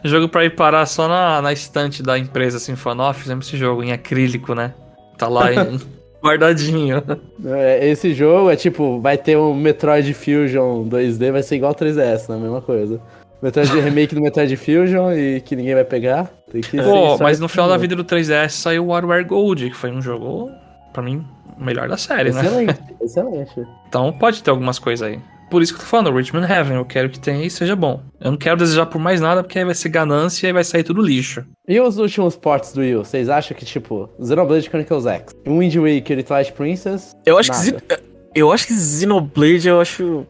Jogo 0.02 0.26
pra 0.28 0.44
ir 0.44 0.54
parar 0.56 0.86
só 0.86 1.06
na, 1.06 1.42
na 1.42 1.52
estante 1.52 2.02
da 2.02 2.16
empresa 2.18 2.58
Sinfonoff. 2.58 3.20
Fizemos 3.20 3.46
esse 3.46 3.56
jogo 3.56 3.82
em 3.82 3.92
acrílico, 3.92 4.54
né? 4.54 4.72
Tá 5.18 5.28
lá 5.28 5.52
em- 5.52 5.78
guardadinho. 6.22 7.02
É, 7.44 7.88
Esse 7.88 8.12
jogo 8.14 8.50
é 8.50 8.56
tipo, 8.56 9.00
vai 9.00 9.16
ter 9.16 9.36
um 9.36 9.54
Metroid 9.54 10.12
Fusion 10.14 10.84
2D, 10.88 11.32
vai 11.32 11.42
ser 11.42 11.56
igual 11.56 11.70
ao 11.70 11.74
3DS, 11.74 12.28
né? 12.28 12.36
Mesma 12.40 12.60
coisa. 12.60 13.00
Metroid 13.42 13.70
remake 13.80 14.14
do 14.14 14.20
Metroid 14.20 14.54
Fusion 14.56 15.12
e 15.12 15.40
que 15.40 15.56
ninguém 15.56 15.74
vai 15.74 15.84
pegar. 15.84 16.30
Tem 16.50 16.60
que 16.60 16.80
Pô, 16.82 17.16
mas 17.18 17.40
no 17.40 17.48
final 17.48 17.68
da 17.68 17.76
vida 17.76 17.96
do 17.96 18.04
3DS 18.04 18.50
saiu 18.50 18.84
o 18.84 18.88
WarWare 18.88 19.24
Gold, 19.24 19.70
que 19.70 19.76
foi 19.76 19.90
um 19.90 20.02
jogo, 20.02 20.50
pra 20.92 21.02
mim, 21.02 21.24
o 21.58 21.64
melhor 21.64 21.88
da 21.88 21.96
série, 21.96 22.32
né? 22.32 22.40
Excelente, 22.40 22.80
excelente. 23.00 23.66
Então 23.88 24.12
pode 24.12 24.42
ter 24.42 24.50
algumas 24.50 24.78
coisas 24.78 25.08
aí. 25.08 25.18
Por 25.50 25.62
isso 25.62 25.74
que 25.74 25.80
eu 25.80 25.84
tô 25.84 25.90
falando, 25.90 26.14
Richmond 26.14 26.50
Heaven, 26.50 26.76
eu 26.76 26.84
quero 26.84 27.10
que 27.10 27.18
tenha 27.18 27.44
e 27.44 27.50
seja 27.50 27.74
bom. 27.74 28.00
Eu 28.20 28.30
não 28.30 28.38
quero 28.38 28.56
desejar 28.56 28.86
por 28.86 29.00
mais 29.00 29.20
nada, 29.20 29.42
porque 29.42 29.58
aí 29.58 29.64
vai 29.64 29.74
ser 29.74 29.88
ganância 29.88 30.46
e 30.46 30.52
vai 30.52 30.62
sair 30.62 30.84
tudo 30.84 31.02
lixo. 31.02 31.44
E 31.66 31.80
os 31.80 31.98
últimos 31.98 32.36
ports 32.36 32.72
do 32.72 32.80
Wii 32.80 32.96
U? 32.96 33.04
Vocês 33.04 33.28
acham 33.28 33.56
que, 33.56 33.64
tipo, 33.64 34.08
Xenoblade 34.24 34.68
Chronicles 34.68 35.06
X, 35.06 35.34
Wind 35.44 35.74
Waker 35.74 36.18
e 36.18 36.22
Twilight 36.22 36.52
Princess? 36.52 37.16
Eu 37.26 37.36
acho 37.36 37.50
Nada. 37.50 37.80
que. 37.80 38.00
Eu 38.32 38.52
acho 38.52 38.68
que 38.68 38.74
Xenoblade 38.74 39.68
eu 39.68 39.80
acho. 39.80 40.24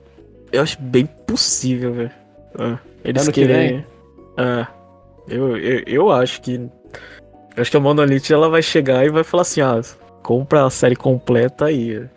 Eu 0.50 0.62
acho 0.62 0.80
bem 0.80 1.06
possível, 1.26 1.92
velho. 1.92 2.10
Ah, 2.58 2.78
eles 3.04 3.22
Ano 3.22 3.32
que 3.32 3.46
querem. 3.46 3.84
Ah, 4.38 4.66
eu, 5.28 5.56
eu, 5.58 5.82
eu 5.86 6.10
acho 6.10 6.40
que. 6.40 6.54
Eu 6.54 7.60
acho 7.60 7.70
que 7.70 7.76
a 7.76 7.80
Monolith 7.80 8.32
ela 8.32 8.48
vai 8.48 8.62
chegar 8.62 9.04
e 9.04 9.10
vai 9.10 9.22
falar 9.22 9.42
assim: 9.42 9.60
ah, 9.60 9.80
compra 10.22 10.64
a 10.64 10.70
série 10.70 10.96
completa 10.96 11.66
aí. 11.66 12.08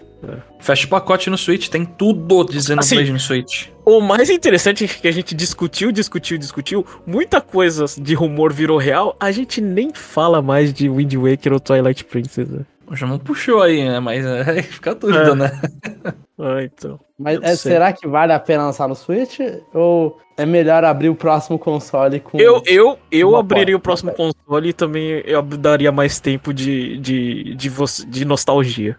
Fecha 0.60 0.86
o 0.86 0.90
pacote 0.90 1.30
no 1.30 1.38
Switch, 1.38 1.68
tem 1.68 1.84
tudo 1.86 2.44
de 2.46 2.62
Xenoblade 2.62 3.02
Assim, 3.02 3.12
no 3.12 3.20
Switch. 3.20 3.68
O 3.86 4.00
mais 4.00 4.30
interessante 4.30 4.86
é 4.86 4.88
que 4.88 5.08
a 5.08 5.12
gente 5.12 5.36
discutiu, 5.36 5.92
discutiu, 5.92 6.38
discutiu, 6.38 6.86
muita 7.06 7.42
coisa 7.42 7.86
de 8.02 8.14
rumor 8.14 8.54
virou 8.54 8.78
real, 8.78 9.16
a 9.20 9.32
gente 9.32 9.60
nem 9.60 9.94
fala 9.94 10.42
mais 10.42 10.74
de 10.74 10.88
Wind 10.90 11.14
Waker 11.16 11.54
ou 11.54 11.60
Twilight 11.60 12.06
Princess. 12.06 12.48
né? 12.50 12.62
O 12.88 12.96
Jamon 12.96 13.18
puxou 13.18 13.62
aí, 13.62 13.84
né? 13.84 14.00
Mas 14.00 14.26
é, 14.26 14.62
fica 14.64 14.92
a 14.92 14.94
dúvida, 14.94 15.32
É. 15.32 15.36
né? 15.36 15.62
Ah, 16.40 16.64
então. 16.64 17.00
Mas 17.18 17.40
é, 17.44 17.56
será 17.56 17.94
que 17.94 18.08
vale 18.08 18.34
a 18.34 18.40
pena 18.40 18.66
lançar 18.66 18.88
no 18.88 18.96
Switch? 18.96 19.40
Ou 19.72 20.20
é 20.36 20.46
melhor 20.48 20.84
abrir 20.84 21.08
o 21.08 21.16
próximo 21.16 21.60
console 21.60 22.20
com. 22.20 22.40
Eu, 22.40 22.62
eu, 22.66 22.98
eu 23.12 23.36
abriria 23.36 23.76
o 23.78 23.80
porta. 23.80 24.04
próximo 24.08 24.34
console 24.34 24.70
e 24.70 24.74
também 24.74 25.22
eu 25.26 25.42
daria 25.44 25.92
mais 25.92 26.20
tempo 26.20 26.52
de, 26.52 26.98
de, 26.98 27.54
de, 27.56 27.70
você- 27.70 28.04
de 28.08 28.26
nostalgia. 28.26 28.98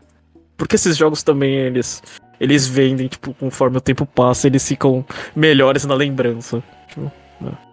Porque 0.56 0.76
esses 0.76 0.96
jogos 0.96 1.22
também, 1.22 1.54
eles, 1.56 2.02
eles 2.40 2.66
vendem, 2.66 3.08
tipo, 3.08 3.34
conforme 3.34 3.76
o 3.78 3.80
tempo 3.80 4.06
passa, 4.06 4.46
eles 4.46 4.66
ficam 4.66 5.04
melhores 5.34 5.84
na 5.84 5.94
lembrança. 5.94 6.62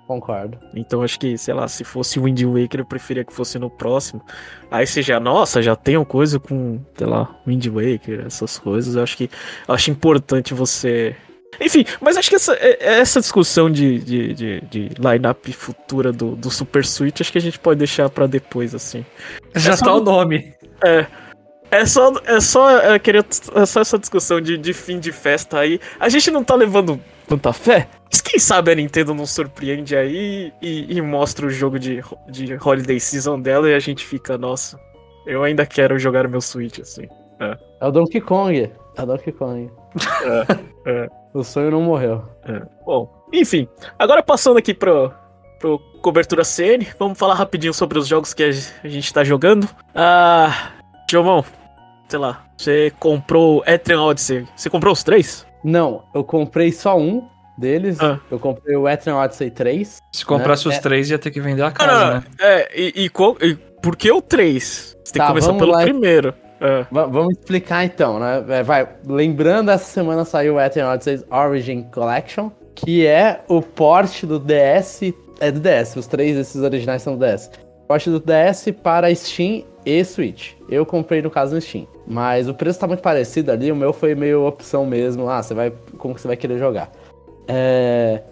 Concordo. 0.08 0.58
Então 0.76 1.02
acho 1.04 1.18
que, 1.18 1.38
sei 1.38 1.54
lá, 1.54 1.70
se 1.70 1.86
fosse 1.86 2.20
o 2.20 2.24
Wind 2.24 2.42
Waker, 2.44 2.82
eu 2.82 2.86
preferia 2.86 3.24
que 3.24 3.32
fosse 3.34 3.58
no 3.58 3.70
próximo. 3.70 4.22
Aí 4.70 4.86
você 4.86 5.02
já, 5.02 5.22
nossa, 5.22 5.62
já 5.62 5.74
tem 5.74 5.96
uma 5.96 6.06
coisa 6.06 6.38
com, 6.38 6.82
sei 6.98 7.08
lá, 7.08 7.34
Wind 7.48 7.66
Waker, 7.68 8.26
essas 8.26 8.58
coisas. 8.60 8.96
Eu 8.96 9.04
acho 9.04 9.16
que 9.16 9.30
eu 9.68 9.74
acho 9.74 9.90
importante 9.90 10.54
você. 10.54 11.16
Enfim, 11.62 11.86
mas 12.02 12.18
acho 12.18 12.30
que 12.30 12.36
essa, 12.36 12.54
é- 12.56 12.78
essa 13.00 13.22
discussão 13.22 13.70
de, 13.72 14.00
de, 14.00 14.34
de, 14.34 14.62
de 14.62 14.80
line-up 15.00 15.54
futura 15.54 16.12
do, 16.12 16.36
do 16.36 16.50
Super 16.52 16.84
Switch, 16.86 17.22
acho 17.22 17.32
que 17.32 17.38
a 17.38 17.42
gente 17.42 17.60
pode 17.60 17.78
deixar 17.78 18.10
pra 18.10 18.28
depois, 18.28 18.76
assim. 18.76 19.06
Já 19.56 19.78
só 19.78 19.86
tá 19.86 19.94
o 19.94 20.00
no- 20.00 20.06
nome. 20.06 20.54
É 20.84 21.06
só, 21.86 22.12
é 22.26 22.40
só, 22.40 22.78
é, 22.80 23.00
queria, 23.00 23.26
é 23.56 23.66
só 23.66 23.82
essa 23.82 23.98
discussão 23.98 24.42
de, 24.42 24.58
de 24.58 24.74
fim 24.74 25.00
de 25.00 25.12
festa 25.12 25.60
aí. 25.60 25.80
A 26.00 26.10
gente 26.10 26.30
não 26.30 26.44
tá 26.44 26.54
levando 26.54 27.00
tanta 27.28 27.54
fé. 27.54 27.88
Mas 28.12 28.20
quem 28.20 28.38
sabe 28.40 28.72
a 28.72 28.76
Nintendo 28.76 29.14
não 29.14 29.26
surpreende 29.26 29.96
aí 29.96 30.52
e, 30.62 30.98
e 30.98 31.02
mostra 31.02 31.46
o 31.46 31.50
jogo 31.50 31.80
de, 31.80 32.04
de 32.30 32.58
Holiday 32.62 33.00
Season 33.00 33.40
dela 33.40 33.70
e 33.70 33.74
a 33.74 33.80
gente 33.80 34.06
fica, 34.06 34.38
nossa, 34.38 34.78
eu 35.26 35.42
ainda 35.44 35.66
quero 35.66 35.98
jogar 35.98 36.28
meu 36.28 36.42
Switch, 36.42 36.80
assim. 36.80 37.08
É 37.80 37.88
o 37.88 37.92
Donkey 37.92 38.20
Kong. 38.20 38.70
É 38.98 39.02
o 39.02 39.06
Donkey 39.06 39.32
Kong. 39.32 39.72
é. 40.86 41.10
O 41.34 41.46
sonho 41.46 41.72
não 41.72 41.82
morreu. 41.82 42.24
Bom, 42.86 43.10
enfim, 43.32 43.66
agora 43.98 44.22
passando 44.22 44.58
aqui 44.58 44.74
pro, 44.74 45.14
pro 45.60 45.80
cobertura 46.02 46.44
CN, 46.44 46.86
vamos 47.00 47.18
falar 47.18 47.36
rapidinho 47.36 47.74
sobre 47.74 47.98
os 47.98 48.06
jogos 48.06 48.34
que 48.34 48.44
a 48.44 48.50
a 48.50 48.88
gente 48.88 49.14
tá 49.14 49.24
jogando. 49.24 49.66
Ah, 49.96 50.74
Jomão, 51.10 51.46
sei 52.12 52.20
lá, 52.20 52.44
você 52.58 52.92
comprou 53.00 53.64
Etrian 53.66 54.02
Odyssey, 54.02 54.46
você 54.54 54.70
comprou 54.70 54.92
os 54.92 55.02
três? 55.02 55.46
Não, 55.64 56.04
eu 56.14 56.24
comprei 56.26 56.70
só 56.72 56.98
um 57.00 57.26
deles. 57.58 57.98
Ah. 58.02 58.20
Eu 58.30 58.38
comprei 58.38 58.76
o 58.76 58.90
Etrian 58.90 59.16
Odyssey 59.16 59.50
3. 59.50 60.00
Se 60.12 60.26
comprasse 60.26 60.66
Né? 60.68 60.72
os 60.74 60.78
É. 60.78 60.82
três, 60.82 61.10
ia 61.10 61.18
ter 61.20 61.32
que 61.32 61.40
vender 61.40 61.62
a 61.62 61.68
Ah, 61.68 61.72
casa, 61.72 62.06
não, 62.06 62.14
né? 62.16 62.24
É, 62.40 62.70
e, 62.78 63.04
e, 63.06 63.10
qual, 63.10 63.38
e 63.42 63.56
por 63.56 63.96
que 63.96 64.12
o 64.12 64.22
3? 64.22 64.98
Você 65.04 65.14
tem 65.14 65.20
Tá, 65.22 65.28
que 65.28 65.30
começar 65.30 65.54
pelo 65.54 65.72
lá. 65.72 65.82
primeiro. 65.84 66.34
É. 66.60 66.86
Va- 66.92 67.06
vamos 67.06 67.38
explicar 67.38 67.86
então, 67.86 68.20
né? 68.20 68.44
É, 68.50 68.64
Vai, 68.64 68.88
lembrando, 69.08 69.72
essa 69.72 69.86
semana 69.86 70.26
saiu 70.26 70.56
o 70.56 70.60
Etrian 70.62 70.90
Odyssey 70.92 71.24
Origin 71.32 71.84
Collection, 71.94 72.52
que 72.76 73.06
é 73.08 73.42
o 73.48 73.62
port 73.62 74.24
do 74.26 74.38
DS. 74.38 75.14
É 75.40 75.50
do 75.52 75.60
DS, 75.60 75.96
os 75.96 76.06
três 76.08 76.36
desses 76.36 76.62
originais 76.62 77.02
são 77.02 77.16
do 77.18 77.26
DS. 77.26 77.50
Port 77.92 78.08
do 78.08 78.22
DS 78.22 78.74
para 78.82 79.14
Steam 79.14 79.66
e 79.86 80.02
Switch. 80.06 80.54
Eu 80.70 80.86
comprei 80.86 81.22
no 81.22 81.30
caso 81.30 81.54
no 81.54 81.60
Steam. 81.60 81.86
Mas 82.08 82.48
o 82.48 82.54
preço 82.54 82.80
tá 82.80 82.88
muito 82.88 83.02
parecido 83.02 83.52
ali, 83.52 83.70
o 83.70 83.76
meu 83.76 83.92
foi 83.92 84.16
meio 84.16 84.48
opção 84.48 84.86
mesmo. 84.86 85.28
Ah, 85.28 85.44
você 85.44 85.54
vai. 85.54 85.74
Como 85.98 86.16
que 86.16 86.22
você 86.22 86.28
vai 86.30 86.38
querer 86.38 86.58
jogar? 86.58 86.90
É. 87.50 88.24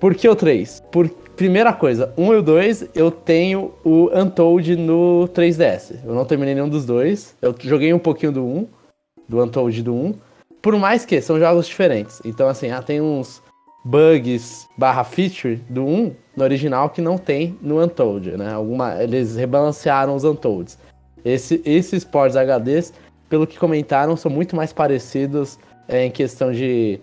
Por 0.00 0.16
que 0.16 0.28
o 0.28 0.34
3? 0.34 0.82
Por 0.90 1.08
primeira 1.36 1.72
coisa, 1.72 2.12
1 2.18 2.32
e 2.32 2.36
o 2.36 2.42
2, 2.42 2.88
eu 2.92 3.08
tenho 3.12 3.72
o 3.84 4.10
Untold 4.12 4.74
no 4.74 5.28
3DS. 5.32 6.00
Eu 6.04 6.12
não 6.12 6.24
terminei 6.24 6.56
nenhum 6.56 6.68
dos 6.68 6.84
dois. 6.84 7.36
Eu 7.40 7.54
joguei 7.60 7.94
um 7.94 8.00
pouquinho 8.00 8.32
do 8.32 8.44
1, 8.44 8.66
do 9.28 9.44
Untold 9.44 9.80
do 9.80 9.94
1. 9.94 10.14
Por 10.60 10.76
mais 10.76 11.04
que 11.04 11.20
são 11.20 11.38
jogos 11.38 11.68
diferentes. 11.68 12.20
Então, 12.24 12.48
assim, 12.48 12.72
ah, 12.72 12.82
tem 12.82 13.00
uns 13.00 13.40
bugs 13.84 14.66
barra 14.78 15.04
feature 15.04 15.56
do 15.68 15.84
1 15.84 16.14
no 16.36 16.44
original 16.44 16.88
que 16.88 17.00
não 17.00 17.18
tem 17.18 17.58
no 17.60 17.82
Untold, 17.82 18.36
né? 18.36 18.52
Alguma, 18.52 19.02
eles 19.02 19.36
rebalancearam 19.36 20.14
os 20.14 20.24
Untolds. 20.24 20.78
Esse, 21.24 21.60
esses 21.64 22.04
ports 22.04 22.36
HDs, 22.36 22.92
pelo 23.28 23.46
que 23.46 23.58
comentaram, 23.58 24.16
são 24.16 24.30
muito 24.30 24.56
mais 24.56 24.72
parecidos 24.72 25.58
é, 25.88 26.04
em 26.04 26.10
questão 26.10 26.52
de, 26.52 27.00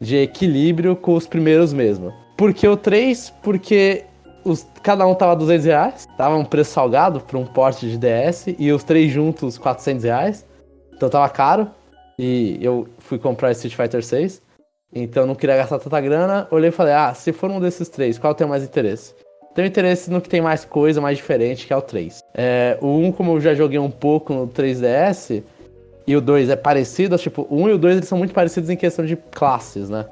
de 0.00 0.16
equilíbrio 0.16 0.96
com 0.96 1.14
os 1.14 1.26
primeiros 1.26 1.72
mesmo. 1.72 2.12
Por 2.36 2.52
que 2.52 2.66
o 2.66 2.76
3? 2.76 3.32
Porque 3.42 4.04
os, 4.44 4.66
cada 4.82 5.06
um 5.06 5.14
tava 5.14 5.34
200 5.34 5.66
reais, 5.66 6.06
tava 6.16 6.36
um 6.36 6.44
preço 6.44 6.72
salgado 6.72 7.20
para 7.20 7.38
um 7.38 7.44
porte 7.44 7.88
de 7.88 7.98
DS, 7.98 8.54
e 8.58 8.70
os 8.70 8.84
três 8.84 9.10
juntos 9.10 9.58
400 9.58 10.04
reais, 10.04 10.46
então 10.94 11.08
tava 11.08 11.28
caro, 11.28 11.68
e 12.18 12.58
eu 12.60 12.86
fui 12.98 13.18
comprar 13.18 13.50
Street 13.52 13.74
Fighter 13.74 14.04
6, 14.04 14.40
então 14.94 15.26
não 15.26 15.34
queria 15.34 15.56
gastar 15.56 15.78
tanta 15.78 16.00
grana, 16.00 16.46
olhei 16.50 16.68
e 16.68 16.72
falei, 16.72 16.94
ah, 16.94 17.12
se 17.14 17.32
for 17.32 17.50
um 17.50 17.60
desses 17.60 17.88
três, 17.88 18.18
qual 18.18 18.34
tenho 18.34 18.50
mais 18.50 18.64
interesse? 18.64 19.14
Tenho 19.54 19.68
interesse 19.68 20.10
no 20.10 20.20
que 20.20 20.28
tem 20.28 20.40
mais 20.40 20.64
coisa, 20.64 21.00
mais 21.00 21.16
diferente, 21.16 21.66
que 21.66 21.72
é 21.72 21.76
o 21.76 21.80
3. 21.80 22.20
É, 22.34 22.76
o 22.82 22.98
1, 22.98 23.12
como 23.12 23.32
eu 23.32 23.40
já 23.40 23.54
joguei 23.54 23.78
um 23.78 23.90
pouco 23.90 24.34
no 24.34 24.46
3DS, 24.46 25.42
e 26.06 26.14
o 26.14 26.20
2 26.20 26.50
é 26.50 26.56
parecido, 26.56 27.16
tipo, 27.16 27.46
o 27.48 27.62
1 27.62 27.68
e 27.70 27.72
o 27.72 27.78
2 27.78 27.96
eles 27.96 28.08
são 28.08 28.18
muito 28.18 28.34
parecidos 28.34 28.68
em 28.68 28.76
questão 28.76 29.04
de 29.04 29.16
classes, 29.16 29.88
né? 29.88 30.04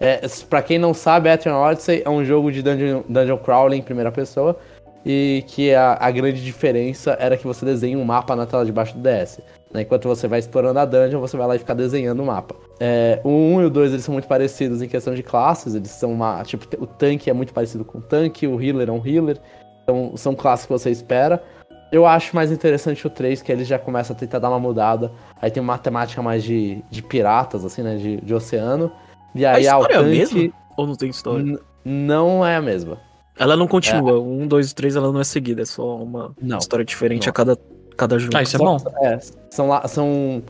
É, 0.00 0.20
pra 0.48 0.62
quem 0.62 0.78
não 0.78 0.94
sabe, 0.94 1.30
Etrian 1.30 1.56
Odyssey 1.56 2.02
é 2.04 2.10
um 2.10 2.24
jogo 2.24 2.50
de 2.50 2.62
dungeon, 2.62 3.02
dungeon 3.08 3.38
crawling 3.38 3.78
em 3.78 3.82
primeira 3.82 4.10
pessoa. 4.10 4.58
E 5.04 5.44
que 5.48 5.74
a, 5.74 5.96
a, 6.00 6.10
grande 6.10 6.42
diferença 6.42 7.16
era 7.20 7.36
que 7.36 7.44
você 7.44 7.64
desenha 7.64 7.98
um 7.98 8.04
mapa 8.04 8.34
na 8.34 8.46
tela 8.46 8.64
de 8.64 8.72
baixo 8.72 8.96
do 8.96 9.00
DS. 9.00 9.40
Né? 9.72 9.82
Enquanto 9.82 10.08
você 10.08 10.28
vai 10.28 10.38
explorando 10.38 10.78
a 10.78 10.84
dungeon, 10.84 11.20
você 11.20 11.36
vai 11.36 11.46
lá 11.46 11.56
e 11.56 11.58
fica 11.58 11.74
desenhando 11.74 12.22
o 12.22 12.26
mapa. 12.26 12.54
É, 12.78 13.20
o 13.24 13.28
1 13.28 13.62
e 13.62 13.64
o 13.66 13.70
2 13.70 13.92
eles 13.92 14.04
são 14.04 14.12
muito 14.12 14.28
parecidos 14.28 14.82
em 14.82 14.88
questão 14.88 15.14
de 15.14 15.22
classes. 15.22 15.74
Eles 15.74 15.90
são 15.90 16.12
uma. 16.12 16.42
Tipo, 16.44 16.66
o 16.82 16.86
tanque 16.86 17.30
é 17.30 17.32
muito 17.32 17.52
parecido 17.52 17.84
com 17.84 17.98
o 17.98 18.02
tanque, 18.02 18.46
o 18.46 18.60
healer 18.60 18.88
é 18.88 18.92
um 18.92 19.06
healer. 19.06 19.38
Então 19.82 20.16
são 20.16 20.34
classes 20.34 20.66
que 20.66 20.72
você 20.72 20.90
espera. 20.90 21.42
Eu 21.90 22.06
acho 22.06 22.34
mais 22.34 22.50
interessante 22.50 23.06
o 23.06 23.10
3, 23.10 23.42
que 23.42 23.52
ele 23.52 23.64
já 23.64 23.78
começa 23.78 24.12
a 24.14 24.16
tentar 24.16 24.38
dar 24.38 24.48
uma 24.48 24.58
mudada. 24.58 25.12
Aí 25.40 25.50
tem 25.50 25.62
uma 25.62 25.76
temática 25.76 26.22
mais 26.22 26.42
de, 26.42 26.82
de 26.90 27.02
piratas, 27.02 27.64
assim, 27.64 27.82
né? 27.82 27.96
De, 27.96 28.16
de 28.16 28.34
oceano. 28.34 28.90
E 29.34 29.44
aí 29.44 29.66
a 29.66 29.78
história 29.78 30.00
o 30.00 30.04
tanque... 30.04 30.10
é 30.10 30.14
a 30.14 30.18
mesma? 30.18 30.52
Ou 30.76 30.86
não 30.86 30.94
tem 30.94 31.10
história? 31.10 31.58
não 31.84 32.46
é 32.46 32.56
a 32.56 32.62
mesma. 32.62 32.98
Ela 33.38 33.56
não 33.56 33.66
continua. 33.66 34.12
É. 34.12 34.14
Um, 34.14 34.46
dois, 34.46 34.72
três, 34.72 34.94
ela 34.94 35.10
não 35.10 35.20
é 35.20 35.24
seguida. 35.24 35.62
É 35.62 35.64
só 35.64 35.96
uma 35.96 36.34
não, 36.40 36.58
história 36.58 36.84
diferente 36.84 37.26
não. 37.26 37.30
a 37.30 37.32
cada, 37.32 37.58
cada 37.96 38.18
jogo. 38.18 38.36
Ah, 38.36 38.42
isso 38.42 38.56
é 38.56 38.58
bom. 38.58 38.76
É, 39.02 39.18
são 39.50 39.68
lá, 39.68 39.86
são. 39.88 40.42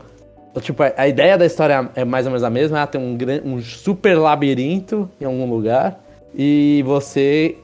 Tipo, 0.61 0.83
a 0.95 1.07
ideia 1.07 1.37
da 1.37 1.45
história 1.45 1.89
é 1.95 2.05
mais 2.05 2.25
ou 2.25 2.31
menos 2.31 2.43
a 2.43 2.49
mesma. 2.49 2.77
Ela 2.77 2.87
tem 2.87 3.01
um, 3.01 3.17
um 3.45 3.61
super 3.61 4.15
labirinto 4.17 5.09
em 5.19 5.25
algum 5.25 5.49
lugar. 5.49 5.99
E 6.35 6.83
você 6.85 7.57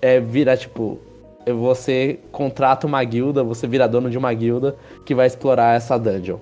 é, 0.00 0.20
vira, 0.20 0.56
tipo. 0.56 0.98
Você 1.44 2.20
contrata 2.30 2.86
uma 2.86 3.02
guilda, 3.02 3.42
você 3.42 3.66
vira 3.66 3.88
dono 3.88 4.08
de 4.08 4.16
uma 4.16 4.32
guilda 4.32 4.76
que 5.04 5.12
vai 5.12 5.26
explorar 5.26 5.74
essa 5.74 5.98
dungeon. 5.98 6.38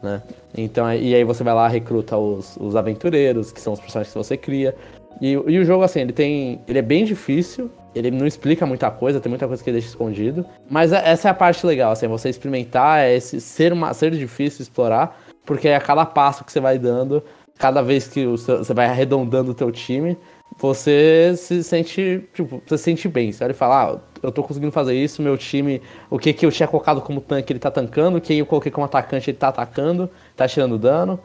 Né? 0.00 0.22
Então, 0.56 0.92
e 0.92 1.14
aí 1.14 1.24
você 1.24 1.42
vai 1.42 1.52
lá, 1.52 1.66
recruta 1.66 2.16
os, 2.16 2.56
os 2.60 2.76
aventureiros, 2.76 3.50
que 3.50 3.60
são 3.60 3.72
os 3.72 3.80
personagens 3.80 4.12
que 4.12 4.18
você 4.18 4.36
cria. 4.36 4.74
E, 5.20 5.32
e, 5.32 5.58
o 5.58 5.64
jogo, 5.64 5.82
assim, 5.82 6.00
ele 6.00 6.12
tem. 6.12 6.60
Ele 6.68 6.78
é 6.78 6.82
bem 6.82 7.04
difícil, 7.04 7.70
ele 7.96 8.10
não 8.10 8.26
explica 8.26 8.66
muita 8.66 8.90
coisa, 8.90 9.20
tem 9.20 9.30
muita 9.30 9.46
coisa 9.48 9.62
que 9.62 9.70
ele 9.70 9.78
deixa 9.78 9.88
escondido. 9.88 10.44
Mas 10.68 10.92
é, 10.92 11.02
essa 11.08 11.28
é 11.28 11.30
a 11.30 11.34
parte 11.34 11.66
legal, 11.66 11.92
assim, 11.92 12.06
você 12.06 12.28
experimentar, 12.28 13.00
é 13.00 13.16
esse 13.16 13.40
ser, 13.40 13.72
uma, 13.72 13.94
ser 13.94 14.10
difícil 14.10 14.62
explorar, 14.62 15.18
porque 15.44 15.68
a 15.68 15.80
cada 15.80 16.04
passo 16.04 16.44
que 16.44 16.52
você 16.52 16.60
vai 16.60 16.78
dando, 16.78 17.22
cada 17.58 17.82
vez 17.82 18.06
que 18.06 18.26
você 18.26 18.74
vai 18.74 18.86
arredondando 18.86 19.52
o 19.52 19.54
teu 19.54 19.72
time, 19.72 20.16
você 20.58 21.34
se 21.36 21.62
sente, 21.62 22.24
tipo, 22.34 22.62
você 22.66 22.78
se 22.78 22.84
sente 22.84 23.08
bem. 23.08 23.32
Você 23.32 23.44
olha 23.44 23.52
e 23.52 23.54
fala, 23.54 23.92
ah, 23.92 23.98
eu 24.22 24.32
tô 24.32 24.42
conseguindo 24.42 24.72
fazer 24.72 24.94
isso, 24.94 25.22
meu 25.22 25.36
time, 25.36 25.82
o 26.10 26.18
que 26.18 26.32
que 26.32 26.46
eu 26.46 26.52
tinha 26.52 26.66
colocado 26.66 27.00
como 27.00 27.20
tanque, 27.20 27.52
ele 27.52 27.60
tá 27.60 27.70
tancando, 27.70 28.20
quem 28.20 28.38
eu 28.38 28.46
coloquei 28.46 28.70
como 28.70 28.84
atacante, 28.84 29.30
ele 29.30 29.38
tá 29.38 29.48
atacando, 29.48 30.10
tá 30.34 30.46
tirando 30.46 30.78
dano. 30.78 31.18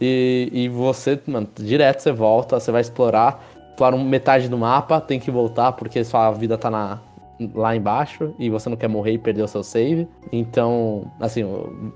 E, 0.00 0.48
e 0.52 0.68
você, 0.68 1.20
mano, 1.26 1.48
direto 1.56 2.00
você 2.00 2.12
volta, 2.12 2.58
você 2.58 2.72
vai 2.72 2.80
explorar, 2.80 3.44
explora 3.74 3.96
metade 3.96 4.48
do 4.48 4.56
mapa, 4.56 5.00
tem 5.00 5.18
que 5.18 5.30
voltar 5.30 5.72
porque 5.72 6.04
sua 6.04 6.30
vida 6.30 6.56
tá 6.56 6.70
na, 6.70 7.00
lá 7.54 7.74
embaixo 7.74 8.32
e 8.38 8.48
você 8.48 8.68
não 8.68 8.76
quer 8.76 8.88
morrer 8.88 9.12
e 9.12 9.18
perder 9.18 9.42
o 9.42 9.48
seu 9.48 9.64
save. 9.64 10.08
Então, 10.32 11.10
assim, 11.20 11.44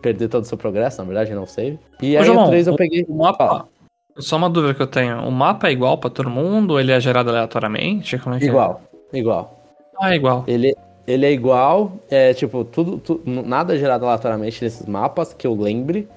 perder 0.03 0.29
todo 0.29 0.43
o 0.43 0.47
seu 0.47 0.59
progresso, 0.59 0.99
na 0.99 1.05
verdade, 1.05 1.33
não 1.33 1.45
o 1.45 1.47
save. 1.47 1.79
E 2.03 2.17
Ô, 2.17 2.21
aí 2.21 2.27
João, 2.27 2.47
o 2.47 2.49
3 2.49 2.67
eu 2.67 2.75
peguei. 2.75 3.07
O 3.09 3.17
mapa. 3.17 3.69
Só 4.19 4.37
uma 4.37 4.51
dúvida 4.51 4.75
que 4.75 4.83
eu 4.83 4.87
tenho. 4.89 5.21
O 5.21 5.31
mapa 5.31 5.69
é 5.69 5.73
igual 5.73 5.97
para 5.99 6.11
todo 6.11 6.29
mundo? 6.29 6.81
Ele 6.81 6.91
é 6.91 6.99
gerado 6.99 7.31
aleatoriamente? 7.31 8.19
Como 8.19 8.35
é 8.35 8.41
que 8.41 8.47
igual, 8.47 8.81
é? 9.13 9.19
igual. 9.19 9.57
Ah, 10.01 10.13
é 10.13 10.17
igual. 10.17 10.45
Ele, 10.49 10.75
ele 11.07 11.25
é 11.25 11.33
igual, 11.33 11.93
é 12.11 12.35
tipo, 12.35 12.65
tudo, 12.65 12.99
tudo, 12.99 13.23
nada 13.25 13.75
é 13.75 13.79
gerado 13.79 14.05
aleatoriamente 14.05 14.63
nesses 14.65 14.87
mapas, 14.87 15.33
que 15.33 15.47
eu 15.47 15.55
lembre. 15.55 16.09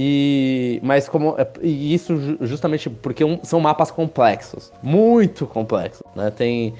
E 0.00 0.78
mas 0.80 1.08
como 1.08 1.34
é, 1.36 1.44
e 1.60 1.92
isso 1.92 2.38
justamente 2.42 2.88
porque 2.88 3.24
um, 3.24 3.40
são 3.42 3.58
mapas 3.58 3.90
complexos, 3.90 4.72
muito 4.80 5.44
complexos, 5.44 6.04
né? 6.14 6.30
Tem 6.30 6.72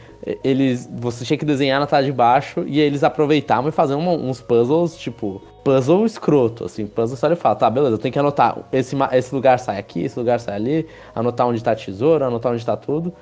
eles 0.44 0.88
você 1.00 1.24
tinha 1.24 1.36
que 1.36 1.44
desenhar 1.44 1.80
na 1.80 1.86
tela 1.88 2.04
de 2.04 2.12
baixo 2.12 2.62
e 2.64 2.78
eles 2.78 3.02
aproveitavam 3.02 3.70
e 3.70 3.72
faziam 3.72 3.98
uma, 3.98 4.12
uns 4.12 4.40
puzzles 4.40 4.96
tipo 4.96 5.42
puzzle 5.64 6.06
escroto, 6.06 6.64
assim, 6.64 6.86
puzzle 6.86 7.16
só 7.16 7.26
ele 7.26 7.34
fala, 7.34 7.56
tá, 7.56 7.68
beleza, 7.68 7.94
eu 7.94 7.98
tenho 7.98 8.12
que 8.12 8.18
anotar 8.20 8.56
esse 8.70 8.94
esse 9.10 9.34
lugar 9.34 9.58
sai 9.58 9.78
aqui, 9.78 10.04
esse 10.04 10.16
lugar 10.16 10.38
sai 10.38 10.54
ali, 10.54 10.86
anotar 11.12 11.48
onde 11.48 11.60
tá 11.60 11.72
a 11.72 11.76
tesoura, 11.76 12.26
anotar 12.26 12.52
onde 12.52 12.64
tá 12.64 12.76
tudo. 12.76 13.12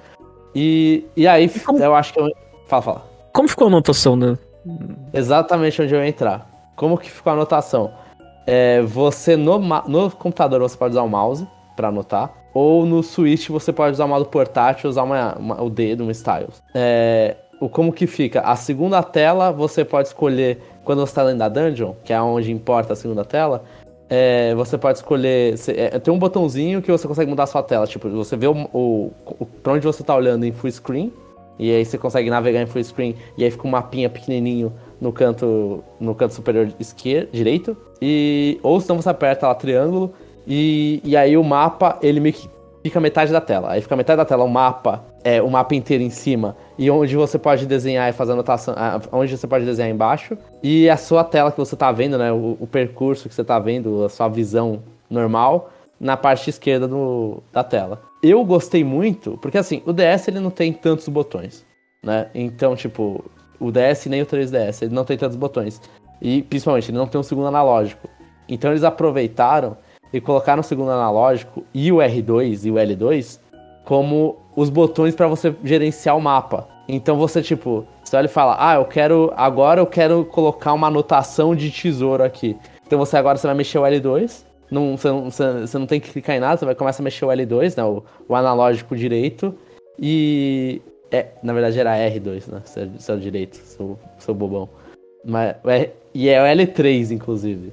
E, 0.55 1.07
e 1.17 1.27
aí 1.27 1.47
e 1.47 1.61
como... 1.61 1.79
eu 1.83 1.95
acho 1.95 2.13
que 2.13 2.21
eu... 2.21 2.31
fala, 2.67 2.83
fala. 2.83 3.07
Como 3.33 3.49
ficou 3.49 3.65
a 3.65 3.69
anotação, 3.69 4.15
né? 4.15 4.37
Exatamente 5.15 5.81
onde 5.81 5.95
eu 5.95 6.01
ia 6.01 6.09
entrar. 6.09 6.47
Como 6.77 6.99
que 6.99 7.11
ficou 7.11 7.31
a 7.31 7.35
anotação? 7.35 7.93
É, 8.47 8.81
você 8.83 9.37
no, 9.37 9.59
no 9.59 10.11
computador 10.11 10.61
você 10.61 10.77
pode 10.77 10.93
usar 10.93 11.03
o 11.03 11.09
mouse 11.09 11.47
para 11.75 11.89
anotar. 11.89 12.33
Ou 12.55 12.87
no 12.87 13.03
Switch 13.03 13.49
você 13.49 13.73
pode 13.73 13.93
usar 13.93 14.07
o 14.07 14.09
modo 14.09 14.25
portátil, 14.27 14.89
usar 14.89 15.03
uma, 15.03 15.35
uma, 15.35 15.63
o 15.63 15.69
dedo, 15.69 16.05
um 16.05 16.11
stylus. 16.11 16.63
É, 16.75 17.37
o 17.61 17.69
como 17.69 17.93
que 17.93 18.07
fica? 18.07 18.41
A 18.41 18.57
segunda 18.57 19.03
tela 19.03 19.51
você 19.51 19.85
pode 19.85 20.09
escolher 20.09 20.63
quando 20.85 21.01
você 21.01 21.11
está 21.11 21.25
dentro 21.25 21.39
da 21.39 21.49
dungeon, 21.49 21.93
que 22.05 22.13
é 22.13 22.21
onde 22.21 22.53
importa 22.53 22.93
a 22.93 22.97
segunda 22.97 23.25
tela. 23.25 23.65
É, 24.09 24.55
você 24.55 24.79
pode 24.79 24.99
escolher. 24.99 25.55
É, 25.69 25.99
tem 25.99 26.15
um 26.15 26.19
botãozinho 26.19 26.81
que 26.81 26.91
você 26.91 27.09
consegue 27.09 27.29
mudar 27.29 27.43
a 27.43 27.47
sua 27.47 27.63
tela. 27.63 27.87
Tipo, 27.87 28.09
você 28.09 28.37
vê 28.37 28.47
o, 28.47 28.69
o, 28.73 29.13
o 29.27 29.47
pra 29.63 29.73
onde 29.73 29.85
você 29.85 30.03
está 30.03 30.15
olhando 30.15 30.45
em 30.45 30.53
full 30.53 30.71
screen. 30.71 31.13
E 31.59 31.75
aí 31.75 31.85
você 31.85 31.99
consegue 31.99 32.31
navegar 32.31 32.63
em 32.63 32.67
full 32.67 32.83
screen. 32.85 33.17
E 33.37 33.45
aí 33.45 33.51
fica 33.51 33.67
um 33.67 33.71
mapinha 33.71 34.09
pequenininho 34.09 34.73
no 35.01 35.13
canto 35.13 35.83
no 36.01 36.15
canto 36.15 36.35
superior 36.35 36.69
esquerdo, 36.79 37.31
direito. 37.33 37.77
E 38.01 38.59
ou 38.63 38.81
senão 38.81 39.01
você 39.01 39.09
aperta 39.09 39.49
lá 39.49 39.55
triângulo 39.55 40.13
e, 40.47 41.01
e 41.05 41.17
aí 41.17 41.37
o 41.37 41.45
mapa 41.45 41.99
ele 42.03 42.21
meio 42.21 42.35
que 42.35 42.49
fica 42.83 43.01
metade 43.01 43.33
da 43.33 43.41
tela. 43.41 43.73
Aí 43.73 43.81
fica 43.81 43.97
metade 43.97 44.19
da 44.19 44.25
tela 44.25 44.45
o 44.45 44.49
mapa, 44.49 45.05
é 45.25 45.43
o 45.43 45.51
mapa 45.51 45.75
inteiro 45.75 46.03
em 46.03 46.11
cima 46.11 46.57
e 46.79 46.91
onde 46.91 47.17
você 47.17 47.39
pode 47.39 47.67
desenhar 47.67 48.09
e 48.09 48.13
fazer 48.13 48.33
anotação, 48.33 48.75
onde 49.13 49.37
você 49.37 49.47
pode 49.47 49.65
desenhar 49.65 49.91
embaixo 49.91 50.37
e 50.63 50.89
a 50.89 50.97
sua 50.97 51.25
tela 51.25 51.51
que 51.51 51.59
você 51.59 51.75
tá 51.75 51.91
vendo, 51.91 52.17
né, 52.17 52.33
o, 52.33 52.57
o 52.61 52.67
percurso 52.67 53.29
que 53.29 53.35
você 53.35 53.43
tá 53.43 53.59
vendo, 53.59 54.05
a 54.05 54.09
sua 54.09 54.29
visão 54.29 54.83
normal 55.11 55.71
na 55.99 56.17
parte 56.17 56.51
esquerda 56.51 56.87
do, 56.87 57.43
da 57.53 57.65
tela. 57.65 58.03
Eu 58.23 58.45
gostei 58.45 58.85
muito, 58.85 59.39
porque 59.39 59.59
assim, 59.59 59.83
o 59.87 59.93
DS 59.93 60.29
ele 60.29 60.41
não 60.41 60.51
tem 60.51 60.73
tantos 60.73 61.09
botões, 61.09 61.65
né? 62.03 62.29
Então, 62.35 62.77
tipo, 62.77 63.25
o 63.61 63.71
DS 63.71 64.07
nem 64.07 64.23
o 64.23 64.27
3DS, 64.27 64.83
ele 64.83 64.95
não 64.95 65.05
tem 65.05 65.17
tantos 65.17 65.37
botões. 65.37 65.81
E 66.21 66.43
principalmente, 66.43 66.91
ele 66.91 66.99
não 66.99 67.07
tem 67.07 67.21
um 67.21 67.25
segundo 67.25 67.49
analógico. 67.49 68.09
Então 68.49 68.71
eles 68.71 68.85
aproveitaram 68.85 69.77
e 70.13 70.21
colocaram 70.21 70.61
o 70.61 70.65
segundo 70.65 70.91
analógico 70.91 71.65
e 71.75 71.91
o 71.91 71.97
R2 71.97 72.65
e 72.65 72.71
o 72.71 72.75
L2 72.75 73.41
como 73.85 74.37
os 74.57 74.69
botões 74.69 75.15
para 75.15 75.29
você 75.29 75.55
gerenciar 75.63 76.17
o 76.17 76.21
mapa. 76.21 76.67
Então 76.89 77.17
você, 77.17 77.43
tipo, 77.43 77.87
você 78.03 78.17
olha 78.17 78.27
e 78.27 78.29
fala, 78.29 78.57
ah, 78.59 78.75
eu 78.77 78.85
quero. 78.85 79.33
Agora 79.37 79.81
eu 79.81 79.87
quero 79.87 80.25
colocar 80.25 80.73
uma 80.73 80.87
anotação 80.87 81.55
de 81.55 81.71
tesouro 81.71 82.23
aqui. 82.23 82.57
Então 82.87 82.99
você 82.99 83.17
agora 83.17 83.37
você 83.37 83.47
vai 83.47 83.57
mexer 83.57 83.79
o 83.79 83.83
L2. 83.83 84.45
Não, 84.71 84.97
você, 84.97 85.09
não, 85.09 85.31
você 85.31 85.79
não 85.79 85.87
tem 85.87 86.01
que 86.01 86.11
clicar 86.11 86.37
em 86.37 86.41
nada, 86.41 86.57
você 86.57 86.65
vai 86.65 86.75
começar 86.75 87.01
a 87.01 87.05
mexer 87.05 87.25
o 87.25 87.29
L2, 87.29 87.77
né? 87.77 87.85
O, 87.85 88.03
o 88.29 88.35
analógico 88.35 88.97
direito. 88.97 89.55
E. 89.99 90.81
É, 91.11 91.27
na 91.43 91.53
verdade 91.53 91.79
era 91.79 91.97
R2, 91.97 92.51
né? 92.51 92.63
Seu, 92.65 92.89
seu 92.99 93.19
direito, 93.19 93.57
seu, 93.57 93.99
seu 94.19 94.35
bobão. 94.35 94.69
Mas, 95.25 95.57
é, 95.67 95.91
e 96.15 96.29
é 96.29 96.41
o 96.41 96.47
L3, 96.47 97.11
inclusive. 97.11 97.73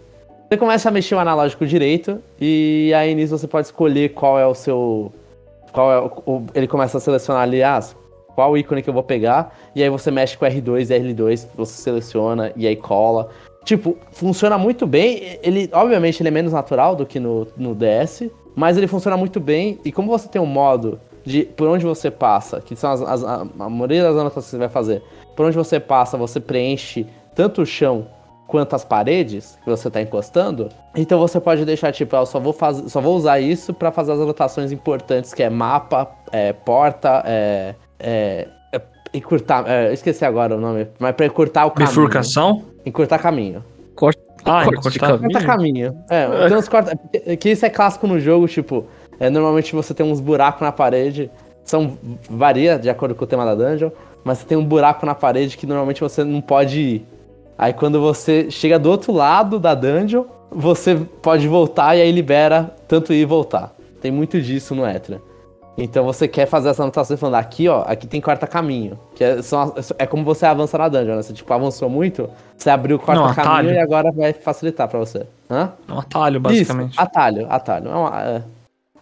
Você 0.50 0.58
começa 0.58 0.90
a 0.90 0.92
mexer 0.92 1.16
o 1.16 1.20
analógico 1.20 1.66
direito, 1.66 2.22
e 2.40 2.92
aí 2.96 3.16
nisso 3.16 3.38
você 3.38 3.48
pode 3.48 3.68
escolher 3.68 4.10
qual 4.10 4.40
é 4.40 4.46
o 4.46 4.54
seu. 4.54 5.12
Qual 5.72 5.92
é 5.92 6.12
o, 6.28 6.44
ele 6.54 6.68
começa 6.68 6.98
a 6.98 7.02
selecionar 7.02 7.42
ali, 7.42 7.64
ah, 7.64 7.80
qual 8.36 8.56
ícone 8.58 8.84
que 8.84 8.90
eu 8.90 8.94
vou 8.94 9.02
pegar, 9.02 9.58
e 9.76 9.82
aí 9.82 9.90
você 9.90 10.12
mexe 10.12 10.38
com 10.38 10.46
R2 10.46 10.92
e 10.92 11.14
L2, 11.14 11.48
você 11.56 11.82
seleciona 11.82 12.52
e 12.56 12.68
aí 12.68 12.76
cola. 12.76 13.30
Tipo, 13.64 13.98
funciona 14.12 14.58
muito 14.58 14.86
bem. 14.86 15.40
Ele, 15.42 15.70
obviamente, 15.72 16.22
ele 16.22 16.28
é 16.28 16.32
menos 16.32 16.52
natural 16.52 16.96
do 16.96 17.06
que 17.06 17.20
no, 17.20 17.48
no 17.58 17.74
DS, 17.74 18.30
mas 18.56 18.78
ele 18.78 18.88
funciona 18.88 19.16
muito 19.16 19.40
bem. 19.40 19.80
E 19.86 19.92
como 19.92 20.10
você 20.10 20.28
tem 20.28 20.42
um 20.42 20.46
modo 20.46 21.00
de 21.24 21.44
por 21.44 21.68
onde 21.68 21.86
você 21.86 22.12
passa, 22.12 22.62
que 22.62 22.76
são 22.76 22.92
as, 22.92 23.02
as, 23.02 23.24
a, 23.24 23.42
a 23.60 23.70
maioria 23.70 24.04
das 24.04 24.16
anotações 24.16 24.46
que 24.46 24.52
você 24.52 24.58
vai 24.58 24.70
fazer, 24.70 25.04
por 25.36 25.46
onde 25.46 25.56
você 25.56 25.80
passa, 25.80 26.18
você 26.18 26.40
preenche 26.40 27.06
tanto 27.36 27.62
o 27.62 27.66
chão 27.66 28.08
quanto 28.48 28.76
as 28.76 28.84
paredes 28.84 29.58
que 29.64 29.70
você 29.70 29.88
está 29.88 30.02
encostando. 30.02 30.70
Então 30.96 31.18
você 31.20 31.40
pode 31.40 31.66
deixar 31.66 31.92
tipo, 31.92 32.16
eu 32.16 32.26
só 32.26 32.40
vou 32.40 32.54
fazer, 32.54 32.88
só 32.90 33.02
vou 33.02 33.16
usar 33.16 33.40
isso 33.40 33.74
para 33.74 33.92
fazer 33.92 34.12
as 34.12 34.20
anotações 34.20 34.72
importantes, 34.72 35.34
que 35.34 35.42
é 35.42 35.50
mapa, 35.50 36.12
é, 36.32 36.54
porta, 36.54 37.24
é, 37.26 37.74
é, 38.00 38.48
é 38.72 38.82
encurtar, 39.14 39.64
é, 39.68 39.94
esqueci 39.94 40.24
agora 40.24 40.56
o 40.56 40.60
nome, 40.60 40.88
mas 41.00 41.16
para 41.16 41.26
encurtar 41.26 41.66
o 41.66 41.72
caminho. 41.72 41.90
Bifurcação? 41.90 42.64
Encurtar 42.86 43.18
caminho. 43.20 43.64
Corta, 43.96 44.22
ah, 44.46 44.66
corte 44.66 45.00
caminho. 45.00 45.22
Corta 45.22 45.46
caminho. 45.46 46.04
É, 46.10 46.56
uns 46.56 46.68
corta, 46.68 46.96
que 47.40 47.50
isso 47.50 47.66
é 47.66 47.70
clássico 47.70 48.06
no 48.06 48.20
jogo, 48.20 48.48
tipo, 48.48 48.86
é, 49.20 49.30
normalmente 49.30 49.74
você 49.74 49.94
tem 49.94 50.06
uns 50.06 50.20
buracos 50.20 50.62
na 50.62 50.72
parede, 50.72 51.30
são 51.64 51.98
varia 52.30 52.78
de 52.78 52.90
acordo 52.90 53.16
com 53.16 53.24
o 53.24 53.28
tema 53.28 53.46
da 53.46 53.56
dungeon 53.56 53.90
mas 54.24 54.38
você 54.38 54.46
tem 54.46 54.58
um 54.58 54.64
buraco 54.64 55.06
na 55.06 55.14
parede 55.14 55.58
que 55.58 55.68
normalmente 55.68 56.00
você 56.00 56.24
não 56.24 56.40
pode 56.40 56.80
ir. 56.80 57.06
Aí 57.58 57.74
quando 57.74 58.00
você 58.00 58.50
chega 58.50 58.80
do 58.80 58.90
outro 58.90 59.12
lado 59.12 59.60
da 59.60 59.76
dungeon, 59.76 60.24
você 60.50 60.96
pode 61.22 61.48
voltar 61.48 61.96
e 61.98 62.02
aí 62.02 62.12
libera 62.12 62.72
tanto 62.88 63.12
ir 63.14 63.22
e 63.22 63.26
voltar. 63.26 63.74
Tem 64.02 64.12
muito 64.12 64.42
disso 64.42 64.74
no 64.74 64.86
Etra. 64.86 65.22
Então 65.78 66.06
você 66.06 66.28
quer 66.28 66.46
fazer 66.46 66.70
essa 66.70 66.84
anotação 66.84 67.18
falando 67.18 67.36
aqui, 67.36 67.68
ó, 67.68 67.84
aqui 67.86 68.06
tem 68.08 68.22
quarta 68.22 68.46
caminho. 68.48 68.98
Que 69.16 69.24
é, 69.24 69.40
é 69.98 70.06
como 70.06 70.24
você 70.24 70.46
avança 70.46 70.78
na 70.78 70.88
dungeon, 70.88 71.16
né? 71.16 71.22
Você 71.22 71.34
tipo, 71.34 71.52
avançou 71.52 71.90
muito, 71.90 72.30
você 72.56 72.70
abriu 72.70 72.98
o 72.98 73.00
quarta 73.00 73.26
Não, 73.26 73.34
caminho 73.34 73.74
e 73.74 73.80
agora 73.80 74.12
vai 74.12 74.32
facilitar 74.34 74.88
pra 74.88 75.00
você. 75.00 75.26
Hã? 75.50 75.72
É 75.88 75.92
um 75.92 76.00
atalho, 76.00 76.40
basicamente. 76.40 76.92
Isso, 76.92 77.02
atalho, 77.02 77.48
atalho. 77.50 77.90
É 77.90 77.96
uma- 77.96 78.22
é. 78.22 78.42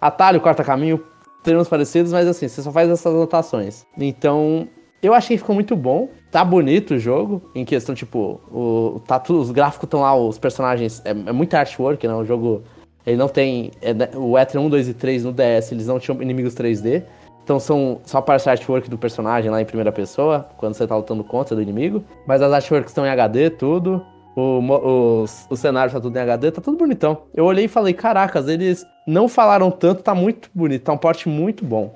Atalho, 0.02 0.42
quarta 0.42 0.64
caminho, 0.64 1.00
termos 1.44 1.68
parecidos, 1.70 2.12
mas 2.12 2.28
assim, 2.28 2.48
você 2.48 2.62
só 2.62 2.72
faz 2.72 2.90
essas 2.90 3.14
anotações. 3.14 3.86
Então, 3.98 4.68
eu 5.02 5.14
achei 5.14 5.38
que 5.38 5.42
ficou 5.42 5.54
muito 5.56 5.76
bom. 5.76 6.10
Tá 6.32 6.44
bonito 6.44 6.96
o 6.96 7.00
jogo, 7.00 7.42
em 7.54 7.64
questão, 7.64 7.94
tipo, 7.94 8.40
o, 8.52 9.00
tá 9.06 9.20
tudo, 9.20 9.40
os 9.42 9.52
gráficos 9.52 9.86
estão 9.86 10.02
lá, 10.02 10.16
os 10.16 10.38
personagens. 10.40 11.02
É, 11.06 11.12
é 11.12 11.32
muito 11.32 11.54
artwork, 11.54 12.08
né? 12.08 12.14
O 12.16 12.26
jogo. 12.26 12.64
Ele 13.06 13.18
não 13.18 13.28
tem. 13.28 13.72
é, 13.82 13.94
né, 13.94 14.10
o 14.16 14.38
Etrian 14.38 14.62
1, 14.62 14.70
2 14.70 14.88
e 14.90 14.94
3 14.94 15.24
no 15.24 15.32
DS, 15.34 15.72
eles 15.72 15.88
não 15.88 16.00
tinham 16.00 16.22
inimigos 16.22 16.54
3D. 16.56 17.04
Então 17.44 17.60
são 17.60 18.00
só 18.06 18.20
aparece 18.20 18.50
artwork 18.50 18.88
do 18.90 18.98
personagem 18.98 19.50
lá 19.50 19.60
em 19.62 19.66
primeira 19.66 19.92
pessoa, 19.92 20.48
quando 20.58 20.76
você 20.76 20.86
tá 20.88 20.96
lutando 20.96 21.24
contra 21.24 21.56
do 21.56 21.62
inimigo. 21.62 22.04
Mas 22.28 22.42
as 22.42 22.54
artworks 22.54 22.92
estão 22.92 23.06
em 23.06 23.10
HD, 23.10 23.50
tudo. 23.50 24.06
O, 24.36 25.22
os- 25.24 25.48
o 25.50 25.56
cenário 25.58 25.92
tá 25.92 26.00
tudo 26.00 26.16
em 26.16 26.22
HD, 26.22 26.52
tá 26.52 26.62
tudo 26.62 26.78
bonitão. 26.78 27.24
Eu 27.34 27.46
olhei 27.46 27.66
e 27.66 27.68
falei, 27.68 27.94
caracas, 27.94 28.48
eles 28.48 28.86
não 29.08 29.28
falaram 29.28 29.70
tanto, 29.72 30.04
tá 30.04 30.14
muito 30.16 30.50
bonito, 30.54 30.84
tá 30.84 30.94
um 30.94 30.98
porte 30.98 31.28
muito 31.30 31.64
bom. 31.66 31.94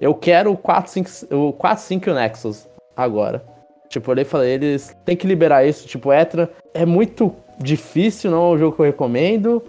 Eu 0.00 0.14
quero 0.14 0.52
o 0.52 0.56
4, 0.56 0.90
5, 0.92 1.10
o 1.34 1.52
4, 1.52 1.82
5 1.84 2.08
e 2.08 2.12
o 2.12 2.14
Nexus 2.14 2.68
agora. 2.96 3.42
Tipo, 3.88 4.10
eu 4.10 4.12
olhei 4.12 4.22
e 4.22 4.28
falei, 4.28 4.52
eles 4.52 4.96
têm 5.04 5.16
que 5.16 5.26
liberar 5.26 5.64
isso. 5.66 5.86
Tipo, 5.86 6.12
Etra 6.12 6.50
é 6.74 6.84
muito 6.84 7.34
difícil, 7.58 8.30
não 8.30 8.42
é 8.52 8.54
um 8.54 8.58
jogo 8.58 8.74
que 8.76 8.82
eu 8.82 8.86
recomendo 8.86 9.62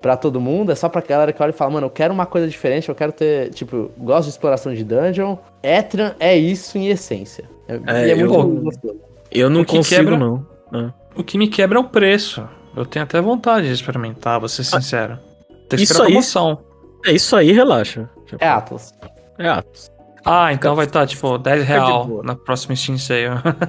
pra 0.00 0.16
todo 0.16 0.40
mundo. 0.40 0.70
É 0.70 0.74
só 0.74 0.88
pra 0.88 1.00
galera 1.00 1.32
que 1.32 1.42
olha 1.42 1.50
e 1.50 1.54
fala, 1.54 1.70
mano, 1.72 1.86
eu 1.86 1.90
quero 1.90 2.12
uma 2.12 2.26
coisa 2.26 2.46
diferente, 2.46 2.88
eu 2.88 2.94
quero 2.94 3.12
ter, 3.12 3.50
tipo, 3.50 3.90
gosto 3.98 4.24
de 4.24 4.30
exploração 4.30 4.74
de 4.74 4.84
dungeon. 4.84 5.36
Etran 5.62 6.12
é 6.20 6.36
isso 6.36 6.76
em 6.78 6.88
essência. 6.88 7.44
É, 7.66 7.74
É, 8.02 8.08
e 8.08 8.10
é 8.10 8.14
muito 8.14 8.34
eu- 8.34 8.46
gostoso. 8.62 9.00
Eu 9.30 9.48
não 9.48 9.62
O 9.62 9.64
que 9.64 9.76
consigo, 9.76 10.02
quebra- 10.10 10.18
não. 10.18 10.46
Ah. 10.72 10.92
O 11.16 11.24
que 11.24 11.38
me 11.38 11.48
quebra 11.48 11.78
é 11.78 11.80
o 11.80 11.84
preço. 11.88 12.46
Eu 12.76 12.84
tenho 12.86 13.04
até 13.04 13.20
vontade 13.20 13.66
de 13.66 13.72
experimentar, 13.72 14.38
vou 14.38 14.48
ser 14.48 14.64
sincero. 14.64 15.18
Tem 15.76 15.78
que 15.78 15.84
Isso 15.84 15.92
esperar 15.92 16.04
a 16.04 16.10
promoção. 16.10 16.58
É 17.04 17.12
isso 17.12 17.34
aí, 17.36 17.52
relaxa. 17.52 18.08
Tipo, 18.26 18.42
É 18.44 18.48
Atlas. 18.48 18.94
é 19.38 19.48
Atos. 19.48 19.90
Ah, 20.24 20.52
então 20.52 20.76
vai 20.76 20.84
estar, 20.86 21.04
tipo, 21.06 21.36
10 21.36 21.62
Fica 21.62 21.72
de 21.72 21.78
real 21.80 22.22
na 22.22 22.36
próxima 22.36 22.76
Steam 22.76 22.96
Sale. 22.96 23.24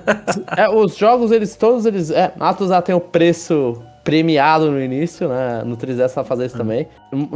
É, 0.56 0.70
os 0.70 0.96
jogos, 0.96 1.32
eles 1.32 1.56
todos 1.56 1.86
eles. 1.86 2.12
É, 2.12 2.32
Atlas 2.40 2.70
já 2.70 2.82
tem 2.82 2.94
o 2.94 3.00
preço 3.00 3.82
premiado 4.04 4.70
no 4.70 4.80
início, 4.80 5.28
né? 5.30 5.64
No 5.66 5.76
3DS 5.76 6.14
vai 6.14 6.24
fazer 6.24 6.46
isso 6.46 6.58
também. 6.58 6.88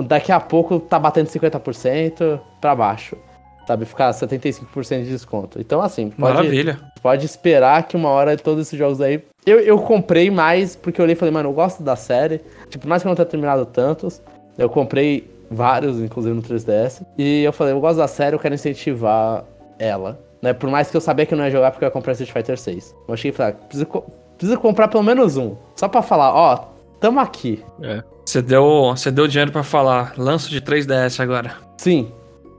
Daqui 0.06 0.32
a 0.32 0.40
pouco 0.40 0.80
tá 0.80 1.00
batendo 1.00 1.28
50% 1.28 2.40
pra 2.62 2.76
baixo. 2.76 3.18
Sabe? 3.66 3.86
Ficar 3.86 4.12
75% 4.12 5.04
de 5.04 5.10
desconto. 5.10 5.60
Então, 5.60 5.82
assim, 5.82 6.10
pode, 6.12 6.34
Maravilha. 6.36 6.80
pode 7.02 7.26
esperar 7.26 7.84
que 7.88 7.98
uma 7.98 8.10
hora 8.10 8.38
todos 8.38 8.68
esses 8.68 8.78
jogos 8.78 9.02
aí. 9.02 9.22
Eu, 9.46 9.60
eu 9.60 9.80
comprei 9.80 10.30
mais 10.30 10.76
porque 10.76 11.02
eu 11.02 11.04
olhei 11.04 11.14
e 11.16 11.18
falei, 11.18 11.34
mano, 11.34 11.50
eu 11.50 11.54
gosto 11.54 11.82
da 11.84 11.96
série. 11.96 12.40
Tipo, 12.70 12.84
por 12.84 12.88
mais 12.90 13.02
que 13.02 13.08
eu 13.08 13.10
não 13.10 13.16
tenha 13.16 13.26
terminado 13.26 13.66
tantos, 13.66 14.22
eu 14.58 14.70
comprei 14.70 15.30
vários, 15.50 16.00
inclusive 16.00 16.36
no 16.36 16.42
3DS. 16.42 17.04
E 17.18 17.44
eu 17.44 17.54
falei, 17.54 17.74
eu 17.74 17.80
gosto 17.80 17.98
da 17.98 18.08
série, 18.08 18.36
eu 18.36 18.40
quero 18.40 18.56
incentivar 18.56 19.44
ela. 19.80 20.20
Né? 20.42 20.54
Por 20.54 20.70
mais 20.70 20.90
que 20.92 20.98
eu 20.98 21.02
sabia 21.02 21.26
que 21.26 21.34
eu 21.34 21.38
não 21.38 21.46
ia 21.46 21.52
jogar 21.52 21.72
porque 21.72 21.84
eu 21.86 21.88
ia 21.88 21.92
comprar 21.92 22.12
Street 22.14 22.32
Fighter 22.32 22.58
6. 22.58 22.96
Eu 23.08 23.14
achei 23.14 23.32
que 23.32 23.38
falei, 23.38 23.54
ah, 23.54 23.66
preciso, 23.66 23.86
co- 23.86 24.06
preciso 24.38 24.60
comprar 24.60 24.88
pelo 24.88 25.04
menos 25.04 25.38
um. 25.38 25.56
Só 25.76 25.88
pra 25.88 26.02
falar, 26.02 26.34
ó, 26.34 26.58
tamo 27.00 27.20
aqui. 27.20 27.64
É. 27.82 28.04
Você 28.26 28.42
deu, 28.42 28.64
você 28.96 29.10
deu 29.10 29.28
dinheiro 29.28 29.52
pra 29.52 29.64
falar. 29.64 30.14
Lanço 30.18 30.50
de 30.50 30.62
3DS 30.62 31.20
agora. 31.22 31.54
Sim. 31.78 32.12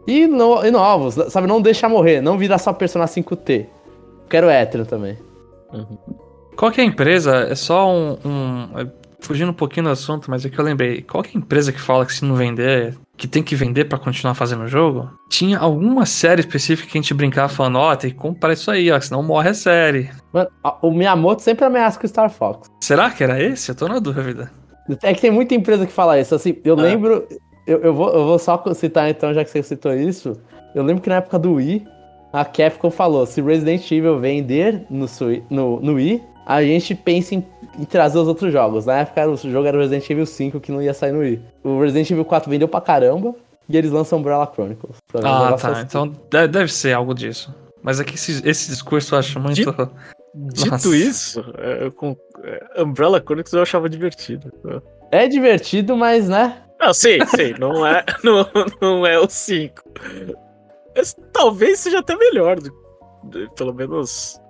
E, 0.07 0.27
no- 0.27 0.65
e 0.65 0.71
novos, 0.71 1.15
sabe? 1.31 1.47
Não 1.47 1.61
deixar 1.61 1.89
morrer, 1.89 2.21
não 2.23 2.39
virar 2.39 2.59
só 2.59 2.73
Persona 2.73 3.05
5T. 3.07 3.67
Quero 4.31 4.49
hétero 4.49 4.87
também. 4.87 5.19
Qual 6.57 6.71
que 6.73 6.81
é 6.81 6.85
a 6.85 6.87
empresa? 6.87 7.37
É 7.51 7.55
só 7.55 7.91
um, 7.93 8.17
um- 8.25 8.91
Fugindo 9.21 9.51
um 9.51 9.55
pouquinho 9.55 9.87
do 9.87 9.91
assunto, 9.93 10.31
mas 10.31 10.45
é 10.45 10.49
que 10.49 10.59
eu 10.59 10.65
lembrei. 10.65 11.03
Qual 11.03 11.25
é 11.25 11.29
a 11.35 11.39
empresa 11.39 11.73
que 11.73 11.81
fala 11.81 12.07
que 12.07 12.13
se 12.13 12.25
não 12.25 12.37
vender, 12.37 12.97
que 13.17 13.27
tem 13.27 13.43
que 13.43 13.57
vender 13.57 13.87
pra 13.87 13.99
continuar 13.99 14.35
fazendo 14.35 14.63
o 14.63 14.69
jogo? 14.69 15.11
Tinha 15.29 15.59
alguma 15.59 16.07
série 16.07 16.41
específica 16.41 16.89
que 16.89 16.97
a 16.97 17.01
gente 17.01 17.13
brincava 17.15 17.49
falando, 17.49 17.79
ó, 17.79 17.97
tem 17.97 18.11
que 18.11 18.17
comprar 18.17 18.53
isso 18.53 18.71
aí, 18.71 18.91
ó, 18.93 19.01
senão 19.01 19.23
morre 19.23 19.51
a 19.51 19.55
série. 19.55 20.09
Mano, 20.33 20.49
o 20.83 20.91
Miyamoto 20.93 21.43
sempre 21.43 21.65
ameaça 21.65 21.99
com 21.99 22.07
o 22.07 22.09
Star 22.09 22.31
Fox. 22.31 22.69
Será 22.81 23.11
que 23.11 23.25
era 23.25 23.43
esse? 23.43 23.71
Eu 23.71 23.75
tô 23.75 23.89
na 23.89 23.99
dúvida. 23.99 24.51
É 25.03 25.13
que 25.13 25.21
tem 25.21 25.31
muita 25.33 25.55
empresa 25.55 25.85
que 25.85 25.93
fala 25.93 26.19
isso. 26.19 26.35
Assim, 26.35 26.57
eu 26.65 26.79
É. 26.79 26.83
lembro. 26.83 27.27
Eu, 27.67 27.81
eu, 27.81 27.93
vou, 27.95 28.09
eu 28.11 28.25
vou 28.25 28.39
só 28.39 28.63
citar 28.73 29.11
então, 29.11 29.35
já 29.35 29.45
que 29.45 29.51
você 29.51 29.63
citou 29.63 29.93
isso. 29.95 30.41
Eu 30.75 30.83
lembro 30.83 31.03
que 31.03 31.09
na 31.11 31.17
época 31.17 31.39
do 31.39 31.55
Wii, 31.55 31.85
a 32.33 32.45
Capcom 32.45 32.91
falou: 32.91 33.27
se 33.27 33.43
Resident 33.43 33.91
Evil 33.91 34.19
vender 34.19 34.87
no, 34.89 35.07
Sui- 35.07 35.43
no, 35.51 35.79
no 35.81 35.95
Wii, 35.95 36.23
a 36.49 36.63
gente 36.65 36.95
pensa 36.95 37.35
em, 37.35 37.47
em 37.79 37.85
trazer 37.85 38.19
os 38.19 38.27
outros 38.27 38.51
jogos. 38.53 38.87
Na 38.87 39.01
época 39.01 39.29
o 39.29 39.37
jogo 39.37 39.67
era 39.69 39.77
o 39.77 39.81
Resident 39.81 40.09
Evil 40.09 40.25
5 40.27 40.59
que 40.61 40.73
não 40.73 40.81
ia 40.83 40.95
sair 40.95 41.13
no 41.13 41.21
Wii. 41.21 41.41
O 41.63 41.81
Resident 41.81 42.11
Evil 42.11 42.25
4 42.25 42.51
vendeu 42.51 42.67
pra 42.67 42.81
caramba 42.81 43.35
e 43.69 43.77
eles 43.77 43.91
lançam 43.91 44.19
Umbrella 44.19 44.51
Chronicles. 44.53 44.97
Um 45.15 45.19
Ah, 45.27 45.53
tá. 45.53 45.69
assim. 45.73 45.83
Então 45.83 46.13
deve, 46.31 46.73
ser 46.73 46.95
algo 46.95 47.15
disso. 47.15 47.55
Mas 47.83 48.01
é 48.01 48.05
que 48.05 48.15
esse, 48.15 48.41
esse 48.49 48.71
discurso 48.71 49.15
eu 49.15 49.19
acho 49.19 49.39
muito. 49.39 49.91
Dito 50.35 50.71
Nossa. 50.71 50.97
isso, 50.97 51.45
é, 51.59 51.85
eu 51.87 51.93
com, 51.93 52.17
é, 52.43 52.83
Umbrella 52.83 53.21
Chronicles 53.21 53.53
eu 53.53 53.63
achava 53.63 53.89
divertido. 53.89 54.53
É 55.11 55.27
divertido, 55.29 55.97
mas 55.97 56.29
né? 56.29 56.59
Ah, 56.81 56.95
sim, 56.95 57.19
sim, 57.35 57.55
não 57.59 57.85
é, 57.87 58.05
não, 58.23 58.47
não 58.81 59.07
é 59.07 59.19
o 59.19 59.29
5. 59.29 59.83
Mas 60.97 61.17
talvez 61.33 61.81
seja 61.81 61.99
até 62.01 62.17
melhor. 62.17 62.57
do- 62.61 62.73
do- 63.25 63.51
pelo 63.55 63.75
menos 63.75 64.41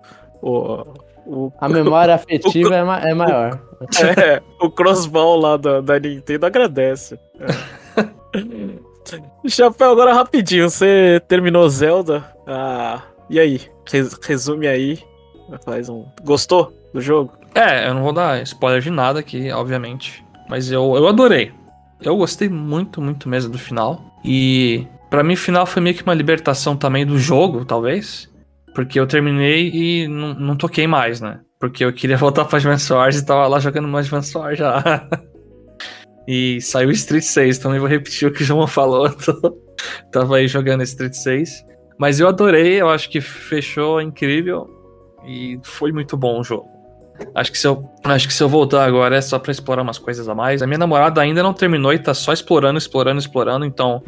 o, 0.42 0.82
o, 1.28 1.52
A 1.60 1.68
memória 1.68 2.14
afetiva 2.14 2.74
é, 2.76 2.82
ma- 2.82 3.00
é 3.00 3.14
maior. 3.14 3.60
é, 4.16 4.42
o 4.60 4.70
crossball 4.70 5.38
lá 5.38 5.56
da, 5.56 5.80
da 5.80 5.98
Nintendo 5.98 6.46
agradece. 6.46 7.18
É. 7.38 7.98
Chapéu, 9.48 9.90
agora 9.92 10.12
rapidinho, 10.12 10.68
você 10.68 11.20
terminou 11.26 11.68
Zelda? 11.68 12.24
Ah, 12.46 13.02
e 13.30 13.40
aí? 13.40 13.60
Res- 13.90 14.18
resume 14.22 14.66
aí. 14.66 14.98
Faz 15.64 15.88
um. 15.88 16.04
Gostou 16.22 16.72
do 16.92 17.00
jogo? 17.00 17.32
É, 17.54 17.88
eu 17.88 17.94
não 17.94 18.02
vou 18.02 18.12
dar 18.12 18.42
spoiler 18.42 18.82
de 18.82 18.90
nada 18.90 19.20
aqui, 19.20 19.50
obviamente. 19.50 20.22
Mas 20.48 20.70
eu, 20.70 20.94
eu 20.96 21.08
adorei. 21.08 21.52
Eu 22.02 22.16
gostei 22.16 22.48
muito, 22.48 23.00
muito 23.00 23.28
mesmo 23.28 23.50
do 23.50 23.58
final. 23.58 24.00
E 24.22 24.86
pra 25.08 25.22
mim 25.22 25.32
o 25.34 25.38
final 25.38 25.64
foi 25.64 25.80
meio 25.82 25.96
que 25.96 26.02
uma 26.02 26.14
libertação 26.14 26.76
também 26.76 27.06
do 27.06 27.18
jogo, 27.18 27.64
talvez. 27.64 28.28
Porque 28.74 28.98
eu 28.98 29.06
terminei 29.06 29.70
e 29.72 30.08
não, 30.08 30.56
toquei 30.56 30.86
mais, 30.86 31.20
né? 31.20 31.40
Porque 31.58 31.84
eu 31.84 31.92
queria 31.92 32.16
voltar 32.18 32.44
pra 32.44 32.58
Advance 32.58 32.92
Wars 32.92 33.16
e 33.16 33.24
tava 33.24 33.46
lá 33.46 33.58
jogando 33.58 33.88
mais 33.88 34.06
Advance 34.06 34.36
Wars 34.36 34.58
já. 34.58 35.08
e 36.26 36.60
saiu 36.60 36.90
Street 36.90 37.24
6, 37.24 37.58
também 37.58 37.78
vou 37.78 37.88
repetir 37.88 38.28
o 38.28 38.32
que 38.32 38.42
o 38.42 38.44
João 38.46 38.66
falou. 38.68 39.08
tava 40.12 40.36
aí 40.36 40.48
jogando 40.48 40.82
Street 40.82 41.14
6. 41.14 41.66
Mas 41.98 42.20
eu 42.20 42.28
adorei, 42.28 42.80
eu 42.80 42.88
acho 42.88 43.10
que 43.10 43.20
fechou 43.20 44.00
incrível. 44.00 44.68
E 45.26 45.58
foi 45.64 45.90
muito 45.90 46.16
bom 46.16 46.40
o 46.40 46.44
jogo. 46.44 46.78
Acho 47.34 47.50
que 47.50 47.58
se 47.58 47.66
eu, 47.66 47.84
acho 48.04 48.28
que 48.28 48.32
se 48.32 48.42
eu 48.42 48.48
voltar 48.48 48.84
agora 48.84 49.16
é 49.16 49.20
só 49.20 49.38
pra 49.38 49.50
explorar 49.50 49.82
umas 49.82 49.98
coisas 49.98 50.28
a 50.28 50.34
mais. 50.34 50.62
A 50.62 50.66
minha 50.66 50.78
namorada 50.78 51.20
ainda 51.20 51.42
não 51.42 51.52
terminou 51.52 51.92
e 51.92 51.98
tá 51.98 52.14
só 52.14 52.32
explorando, 52.32 52.78
explorando, 52.78 53.18
explorando. 53.18 53.64
Então 53.64 54.02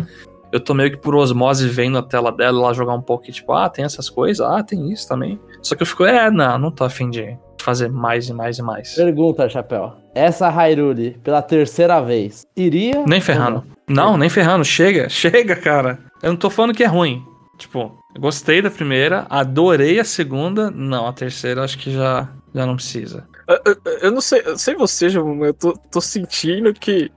eu 0.53 0.61
tô 0.61 0.75
meio 0.75 0.91
que 0.91 0.97
por 0.97 1.15
osmose 1.15 1.69
vendo 1.69 1.99
a 1.99 2.03
tela 2.03 2.31
dela 2.33 2.61
lá 2.61 2.73
jogar 2.73 2.95
um 2.95 3.03
pouco. 3.03 3.25
E, 3.29 3.33
tipo, 3.33 3.53
ah, 3.53 3.69
tem 3.69 3.85
essas 3.85 4.09
coisas, 4.11 4.41
ah, 4.47 4.63
tem 4.63 4.91
isso 4.93 5.07
também. 5.09 5.39
Só 5.63 5.75
que 5.75 5.83
eu 5.83 5.87
fico, 5.87 6.05
é, 6.05 6.31
não, 6.31 6.59
não 6.59 6.71
tô 6.71 6.85
afim 6.85 7.09
de 7.11 7.37
fazer 7.61 7.89
mais 7.91 8.29
e 8.29 8.33
mais 8.33 8.59
e 8.59 8.63
mais. 8.63 8.95
Pergunta, 8.95 9.49
Chapéu. 9.49 9.93
Essa 10.15 10.49
Hyrule, 10.49 11.19
pela 11.23 11.43
terceira 11.43 12.01
vez, 12.01 12.47
iria. 12.57 13.05
Nem 13.07 13.21
ferrando. 13.21 13.65
não? 13.89 14.11
Não, 14.13 14.17
nem 14.17 14.29
ferrando. 14.29 14.65
Chega, 14.65 15.09
chega, 15.11 15.55
cara. 15.57 15.99
Eu 16.23 16.31
não 16.31 16.37
tô 16.37 16.49
falando 16.51 16.75
que 16.75 16.83
é 16.83 16.87
ruim. 16.87 17.23
Tipo, 17.59 17.99
gostei 18.19 18.63
da 18.63 18.71
primeira, 18.71 19.27
adorei 19.29 20.01
a 20.01 20.05
segunda. 20.05 20.71
Não, 20.71 21.07
a 21.07 21.13
terceira 21.13 21.61
eu 21.61 21.65
acho 21.65 21.77
que 21.79 21.91
já, 21.93 22.29
já 22.55 22.65
não 22.65 22.75
precisa. 22.77 23.29
Eu, 23.47 23.59
eu- 23.67 23.99
eu 24.03 24.11
não 24.13 24.21
sei, 24.21 24.43
eu 24.47 24.57
sei 24.57 24.75
você, 24.75 25.09
João, 25.11 25.35
mas 25.35 25.49
eu 25.49 25.55
tô, 25.55 25.73
tô 25.91 26.01
sentindo 26.01 26.73
que, 26.73 27.11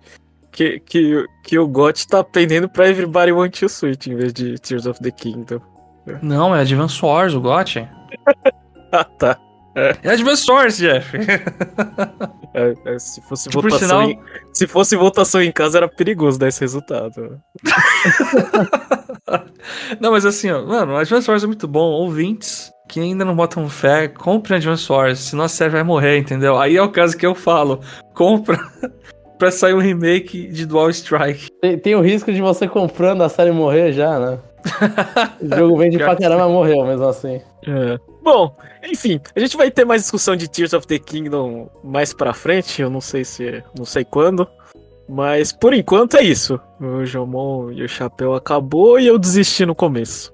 que, 0.54 0.80
que, 0.80 1.26
que 1.44 1.60
o 1.60 1.68
GOT 1.68 2.08
tá 2.08 2.24
pendendo 2.24 2.70
pra 2.70 2.88
Everybody 2.88 3.34
Want 3.34 3.60
to 3.60 3.68
Switch 3.68 4.08
em 4.08 4.16
vez 4.16 4.32
de 4.32 4.58
Tears 4.60 4.86
of 4.86 5.02
the 5.02 5.12
Kingdom. 5.12 5.60
Não, 6.22 6.56
é 6.56 6.62
Advance 6.62 7.04
Wars 7.04 7.34
o 7.34 7.42
GOT. 7.42 7.86
Ah, 8.96 9.04
tá. 9.04 9.40
É 9.76 10.12
Advance 10.12 10.52
Wars, 10.52 10.78
Jeff. 10.78 11.18
É, 12.56 12.76
é, 12.86 13.00
se 13.00 13.20
fosse 13.24 13.50
Que 13.50 13.56
votação 13.56 13.80
sinal- 13.80 14.04
em, 14.12 14.20
se 14.54 14.68
fosse 14.68 14.96
votação 14.96 15.42
em 15.42 15.52
casa 15.52 15.80
era 15.80 15.88
perigoso 15.88 16.38
dar 16.38 16.50
esse 16.50 16.62
resultado. 16.62 17.42
não, 20.00 20.12
mas 20.12 20.24
assim, 20.24 20.52
ó, 20.52 20.64
mano, 20.64 20.96
Advance 20.96 21.28
Wars 21.28 21.44
é 21.44 21.48
muito 21.48 21.68
bom. 21.68 21.90
Ouvintes 21.92 22.72
que 22.88 23.00
ainda 23.00 23.26
não 23.26 23.36
botam 23.36 23.68
fé, 23.68 24.08
comprem 24.08 24.58
Advance 24.58 24.92
Wars, 24.92 25.18
senão 25.18 25.46
a 25.46 25.50
série 25.50 25.72
vai 25.72 25.82
morrer, 25.82 26.20
entendeu? 26.20 26.60
Aí 26.60 26.78
é 26.78 26.84
o 26.84 26.92
caso 26.92 27.18
que 27.18 27.26
eu 27.26 27.34
falo. 27.34 27.80
Compra 28.14 28.60
pra 29.44 29.52
sair 29.52 29.74
um 29.74 29.80
remake 29.80 30.48
de 30.48 30.66
Dual 30.66 30.90
Strike. 30.90 31.50
Tem, 31.60 31.78
tem 31.78 31.96
o 31.96 32.02
risco 32.02 32.32
de 32.32 32.42
você 32.42 32.66
comprando 32.66 33.24
a 33.24 33.30
série 33.30 33.52
morrer 33.52 33.92
já, 33.92 34.18
né? 34.18 34.40
o 35.42 35.56
jogo 35.58 35.78
vende 35.78 35.98
pra 35.98 36.16
caramba, 36.16 36.48
morreu 36.48 36.86
mesmo 36.86 37.06
assim. 37.06 37.42
É. 37.68 38.00
Bom, 38.24 38.56
enfim, 38.90 39.20
a 39.36 39.40
gente 39.42 39.58
vai 39.58 39.70
ter 39.70 39.84
mais 39.84 40.04
discussão 40.04 40.38
de 40.38 40.50
Tears 40.50 40.72
of 40.72 40.88
the 40.88 40.98
Kingdom 40.98 41.70
mais 41.84 42.14
pra 42.14 42.34
frente, 42.34 42.82
eu 42.82 42.90
não 42.90 43.02
sei 43.02 43.26
se. 43.26 43.62
não 43.78 43.84
sei 43.84 44.06
quando. 44.06 44.48
Mas 45.10 45.52
por 45.52 45.74
enquanto 45.74 46.16
é 46.16 46.24
isso. 46.24 46.58
O 46.80 47.04
Jomon 47.04 47.70
e 47.74 47.84
o 47.84 47.90
Chapéu 47.90 48.34
acabou 48.34 48.98
e 48.98 49.06
eu 49.06 49.20
desisti 49.20 49.66
no 49.66 49.76
começo. 49.76 50.34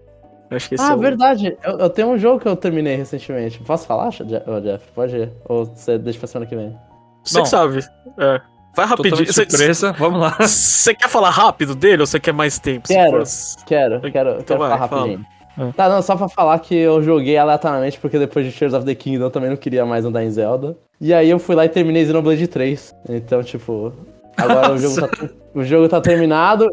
Acho 0.52 0.70
que 0.70 0.76
esse 0.76 0.84
Ah, 0.84 0.92
é 0.92 0.96
o... 0.96 1.00
verdade. 1.00 1.58
Eu, 1.64 1.80
eu 1.80 1.90
tenho 1.90 2.10
um 2.10 2.18
jogo 2.18 2.40
que 2.40 2.48
eu 2.48 2.56
terminei 2.56 2.96
recentemente. 2.96 3.60
Posso 3.60 3.88
falar, 3.88 4.10
Jeff? 4.12 4.86
Pode 4.94 5.18
ir. 5.18 5.32
Ou 5.46 5.66
você 5.66 5.98
deixa 5.98 6.20
pra 6.20 6.28
semana 6.28 6.48
que 6.48 6.56
vem? 6.56 6.78
Você 7.24 7.38
Bom, 7.40 7.44
que 7.44 7.50
sabe. 7.50 7.80
É. 8.20 8.42
Vai 8.80 8.86
rapidinho. 8.88 9.16
Totalmente 9.26 9.34
surpresa, 9.34 9.92
vamos 9.94 10.20
lá. 10.22 10.38
você 10.40 10.94
quer 10.94 11.10
falar 11.10 11.30
rápido 11.32 11.76
dele 11.76 12.02
ou 12.02 12.08
você 12.08 12.20
quer 12.20 12.34
mais 12.34 12.58
tempo? 12.60 12.88
Quero. 12.88 13.26
for- 13.26 13.66
Quero, 13.66 14.00
quero, 14.12 14.30
Então 14.32 14.44
quero 14.44 14.60
vai, 14.60 14.70
falar 14.70 14.88
fala. 14.88 15.02
rapidinho. 15.02 15.26
Tá, 15.76 15.90
não, 15.90 16.02
só 16.02 16.16
pra 16.16 16.30
falar 16.30 16.58
que 16.60 16.74
eu 16.74 17.04
joguei 17.04 17.36
aleatoriamente, 17.38 18.00
porque 18.00 18.18
depois 18.18 18.46
de 18.46 18.58
Tears 18.58 18.74
of 18.74 18.86
the 18.86 18.96
Kingdom 18.96 19.26
eu 19.26 19.30
também 19.30 19.50
não 19.50 19.58
queria 19.58 19.86
mais 19.86 20.06
andar 20.06 20.24
em 20.24 20.32
Zelda. 20.32 20.78
E 21.02 21.14
aí 21.14 21.30
eu 21.30 21.38
fui 21.38 21.54
lá 21.54 21.66
e 21.66 21.70
terminei 21.70 22.06
Xenoblade 22.06 22.48
3. 22.48 22.96
Então, 23.10 23.44
tipo, 23.44 23.92
agora 24.38 24.72
o 24.72 24.78
jogo, 24.80 25.02
tá, 25.08 25.30
o 25.54 25.64
jogo 25.66 25.90
tá 25.90 26.00
terminado. 26.00 26.66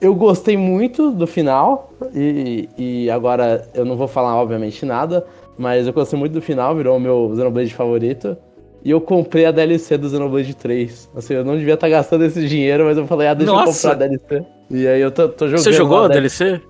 Eu 0.00 0.12
gostei 0.16 0.56
muito 0.56 1.12
do 1.12 1.24
final. 1.24 1.92
E, 2.12 2.68
e 2.76 3.10
agora 3.10 3.68
eu 3.74 3.84
não 3.84 3.96
vou 3.96 4.08
falar, 4.08 4.34
obviamente, 4.34 4.84
nada. 4.84 5.24
Mas 5.56 5.86
eu 5.86 5.92
gostei 5.92 6.18
muito 6.18 6.32
do 6.32 6.42
final, 6.42 6.74
virou 6.74 6.96
o 6.96 7.00
meu 7.00 7.30
Xenoblade 7.36 7.72
favorito. 7.72 8.36
E 8.84 8.90
eu 8.90 9.00
comprei 9.00 9.46
a 9.46 9.50
DLC 9.52 9.96
do 9.96 10.08
Xenoblade 10.10 10.54
3. 10.56 11.10
Assim, 11.14 11.34
eu 11.34 11.44
não 11.44 11.56
devia 11.56 11.74
estar 11.74 11.88
gastando 11.88 12.24
esse 12.24 12.46
dinheiro, 12.48 12.84
mas 12.84 12.98
eu 12.98 13.06
falei, 13.06 13.28
ah, 13.28 13.34
deixa 13.34 13.52
Nossa! 13.52 13.88
eu 13.88 13.92
comprar 13.92 14.04
a 14.06 14.08
DLC. 14.08 14.46
E 14.70 14.86
aí 14.88 15.00
eu 15.00 15.10
tô, 15.10 15.28
tô 15.28 15.46
jogando. 15.46 15.62
Você 15.64 15.72
jogou 15.72 16.04
a 16.04 16.08
DLC? 16.08 16.60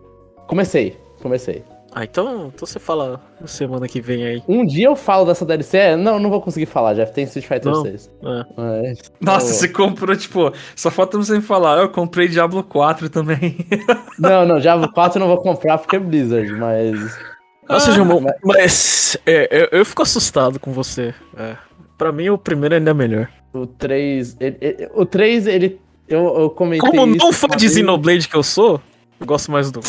Comecei, 0.47 0.97
comecei. 1.23 1.65
Ah, 1.95 2.05
então, 2.05 2.51
então 2.55 2.67
você 2.67 2.79
fala 2.79 3.21
semana 3.45 3.87
que 3.87 4.01
vem 4.01 4.25
aí. 4.25 4.43
Um 4.49 4.65
dia 4.65 4.87
eu 4.87 4.97
falo 4.97 5.27
dessa 5.27 5.45
DLC. 5.45 5.95
Não, 5.97 6.19
não 6.19 6.31
vou 6.31 6.41
conseguir 6.41 6.65
falar, 6.67 6.95
Jeff. 6.95 7.13
Tem 7.13 7.25
Street 7.25 7.47
Fighter 7.47 7.71
Não. 7.71 7.83
6. 7.83 8.11
É. 8.23 8.45
Mas. 8.57 8.99
Nossa, 9.21 9.51
eu- 9.51 9.55
você 9.55 9.69
comprou, 9.69 10.17
tipo, 10.17 10.53
só 10.75 10.91
falta 10.91 11.19
você 11.19 11.35
me 11.37 11.43
falar, 11.43 11.81
eu 11.83 11.91
comprei 11.91 12.29
Diablo 12.29 12.63
4 12.65 13.11
também. 13.11 13.57
Não, 14.19 14.47
não, 14.47 14.59
Diablo 14.59 14.91
4 14.93 15.19
eu 15.19 15.21
não 15.27 15.35
vou 15.35 15.43
comprar 15.43 15.77
porque 15.79 15.97
é 15.97 15.99
Blizzard, 15.99 16.51
mas. 16.53 17.19
Nossa, 17.69 17.91
Ah, 17.91 17.95
Jomon, 17.95 18.23
mas 18.43 19.17
é, 19.27 19.49
eu, 19.73 19.79
eu 19.81 19.85
fico 19.85 20.03
assustado 20.03 20.59
com 20.59 20.73
você. 20.73 21.15
É. 21.37 21.57
Pra 21.99 22.11
mim, 22.13 22.29
o 22.31 22.39
primeiro 22.39 22.75
ainda 22.75 22.91
é 22.91 22.95
melhor. 22.95 23.29
O 23.53 23.67
3. 23.67 24.37
ele- 24.41 24.57
ele- 24.61 24.89
o 24.95 25.05
3, 25.07 25.47
ele. 25.47 25.81
Eu, 26.09 26.25
eu 26.41 26.51
comentei. 26.51 26.81
Como 26.91 27.07
não 27.07 27.33
fã 27.33 27.47
de. 27.49 27.69
Xenoblade 27.69 28.29
que 28.29 28.35
eu 28.37 28.43
sou, 28.43 28.81
eu 29.21 29.27
gosto 29.27 29.51
mais 29.53 29.71
do. 29.71 29.81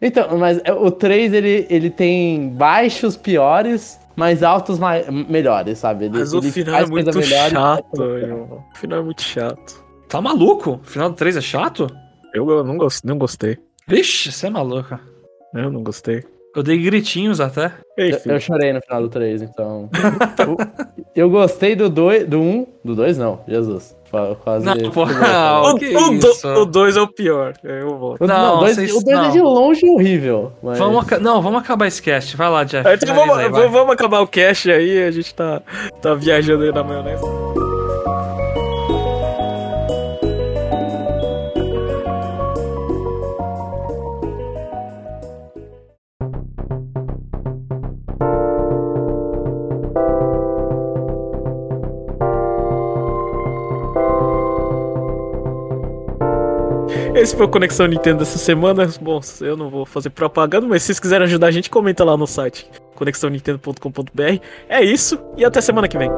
Então, 0.00 0.36
mas 0.38 0.60
é, 0.64 0.72
o 0.72 0.90
3 0.90 1.32
ele, 1.32 1.66
ele 1.70 1.88
tem 1.88 2.48
baixos 2.50 3.16
piores, 3.16 3.98
mas 4.16 4.42
altos 4.42 4.78
mai- 4.78 5.04
melhores, 5.10 5.78
sabe? 5.78 6.06
Ele, 6.06 6.18
Mas 6.18 6.34
o 6.34 6.42
final 6.42 6.74
faz 6.74 6.88
é 6.88 6.90
muito 6.90 7.18
melhor 7.18 7.50
chato. 7.50 7.96
Jomon. 7.96 8.62
O 8.74 8.78
final 8.78 8.98
é 8.98 9.02
muito 9.02 9.22
chato. 9.22 9.82
Tá 10.08 10.20
maluco? 10.20 10.80
O 10.84 10.86
final 10.86 11.08
do 11.08 11.16
3 11.16 11.36
é 11.36 11.40
chato? 11.40 11.86
Eu, 12.34 12.48
eu 12.50 12.64
não, 12.64 12.76
gost, 12.76 13.04
não 13.04 13.16
gostei. 13.16 13.56
Vixe, 13.86 14.30
você 14.32 14.48
é 14.48 14.50
maluco. 14.50 14.98
Eu 15.54 15.70
não 15.70 15.82
gostei. 15.82 16.24
Eu 16.54 16.62
dei 16.62 16.78
gritinhos 16.78 17.40
até. 17.40 17.72
Eu, 17.96 18.18
eu 18.26 18.40
chorei 18.40 18.72
no 18.72 18.80
final 18.80 19.02
do 19.02 19.08
3, 19.08 19.42
então. 19.42 19.88
Eu 21.14 21.28
gostei 21.28 21.76
do 21.76 21.90
2. 21.90 22.26
Do 22.26 22.40
1. 22.40 22.42
Um, 22.42 22.66
do 22.84 22.94
2 22.94 23.18
não, 23.18 23.40
Jesus. 23.46 23.94
Quase. 24.44 24.66
Não, 24.66 24.74
não. 24.76 25.72
o, 25.74 25.78
que 25.78 25.86
o, 25.96 26.12
isso? 26.12 26.42
do, 26.46 26.60
o 26.60 26.66
dois 26.66 26.98
é 26.98 27.00
o 27.00 27.08
pior. 27.08 27.54
Eu 27.64 27.96
vou. 27.96 28.16
O- 28.20 28.26
Não, 28.26 28.58
dois- 28.58 28.76
vocês- 28.76 28.94
o 28.94 29.02
2 29.02 29.06
é 29.08 29.22
não. 29.22 29.30
de 29.30 29.40
longe 29.40 29.88
horrível. 29.88 30.52
Mas... 30.62 30.78
Vamos 30.78 31.06
Não, 31.18 31.40
vamos 31.40 31.62
acabar 31.62 31.86
esse 31.86 32.02
cast. 32.02 32.36
Vai 32.36 32.50
lá, 32.50 32.62
Jeff. 32.64 32.86
Então 32.92 33.14
vamos, 33.14 33.38
aí, 33.38 33.48
vamos 33.48 33.90
acabar 33.90 34.20
o 34.20 34.26
cast 34.26 34.70
aí, 34.70 35.02
a 35.02 35.10
gente 35.10 35.34
tá, 35.34 35.62
tá 36.02 36.12
viajando 36.14 36.64
aí 36.64 36.72
na 36.72 36.84
maionese. 36.84 37.24
Esse 57.22 57.36
foi 57.36 57.46
o 57.46 57.48
Conexão 57.48 57.86
Nintendo 57.86 58.18
dessa 58.18 58.36
semana. 58.36 58.90
Bom, 59.00 59.20
eu 59.42 59.56
não 59.56 59.70
vou 59.70 59.86
fazer 59.86 60.10
propaganda, 60.10 60.66
mas 60.66 60.82
se 60.82 60.86
vocês 60.86 60.98
quiserem 60.98 61.24
ajudar 61.24 61.46
a 61.46 61.50
gente, 61.52 61.70
comenta 61.70 62.02
lá 62.02 62.16
no 62.16 62.26
site 62.26 62.68
conexãonintendo.com.br. 62.96 64.42
É 64.68 64.82
isso 64.82 65.16
e 65.36 65.44
até 65.44 65.60
semana 65.60 65.86
que 65.86 65.96
vem. 65.96 66.10